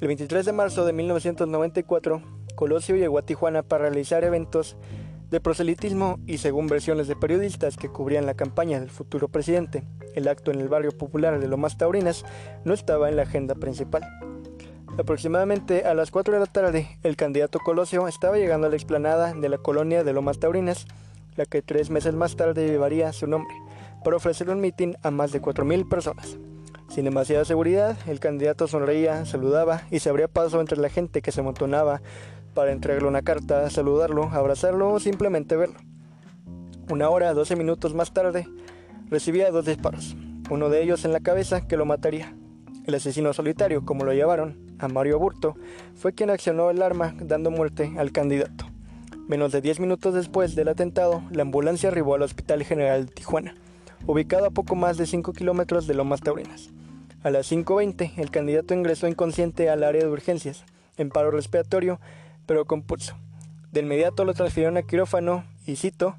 el 0.00 0.06
23 0.06 0.46
de 0.46 0.52
marzo 0.52 0.86
de 0.86 0.94
1994, 0.94 2.22
Colosio 2.54 2.96
llegó 2.96 3.18
a 3.18 3.22
Tijuana 3.22 3.62
para 3.62 3.84
realizar 3.84 4.24
eventos 4.24 4.76
de 5.30 5.40
proselitismo 5.40 6.18
y 6.26 6.38
según 6.38 6.68
versiones 6.68 7.06
de 7.06 7.16
periodistas 7.16 7.76
que 7.76 7.90
cubrían 7.90 8.24
la 8.24 8.34
campaña 8.34 8.80
del 8.80 8.90
futuro 8.90 9.28
presidente, 9.28 9.84
el 10.14 10.26
acto 10.26 10.50
en 10.50 10.60
el 10.60 10.68
barrio 10.68 10.96
popular 10.96 11.38
de 11.38 11.48
Lomas 11.48 11.76
Taurinas 11.76 12.24
no 12.64 12.72
estaba 12.72 13.10
en 13.10 13.16
la 13.16 13.22
agenda 13.22 13.54
principal. 13.54 14.02
Aproximadamente 14.98 15.84
a 15.84 15.94
las 15.94 16.10
4 16.10 16.34
de 16.34 16.40
la 16.40 16.46
tarde, 16.46 16.98
el 17.02 17.16
candidato 17.16 17.58
Colosio 17.58 18.08
estaba 18.08 18.38
llegando 18.38 18.66
a 18.66 18.70
la 18.70 18.76
explanada 18.76 19.34
de 19.34 19.48
la 19.50 19.58
colonia 19.58 20.02
de 20.02 20.12
Lomas 20.14 20.40
Taurinas, 20.40 20.86
la 21.36 21.44
que 21.44 21.62
tres 21.62 21.90
meses 21.90 22.14
más 22.14 22.36
tarde 22.36 22.66
llevaría 22.66 23.12
su 23.12 23.26
nombre, 23.26 23.54
para 24.02 24.16
ofrecer 24.16 24.48
un 24.48 24.62
mitin 24.62 24.96
a 25.02 25.10
más 25.10 25.30
de 25.30 25.42
4.000 25.42 25.88
personas. 25.88 26.38
Sin 26.90 27.04
demasiada 27.04 27.44
seguridad, 27.44 27.96
el 28.08 28.18
candidato 28.18 28.66
sonreía, 28.66 29.24
saludaba 29.24 29.82
y 29.92 30.00
se 30.00 30.10
abría 30.10 30.26
paso 30.26 30.60
entre 30.60 30.76
la 30.76 30.88
gente 30.88 31.22
que 31.22 31.30
se 31.30 31.40
amontonaba 31.40 32.02
para 32.52 32.72
entregarle 32.72 33.06
una 33.06 33.22
carta, 33.22 33.70
saludarlo, 33.70 34.24
abrazarlo 34.24 34.90
o 34.92 34.98
simplemente 34.98 35.56
verlo. 35.56 35.78
Una 36.90 37.08
hora, 37.08 37.32
12 37.32 37.54
minutos 37.54 37.94
más 37.94 38.12
tarde, 38.12 38.48
recibía 39.08 39.52
dos 39.52 39.66
disparos, 39.66 40.16
uno 40.50 40.68
de 40.68 40.82
ellos 40.82 41.04
en 41.04 41.12
la 41.12 41.20
cabeza 41.20 41.68
que 41.68 41.76
lo 41.76 41.86
mataría. 41.86 42.34
El 42.86 42.96
asesino 42.96 43.32
solitario, 43.32 43.84
como 43.84 44.04
lo 44.04 44.12
llamaron, 44.12 44.58
a 44.80 44.88
Mario 44.88 45.20
Burto, 45.20 45.54
fue 45.94 46.12
quien 46.12 46.28
accionó 46.28 46.70
el 46.70 46.82
arma 46.82 47.14
dando 47.20 47.52
muerte 47.52 47.92
al 47.98 48.10
candidato. 48.10 48.64
Menos 49.28 49.52
de 49.52 49.60
10 49.60 49.78
minutos 49.78 50.12
después 50.12 50.56
del 50.56 50.66
atentado, 50.66 51.22
la 51.30 51.42
ambulancia 51.42 51.88
arribó 51.88 52.16
al 52.16 52.22
Hospital 52.22 52.64
General 52.64 53.06
de 53.06 53.12
Tijuana, 53.12 53.54
ubicado 54.08 54.46
a 54.46 54.50
poco 54.50 54.74
más 54.74 54.96
de 54.96 55.06
5 55.06 55.32
kilómetros 55.34 55.86
de 55.86 55.94
Lomas 55.94 56.20
Taurinas. 56.20 56.70
A 57.22 57.30
las 57.30 57.52
5.20, 57.52 58.12
el 58.16 58.30
candidato 58.30 58.72
ingresó 58.72 59.06
inconsciente 59.06 59.68
al 59.68 59.84
área 59.84 60.02
de 60.02 60.10
urgencias, 60.10 60.64
en 60.96 61.10
paro 61.10 61.30
respiratorio 61.30 62.00
pero 62.46 62.64
con 62.64 62.82
pulso. 62.82 63.16
De 63.70 63.80
inmediato 63.80 64.24
lo 64.24 64.34
transfirieron 64.34 64.76
a 64.76 64.82
quirófano 64.82 65.44
y 65.66 65.76
cito, 65.76 66.16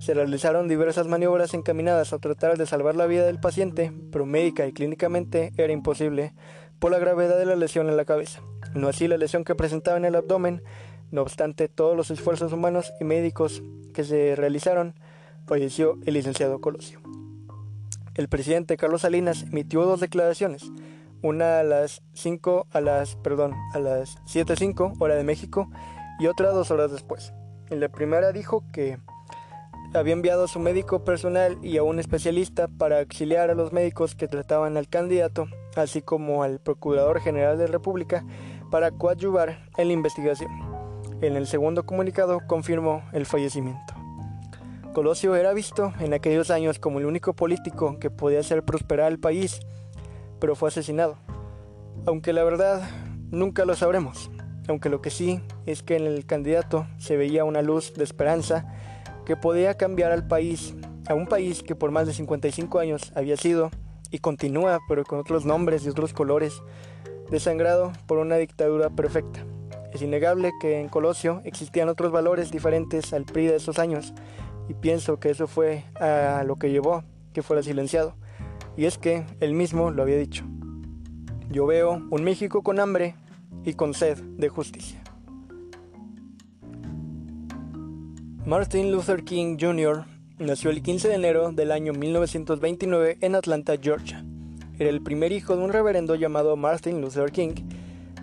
se 0.00 0.14
realizaron 0.14 0.66
diversas 0.66 1.06
maniobras 1.06 1.54
encaminadas 1.54 2.12
a 2.12 2.18
tratar 2.18 2.56
de 2.56 2.66
salvar 2.66 2.96
la 2.96 3.06
vida 3.06 3.26
del 3.26 3.38
paciente, 3.38 3.92
pero 4.10 4.26
médica 4.26 4.66
y 4.66 4.72
clínicamente 4.72 5.52
era 5.56 5.72
imposible 5.72 6.32
por 6.78 6.90
la 6.90 6.98
gravedad 6.98 7.38
de 7.38 7.46
la 7.46 7.54
lesión 7.54 7.88
en 7.88 7.96
la 7.96 8.04
cabeza, 8.04 8.40
no 8.74 8.88
así 8.88 9.06
la 9.06 9.18
lesión 9.18 9.44
que 9.44 9.54
presentaba 9.54 9.98
en 9.98 10.04
el 10.04 10.16
abdomen. 10.16 10.62
No 11.10 11.22
obstante 11.22 11.68
todos 11.68 11.96
los 11.96 12.10
esfuerzos 12.10 12.52
humanos 12.52 12.92
y 13.00 13.04
médicos 13.04 13.62
que 13.94 14.02
se 14.04 14.34
realizaron, 14.34 14.94
falleció 15.46 15.98
el 16.06 16.14
licenciado 16.14 16.60
Colosio. 16.60 17.00
El 18.18 18.28
presidente 18.28 18.76
Carlos 18.76 19.02
Salinas 19.02 19.44
emitió 19.44 19.84
dos 19.84 20.00
declaraciones, 20.00 20.64
una 21.22 21.60
a 21.60 21.62
las 21.62 22.02
5 22.14 22.66
a 22.72 22.80
las, 22.80 23.14
perdón, 23.14 23.54
a 23.72 23.78
las 23.78 24.18
7.05 24.24 24.96
hora 24.98 25.14
de 25.14 25.22
México 25.22 25.70
y 26.18 26.26
otra 26.26 26.50
dos 26.50 26.72
horas 26.72 26.90
después. 26.90 27.32
En 27.70 27.78
la 27.78 27.88
primera 27.88 28.32
dijo 28.32 28.64
que 28.72 28.98
había 29.94 30.14
enviado 30.14 30.46
a 30.46 30.48
su 30.48 30.58
médico 30.58 31.04
personal 31.04 31.58
y 31.62 31.76
a 31.76 31.84
un 31.84 32.00
especialista 32.00 32.66
para 32.66 32.98
auxiliar 32.98 33.50
a 33.50 33.54
los 33.54 33.72
médicos 33.72 34.16
que 34.16 34.26
trataban 34.26 34.76
al 34.76 34.88
candidato, 34.88 35.46
así 35.76 36.02
como 36.02 36.42
al 36.42 36.58
Procurador 36.58 37.20
General 37.20 37.56
de 37.56 37.66
la 37.66 37.72
República 37.72 38.24
para 38.68 38.90
coadyuvar 38.90 39.68
en 39.76 39.86
la 39.86 39.94
investigación. 39.94 40.50
En 41.20 41.36
el 41.36 41.46
segundo 41.46 41.86
comunicado 41.86 42.40
confirmó 42.48 43.04
el 43.12 43.26
fallecimiento. 43.26 43.97
Colosio 44.98 45.36
era 45.36 45.52
visto 45.52 45.92
en 46.00 46.12
aquellos 46.12 46.50
años 46.50 46.80
como 46.80 46.98
el 46.98 47.06
único 47.06 47.32
político 47.32 48.00
que 48.00 48.10
podía 48.10 48.40
hacer 48.40 48.64
prosperar 48.64 49.06
al 49.06 49.20
país 49.20 49.60
pero 50.40 50.56
fue 50.56 50.70
asesinado. 50.70 51.18
Aunque 52.04 52.32
la 52.32 52.42
verdad 52.42 52.82
nunca 53.30 53.64
lo 53.64 53.76
sabremos, 53.76 54.28
aunque 54.66 54.88
lo 54.88 55.00
que 55.00 55.10
sí 55.10 55.40
es 55.66 55.84
que 55.84 55.94
en 55.94 56.04
el 56.08 56.26
candidato 56.26 56.88
se 56.98 57.16
veía 57.16 57.44
una 57.44 57.62
luz 57.62 57.94
de 57.94 58.02
esperanza 58.02 58.74
que 59.24 59.36
podía 59.36 59.74
cambiar 59.74 60.10
al 60.10 60.26
país, 60.26 60.74
a 61.08 61.14
un 61.14 61.28
país 61.28 61.62
que 61.62 61.76
por 61.76 61.92
más 61.92 62.08
de 62.08 62.12
55 62.12 62.80
años 62.80 63.12
había 63.14 63.36
sido 63.36 63.70
y 64.10 64.18
continúa, 64.18 64.80
pero 64.88 65.04
con 65.04 65.20
otros 65.20 65.44
nombres 65.44 65.86
y 65.86 65.90
otros 65.90 66.12
colores, 66.12 66.60
desangrado 67.30 67.92
por 68.08 68.18
una 68.18 68.34
dictadura 68.34 68.90
perfecta. 68.90 69.46
Es 69.92 70.02
innegable 70.02 70.50
que 70.60 70.80
en 70.80 70.88
Colosio 70.88 71.40
existían 71.44 71.88
otros 71.88 72.10
valores 72.10 72.50
diferentes 72.50 73.12
al 73.12 73.24
PRI 73.24 73.46
de 73.46 73.56
esos 73.56 73.78
años, 73.78 74.12
y 74.68 74.74
pienso 74.74 75.18
que 75.18 75.30
eso 75.30 75.46
fue 75.46 75.84
a 76.00 76.44
lo 76.46 76.56
que 76.56 76.70
llevó 76.70 77.04
que 77.32 77.42
fuera 77.42 77.62
silenciado. 77.62 78.14
Y 78.76 78.84
es 78.84 78.98
que 78.98 79.24
él 79.40 79.54
mismo 79.54 79.90
lo 79.90 80.02
había 80.02 80.16
dicho. 80.16 80.44
Yo 81.50 81.66
veo 81.66 82.02
un 82.10 82.24
México 82.24 82.62
con 82.62 82.78
hambre 82.78 83.16
y 83.64 83.74
con 83.74 83.94
sed 83.94 84.18
de 84.18 84.48
justicia. 84.48 85.02
Martin 88.44 88.92
Luther 88.92 89.24
King 89.24 89.56
Jr. 89.60 90.04
nació 90.38 90.70
el 90.70 90.82
15 90.82 91.08
de 91.08 91.14
enero 91.14 91.52
del 91.52 91.72
año 91.72 91.92
1929 91.92 93.18
en 93.20 93.34
Atlanta, 93.34 93.74
Georgia. 93.80 94.24
Era 94.78 94.90
el 94.90 95.02
primer 95.02 95.32
hijo 95.32 95.56
de 95.56 95.64
un 95.64 95.72
reverendo 95.72 96.14
llamado 96.14 96.56
Martin 96.56 97.00
Luther 97.00 97.32
King, 97.32 97.54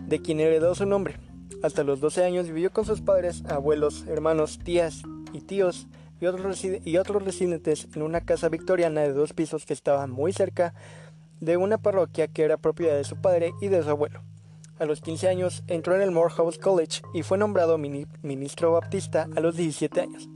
de 0.07 0.21
quien 0.21 0.39
heredó 0.39 0.73
su 0.73 0.85
nombre. 0.85 1.17
Hasta 1.61 1.83
los 1.83 1.99
12 1.99 2.23
años 2.23 2.47
vivió 2.47 2.71
con 2.71 2.85
sus 2.85 3.01
padres, 3.01 3.43
abuelos, 3.49 4.05
hermanos, 4.07 4.59
tías 4.63 5.03
y 5.33 5.41
tíos 5.41 5.87
y 6.19 6.25
otros, 6.25 6.63
y 6.63 6.97
otros 6.97 7.23
residentes 7.23 7.87
en 7.95 8.01
una 8.01 8.21
casa 8.21 8.49
victoriana 8.49 9.01
de 9.01 9.13
dos 9.13 9.33
pisos 9.33 9.65
que 9.65 9.73
estaba 9.73 10.07
muy 10.07 10.33
cerca 10.33 10.73
de 11.39 11.57
una 11.57 11.77
parroquia 11.77 12.27
que 12.27 12.43
era 12.43 12.57
propiedad 12.57 12.95
de 12.95 13.03
su 13.03 13.17
padre 13.17 13.53
y 13.61 13.67
de 13.67 13.83
su 13.83 13.89
abuelo. 13.89 14.21
A 14.77 14.85
los 14.85 15.01
15 15.01 15.29
años 15.29 15.63
entró 15.67 15.95
en 15.95 16.01
el 16.01 16.11
Morehouse 16.11 16.57
College 16.57 17.01
y 17.13 17.23
fue 17.23 17.37
nombrado 17.37 17.77
ministro 17.77 18.71
baptista 18.73 19.27
a 19.35 19.39
los 19.39 19.55
17 19.55 20.01
años. 20.01 20.27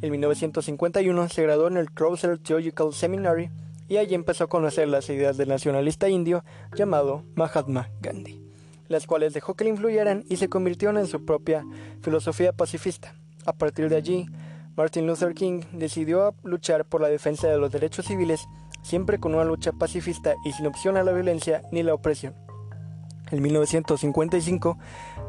En 0.00 0.10
1951 0.10 1.28
se 1.28 1.42
graduó 1.42 1.68
en 1.68 1.76
el 1.76 1.90
Crowther 1.90 2.38
Theological 2.38 2.92
Seminary 2.92 3.50
y 3.88 3.98
allí 3.98 4.14
empezó 4.14 4.44
a 4.44 4.48
conocer 4.48 4.88
las 4.88 5.08
ideas 5.10 5.36
del 5.36 5.48
nacionalista 5.48 6.08
indio 6.08 6.44
llamado 6.74 7.24
Mahatma 7.34 7.90
Gandhi. 8.00 8.42
las 8.88 9.06
cuales 9.06 9.34
dejó 9.34 9.54
que 9.54 9.64
le 9.64 9.70
influyeran 9.70 10.24
y 10.28 10.36
se 10.36 10.48
convirtieron 10.48 10.96
en 10.96 11.06
su 11.06 11.24
propia 11.24 11.64
filosofía 12.02 12.52
pacifista. 12.52 13.14
A 13.44 13.52
partir 13.52 13.88
de 13.88 13.96
allí, 13.96 14.26
Martin 14.76 15.06
Luther 15.06 15.32
King 15.32 15.62
decidió 15.72 16.34
luchar 16.42 16.84
por 16.84 17.00
la 17.00 17.08
defensa 17.08 17.48
de 17.48 17.56
los 17.56 17.72
derechos 17.72 18.04
civiles, 18.04 18.46
siempre 18.82 19.18
con 19.18 19.34
una 19.34 19.44
lucha 19.44 19.72
pacifista 19.72 20.34
y 20.44 20.52
sin 20.52 20.66
opción 20.66 20.98
a 20.98 21.02
la 21.02 21.12
violencia 21.12 21.62
ni 21.72 21.82
la 21.82 21.94
opresión. 21.94 22.34
En 23.30 23.40
1955 23.40 24.78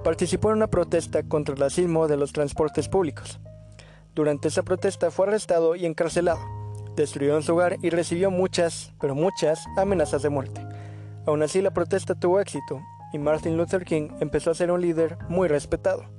participó 0.03 0.49
en 0.49 0.57
una 0.57 0.67
protesta 0.67 1.23
contra 1.23 1.55
el 1.55 1.61
racismo 1.61 2.09
de 2.09 2.17
los 2.17 2.33
transportes 2.33 2.89
públicos. 2.89 3.39
Durante 4.13 4.49
esa 4.49 4.63
protesta 4.63 5.11
fue 5.11 5.27
arrestado 5.27 5.75
y 5.75 5.85
encarcelado, 5.85 6.41
destruyó 6.97 7.37
en 7.37 7.43
su 7.43 7.53
hogar 7.53 7.77
y 7.81 7.89
recibió 7.89 8.29
muchas, 8.29 8.93
pero 8.99 9.15
muchas, 9.15 9.65
amenazas 9.77 10.23
de 10.23 10.29
muerte. 10.29 10.67
Aún 11.25 11.41
así 11.41 11.61
la 11.61 11.71
protesta 11.71 12.15
tuvo 12.15 12.41
éxito 12.41 12.81
y 13.13 13.17
Martin 13.17 13.55
Luther 13.55 13.85
King 13.85 14.09
empezó 14.19 14.51
a 14.51 14.55
ser 14.55 14.71
un 14.71 14.81
líder 14.81 15.17
muy 15.29 15.47
respetado. 15.47 16.17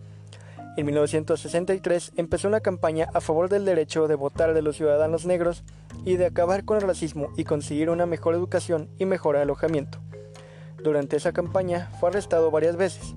En 0.79 0.87
1963 0.87 2.13
empezó 2.15 2.47
una 2.47 2.61
campaña 2.61 3.09
a 3.13 3.21
favor 3.21 3.49
del 3.49 3.65
derecho 3.65 4.07
de 4.07 4.15
votar 4.15 4.55
de 4.55 4.63
los 4.63 4.77
ciudadanos 4.77 5.27
negros 5.27 5.65
y 6.05 6.19
de 6.19 6.27
acabar 6.27 6.65
con 6.65 6.77
el 6.77 6.85
racismo 6.85 7.33
y 7.37 7.43
conseguir 7.43 7.91
una 7.91 8.07
mejor 8.07 8.37
educación 8.37 8.89
y 8.97 9.05
mejor 9.05 9.37
alojamiento. 9.37 9.99
Durante 10.85 11.17
esa 11.17 11.33
campaña 11.33 11.91
fue 11.99 12.11
arrestado 12.11 12.53
varias 12.53 12.77
veces. 12.77 13.17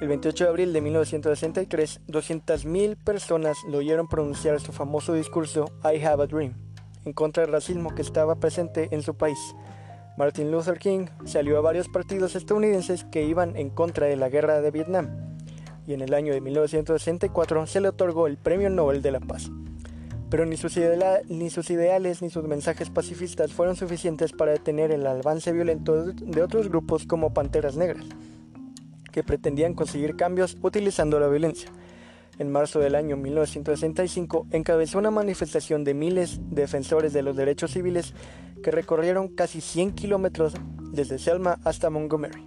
El 0.00 0.06
28 0.06 0.44
de 0.44 0.50
abril 0.50 0.72
de 0.72 0.80
1963, 0.80 2.02
200.000 2.06 2.96
personas 3.02 3.56
lo 3.68 3.78
oyeron 3.78 4.06
pronunciar 4.06 4.60
su 4.60 4.70
famoso 4.70 5.12
discurso 5.12 5.72
I 5.82 6.00
Have 6.04 6.22
a 6.22 6.26
Dream 6.28 6.54
en 7.04 7.14
contra 7.14 7.42
del 7.42 7.50
racismo 7.50 7.96
que 7.96 8.02
estaba 8.02 8.36
presente 8.36 8.90
en 8.92 9.02
su 9.02 9.16
país. 9.16 9.56
Martin 10.16 10.52
Luther 10.52 10.78
King 10.78 11.06
salió 11.24 11.58
a 11.58 11.62
varios 11.62 11.88
partidos 11.88 12.36
estadounidenses 12.36 13.02
que 13.02 13.24
iban 13.24 13.56
en 13.56 13.70
contra 13.70 14.06
de 14.06 14.14
la 14.14 14.28
guerra 14.28 14.60
de 14.60 14.70
Vietnam 14.70 15.33
y 15.86 15.94
en 15.94 16.00
el 16.00 16.14
año 16.14 16.32
de 16.32 16.40
1964 16.40 17.66
se 17.66 17.80
le 17.80 17.88
otorgó 17.88 18.26
el 18.26 18.36
Premio 18.36 18.70
Nobel 18.70 19.02
de 19.02 19.12
la 19.12 19.20
Paz. 19.20 19.50
Pero 20.30 20.46
ni 20.46 20.56
sus, 20.56 20.78
ni 21.28 21.50
sus 21.50 21.70
ideales 21.70 22.22
ni 22.22 22.30
sus 22.30 22.44
mensajes 22.44 22.90
pacifistas 22.90 23.52
fueron 23.52 23.76
suficientes 23.76 24.32
para 24.32 24.52
detener 24.52 24.90
el 24.90 25.06
avance 25.06 25.52
violento 25.52 26.04
de 26.04 26.42
otros 26.42 26.68
grupos 26.68 27.06
como 27.06 27.34
Panteras 27.34 27.76
Negras, 27.76 28.06
que 29.12 29.22
pretendían 29.22 29.74
conseguir 29.74 30.16
cambios 30.16 30.56
utilizando 30.62 31.20
la 31.20 31.28
violencia. 31.28 31.70
En 32.38 32.50
marzo 32.50 32.80
del 32.80 32.96
año 32.96 33.16
1965 33.16 34.48
encabezó 34.50 34.98
una 34.98 35.12
manifestación 35.12 35.84
de 35.84 35.94
miles 35.94 36.40
de 36.50 36.62
defensores 36.62 37.12
de 37.12 37.22
los 37.22 37.36
derechos 37.36 37.70
civiles 37.70 38.12
que 38.60 38.72
recorrieron 38.72 39.28
casi 39.28 39.60
100 39.60 39.92
kilómetros 39.92 40.54
desde 40.90 41.18
Selma 41.18 41.60
hasta 41.62 41.90
Montgomery. 41.90 42.44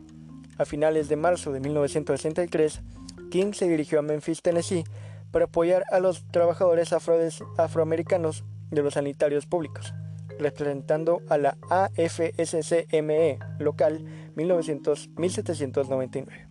A 0.57 0.65
finales 0.65 1.07
de 1.07 1.15
marzo 1.15 1.53
de 1.53 1.61
1963, 1.61 2.81
King 3.29 3.53
se 3.53 3.67
dirigió 3.67 3.99
a 3.99 4.01
Memphis, 4.01 4.41
Tennessee, 4.41 4.83
para 5.31 5.45
apoyar 5.45 5.83
a 5.91 5.99
los 5.99 6.25
trabajadores 6.31 6.93
afroamericanos 6.93 8.43
de 8.71 8.83
los 8.83 8.93
sanitarios 8.95 9.45
públicos, 9.45 9.93
representando 10.39 11.21
a 11.29 11.37
la 11.37 11.57
AFSCME 11.69 13.39
local 13.59 14.03
1900, 14.35 15.09
1799. 15.17 16.47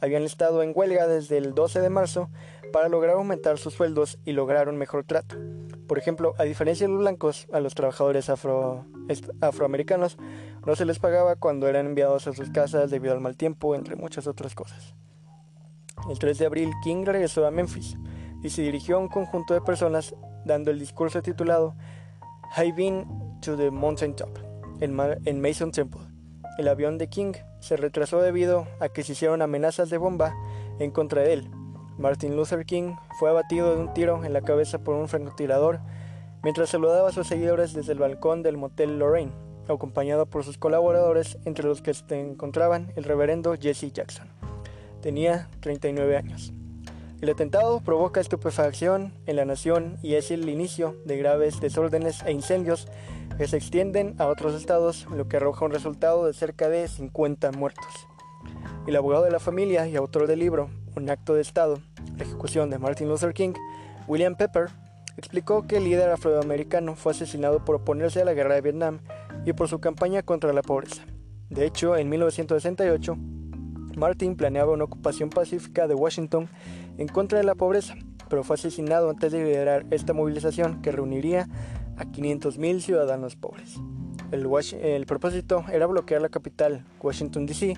Habían 0.00 0.22
estado 0.22 0.62
en 0.62 0.72
huelga 0.74 1.08
desde 1.08 1.38
el 1.38 1.54
12 1.54 1.80
de 1.80 1.90
marzo 1.90 2.30
para 2.72 2.88
lograr 2.88 3.16
aumentar 3.16 3.58
sus 3.58 3.74
sueldos 3.74 4.18
y 4.24 4.32
lograr 4.32 4.68
un 4.68 4.76
mejor 4.76 5.04
trato. 5.04 5.36
Por 5.86 5.98
ejemplo, 5.98 6.34
a 6.38 6.44
diferencia 6.44 6.86
de 6.86 6.92
los 6.92 7.00
blancos, 7.00 7.48
a 7.52 7.60
los 7.60 7.74
trabajadores 7.74 8.28
afro, 8.28 8.86
afroamericanos 9.40 10.18
no 10.66 10.76
se 10.76 10.84
les 10.84 10.98
pagaba 10.98 11.36
cuando 11.36 11.66
eran 11.66 11.86
enviados 11.86 12.26
a 12.26 12.34
sus 12.34 12.50
casas 12.50 12.90
debido 12.90 13.14
al 13.14 13.20
mal 13.20 13.36
tiempo, 13.36 13.74
entre 13.74 13.96
muchas 13.96 14.26
otras 14.26 14.54
cosas. 14.54 14.94
El 16.08 16.18
3 16.18 16.38
de 16.38 16.46
abril, 16.46 16.72
King 16.82 17.04
regresó 17.04 17.46
a 17.46 17.50
Memphis 17.50 17.96
y 18.42 18.50
se 18.50 18.62
dirigió 18.62 18.96
a 18.96 19.00
un 19.00 19.08
conjunto 19.08 19.54
de 19.54 19.60
personas 19.60 20.14
dando 20.44 20.70
el 20.70 20.78
discurso 20.78 21.22
titulado 21.22 21.74
I've 22.56 22.76
been 22.76 23.06
to 23.42 23.56
the 23.56 23.70
mountain 23.70 24.14
top 24.14 24.38
en 24.80 25.40
Mason 25.40 25.72
Temple. 25.72 26.00
El 26.58 26.68
avión 26.68 26.98
de 26.98 27.08
King 27.08 27.32
se 27.60 27.76
retrasó 27.76 28.20
debido 28.20 28.66
a 28.80 28.88
que 28.88 29.02
se 29.02 29.12
hicieron 29.12 29.42
amenazas 29.42 29.90
de 29.90 29.98
bomba 29.98 30.34
en 30.78 30.90
contra 30.90 31.22
de 31.22 31.32
él, 31.32 31.50
Martin 31.98 32.36
Luther 32.36 32.64
King 32.64 32.94
fue 33.18 33.28
abatido 33.28 33.74
de 33.74 33.80
un 33.80 33.92
tiro 33.92 34.24
en 34.24 34.32
la 34.32 34.42
cabeza 34.42 34.78
por 34.78 34.94
un 34.94 35.08
francotirador 35.08 35.80
mientras 36.44 36.70
saludaba 36.70 37.08
a 37.08 37.12
sus 37.12 37.26
seguidores 37.26 37.74
desde 37.74 37.92
el 37.92 37.98
balcón 37.98 38.44
del 38.44 38.56
motel 38.56 39.00
Lorraine, 39.00 39.32
acompañado 39.68 40.26
por 40.26 40.44
sus 40.44 40.58
colaboradores, 40.58 41.38
entre 41.44 41.66
los 41.66 41.82
que 41.82 41.92
se 41.92 42.20
encontraban 42.20 42.92
el 42.94 43.02
reverendo 43.02 43.56
Jesse 43.58 43.92
Jackson. 43.92 44.37
Tenía 45.00 45.48
39 45.60 46.16
años. 46.16 46.52
El 47.20 47.30
atentado 47.30 47.80
provoca 47.80 48.20
estupefacción 48.20 49.12
en 49.26 49.36
la 49.36 49.44
nación 49.44 49.98
y 50.02 50.14
es 50.14 50.30
el 50.30 50.48
inicio 50.48 50.96
de 51.04 51.16
graves 51.16 51.60
desórdenes 51.60 52.22
e 52.24 52.32
incendios 52.32 52.86
que 53.36 53.48
se 53.48 53.56
extienden 53.56 54.14
a 54.18 54.26
otros 54.26 54.54
estados, 54.54 55.06
lo 55.10 55.28
que 55.28 55.36
arroja 55.38 55.64
un 55.64 55.72
resultado 55.72 56.26
de 56.26 56.32
cerca 56.32 56.68
de 56.68 56.86
50 56.86 57.52
muertos. 57.52 57.86
El 58.86 58.96
abogado 58.96 59.24
de 59.24 59.30
la 59.30 59.40
familia 59.40 59.88
y 59.88 59.96
autor 59.96 60.26
del 60.26 60.38
libro 60.38 60.70
Un 60.96 61.10
acto 61.10 61.34
de 61.34 61.42
Estado 61.42 61.80
la 62.18 62.24
ejecución 62.24 62.68
de 62.68 62.78
Martin 62.78 63.08
Luther 63.08 63.32
King, 63.32 63.52
William 64.06 64.34
Pepper 64.34 64.70
explicó 65.16 65.66
que 65.66 65.76
el 65.76 65.84
líder 65.84 66.10
afroamericano 66.10 66.96
fue 66.96 67.12
asesinado 67.12 67.64
por 67.64 67.76
oponerse 67.76 68.22
a 68.22 68.24
la 68.24 68.34
guerra 68.34 68.54
de 68.54 68.60
Vietnam 68.60 69.00
y 69.44 69.52
por 69.52 69.68
su 69.68 69.80
campaña 69.80 70.22
contra 70.22 70.52
la 70.52 70.62
pobreza. 70.62 71.04
De 71.48 71.64
hecho, 71.64 71.96
en 71.96 72.08
1968, 72.08 73.16
Martin 73.98 74.36
planeaba 74.36 74.72
una 74.72 74.84
ocupación 74.84 75.30
pacífica 75.30 75.86
de 75.86 75.94
Washington 75.94 76.48
en 76.96 77.08
contra 77.08 77.38
de 77.38 77.44
la 77.44 77.54
pobreza, 77.54 77.94
pero 78.28 78.44
fue 78.44 78.54
asesinado 78.54 79.10
antes 79.10 79.32
de 79.32 79.44
liderar 79.44 79.84
esta 79.90 80.12
movilización 80.12 80.80
que 80.82 80.92
reuniría 80.92 81.48
a 81.96 82.04
500.000 82.04 82.80
ciudadanos 82.80 83.36
pobres. 83.36 83.78
El, 84.30 85.06
propósito 85.06 85.64
era 85.72 85.86
bloquear 85.86 86.20
la 86.20 86.28
capital, 86.28 86.84
Washington, 87.00 87.46
D.C., 87.46 87.74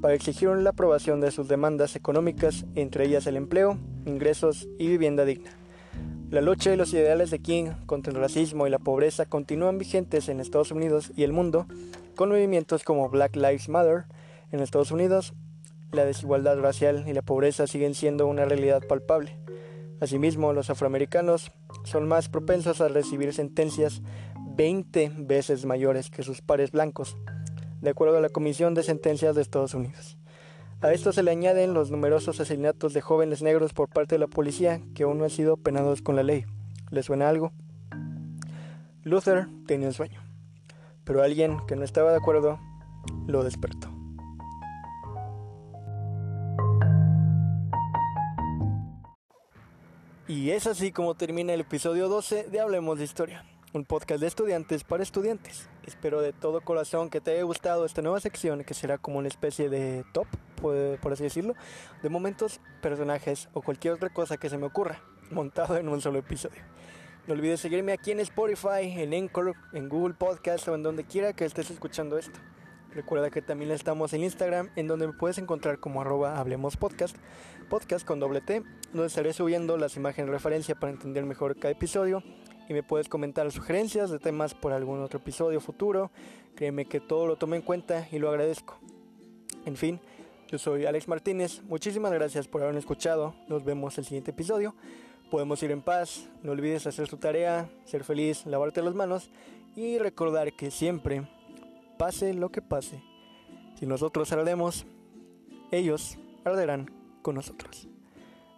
para 0.00 0.14
exigir 0.14 0.48
la 0.48 0.70
aprobación 0.70 1.20
de 1.20 1.30
sus 1.30 1.46
demandas 1.46 1.94
económicas, 1.94 2.66
entre 2.74 3.06
ellas 3.06 3.26
el 3.28 3.36
empleo, 3.36 3.78
ingresos 4.04 4.68
y 4.78 4.88
vivienda 4.88 5.24
digna. 5.24 5.50
La 6.30 6.40
lucha 6.40 6.72
y 6.72 6.76
los 6.76 6.92
ideales 6.92 7.30
de 7.30 7.38
King 7.38 7.66
contra 7.86 8.12
el 8.12 8.18
racismo 8.18 8.66
y 8.66 8.70
la 8.70 8.80
pobreza 8.80 9.26
continúan 9.26 9.78
vigentes 9.78 10.28
en 10.28 10.40
Estados 10.40 10.72
Unidos 10.72 11.12
y 11.14 11.22
el 11.22 11.32
mundo, 11.32 11.66
con 12.16 12.30
movimientos 12.30 12.82
como 12.82 13.08
Black 13.10 13.36
Lives 13.36 13.68
Matter 13.68 14.06
en 14.50 14.60
Estados 14.60 14.90
Unidos. 14.90 15.34
La 15.92 16.06
desigualdad 16.06 16.58
racial 16.58 17.04
y 17.06 17.12
la 17.12 17.20
pobreza 17.20 17.66
siguen 17.66 17.94
siendo 17.94 18.26
una 18.26 18.46
realidad 18.46 18.80
palpable. 18.88 19.38
Asimismo, 20.00 20.54
los 20.54 20.70
afroamericanos 20.70 21.52
son 21.84 22.08
más 22.08 22.30
propensos 22.30 22.80
a 22.80 22.88
recibir 22.88 23.34
sentencias 23.34 24.00
20 24.56 25.12
veces 25.18 25.66
mayores 25.66 26.08
que 26.08 26.22
sus 26.22 26.40
pares 26.40 26.72
blancos 26.72 27.18
de 27.82 27.90
acuerdo 27.90 28.16
a 28.16 28.20
la 28.22 28.30
Comisión 28.30 28.72
de 28.72 28.82
Sentencias 28.82 29.34
de 29.34 29.42
Estados 29.42 29.74
Unidos. 29.74 30.16
A 30.80 30.92
esto 30.94 31.12
se 31.12 31.22
le 31.22 31.30
añaden 31.30 31.74
los 31.74 31.90
numerosos 31.90 32.40
asesinatos 32.40 32.94
de 32.94 33.02
jóvenes 33.02 33.42
negros 33.42 33.74
por 33.74 33.90
parte 33.90 34.14
de 34.14 34.20
la 34.20 34.28
policía 34.28 34.80
que 34.94 35.02
aún 35.02 35.18
no 35.18 35.24
han 35.24 35.30
sido 35.30 35.58
penados 35.58 36.00
con 36.00 36.16
la 36.16 36.22
ley. 36.22 36.46
¿Le 36.90 37.02
suena 37.02 37.28
algo? 37.28 37.52
Luther 39.02 39.46
tenía 39.66 39.88
un 39.88 39.94
sueño, 39.94 40.22
pero 41.04 41.22
alguien 41.22 41.58
que 41.66 41.76
no 41.76 41.84
estaba 41.84 42.12
de 42.12 42.16
acuerdo 42.16 42.58
lo 43.26 43.44
despertó. 43.44 43.91
Y 50.32 50.50
es 50.52 50.66
así 50.66 50.92
como 50.92 51.14
termina 51.14 51.52
el 51.52 51.60
episodio 51.60 52.08
12 52.08 52.44
de 52.44 52.58
Hablemos 52.58 52.96
de 52.96 53.04
Historia 53.04 53.44
un 53.74 53.84
podcast 53.84 54.18
de 54.18 54.28
estudiantes 54.28 54.82
para 54.82 55.02
estudiantes. 55.02 55.68
Espero 55.86 56.22
de 56.22 56.32
todo 56.32 56.62
corazón 56.62 57.10
que 57.10 57.20
te 57.20 57.32
haya 57.32 57.42
gustado 57.42 57.84
esta 57.84 58.00
nueva 58.00 58.18
sección 58.18 58.64
que 58.64 58.72
será 58.72 58.96
como 58.96 59.18
una 59.18 59.28
especie 59.28 59.68
de 59.68 60.06
top, 60.14 60.26
por 60.56 61.12
así 61.12 61.24
decirlo, 61.24 61.54
de 62.02 62.08
momentos, 62.08 62.60
personajes 62.80 63.50
o 63.52 63.60
cualquier 63.60 63.92
otra 63.92 64.08
cosa 64.08 64.38
que 64.38 64.48
se 64.48 64.56
me 64.56 64.64
ocurra, 64.64 65.02
montado 65.30 65.76
en 65.76 65.90
un 65.90 66.00
solo 66.00 66.18
episodio. 66.18 66.62
No 67.26 67.34
olvides 67.34 67.60
seguirme 67.60 67.92
aquí 67.92 68.12
en 68.12 68.20
Spotify, 68.20 68.84
en 68.84 69.12
Anchor, 69.12 69.54
en 69.74 69.90
Google 69.90 70.14
Podcast 70.14 70.66
o 70.68 70.74
en 70.74 70.82
donde 70.82 71.04
quiera 71.04 71.34
que 71.34 71.44
estés 71.44 71.70
escuchando 71.70 72.16
esto. 72.16 72.40
Recuerda 72.94 73.30
que 73.30 73.40
también 73.40 73.70
estamos 73.70 74.12
en 74.12 74.22
Instagram, 74.22 74.70
en 74.76 74.86
donde 74.86 75.06
me 75.06 75.14
puedes 75.14 75.38
encontrar 75.38 75.78
como 75.78 76.02
arroba 76.02 76.38
Hablemos 76.38 76.76
Podcast, 76.76 77.16
podcast 77.70 78.06
con 78.06 78.20
doble 78.20 78.42
T, 78.42 78.62
donde 78.92 79.06
estaré 79.06 79.32
subiendo 79.32 79.78
las 79.78 79.96
imágenes 79.96 80.26
de 80.26 80.32
referencia 80.32 80.74
para 80.74 80.92
entender 80.92 81.24
mejor 81.24 81.56
cada 81.56 81.72
episodio 81.72 82.22
y 82.68 82.74
me 82.74 82.82
puedes 82.82 83.08
comentar 83.08 83.50
sugerencias 83.50 84.10
de 84.10 84.18
temas 84.18 84.54
por 84.54 84.72
algún 84.72 85.00
otro 85.02 85.20
episodio 85.20 85.60
futuro. 85.60 86.10
Créeme 86.54 86.84
que 86.84 87.00
todo 87.00 87.26
lo 87.26 87.36
tomo 87.36 87.54
en 87.54 87.62
cuenta 87.62 88.06
y 88.12 88.18
lo 88.18 88.28
agradezco. 88.28 88.78
En 89.64 89.76
fin, 89.76 90.00
yo 90.48 90.58
soy 90.58 90.84
Alex 90.84 91.08
Martínez. 91.08 91.62
Muchísimas 91.62 92.12
gracias 92.12 92.46
por 92.46 92.62
haberme 92.62 92.80
escuchado. 92.80 93.34
Nos 93.48 93.64
vemos 93.64 93.96
el 93.96 94.04
siguiente 94.04 94.32
episodio. 94.32 94.74
Podemos 95.30 95.62
ir 95.62 95.70
en 95.70 95.80
paz. 95.80 96.28
No 96.42 96.52
olvides 96.52 96.86
hacer 96.86 97.08
tu 97.08 97.16
tarea, 97.16 97.70
ser 97.84 98.04
feliz, 98.04 98.44
lavarte 98.44 98.82
las 98.82 98.94
manos 98.94 99.30
y 99.74 99.98
recordar 99.98 100.52
que 100.52 100.70
siempre, 100.70 101.26
pase 102.02 102.34
lo 102.34 102.50
que 102.50 102.60
pase, 102.60 103.00
si 103.78 103.86
nosotros 103.86 104.32
haremos, 104.32 104.84
ellos 105.70 106.18
arderán 106.44 106.90
con 107.22 107.36
nosotros. 107.36 107.86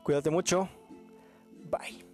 Cuídate 0.03 0.31
mucho. 0.31 0.67
Bye. 1.71 2.14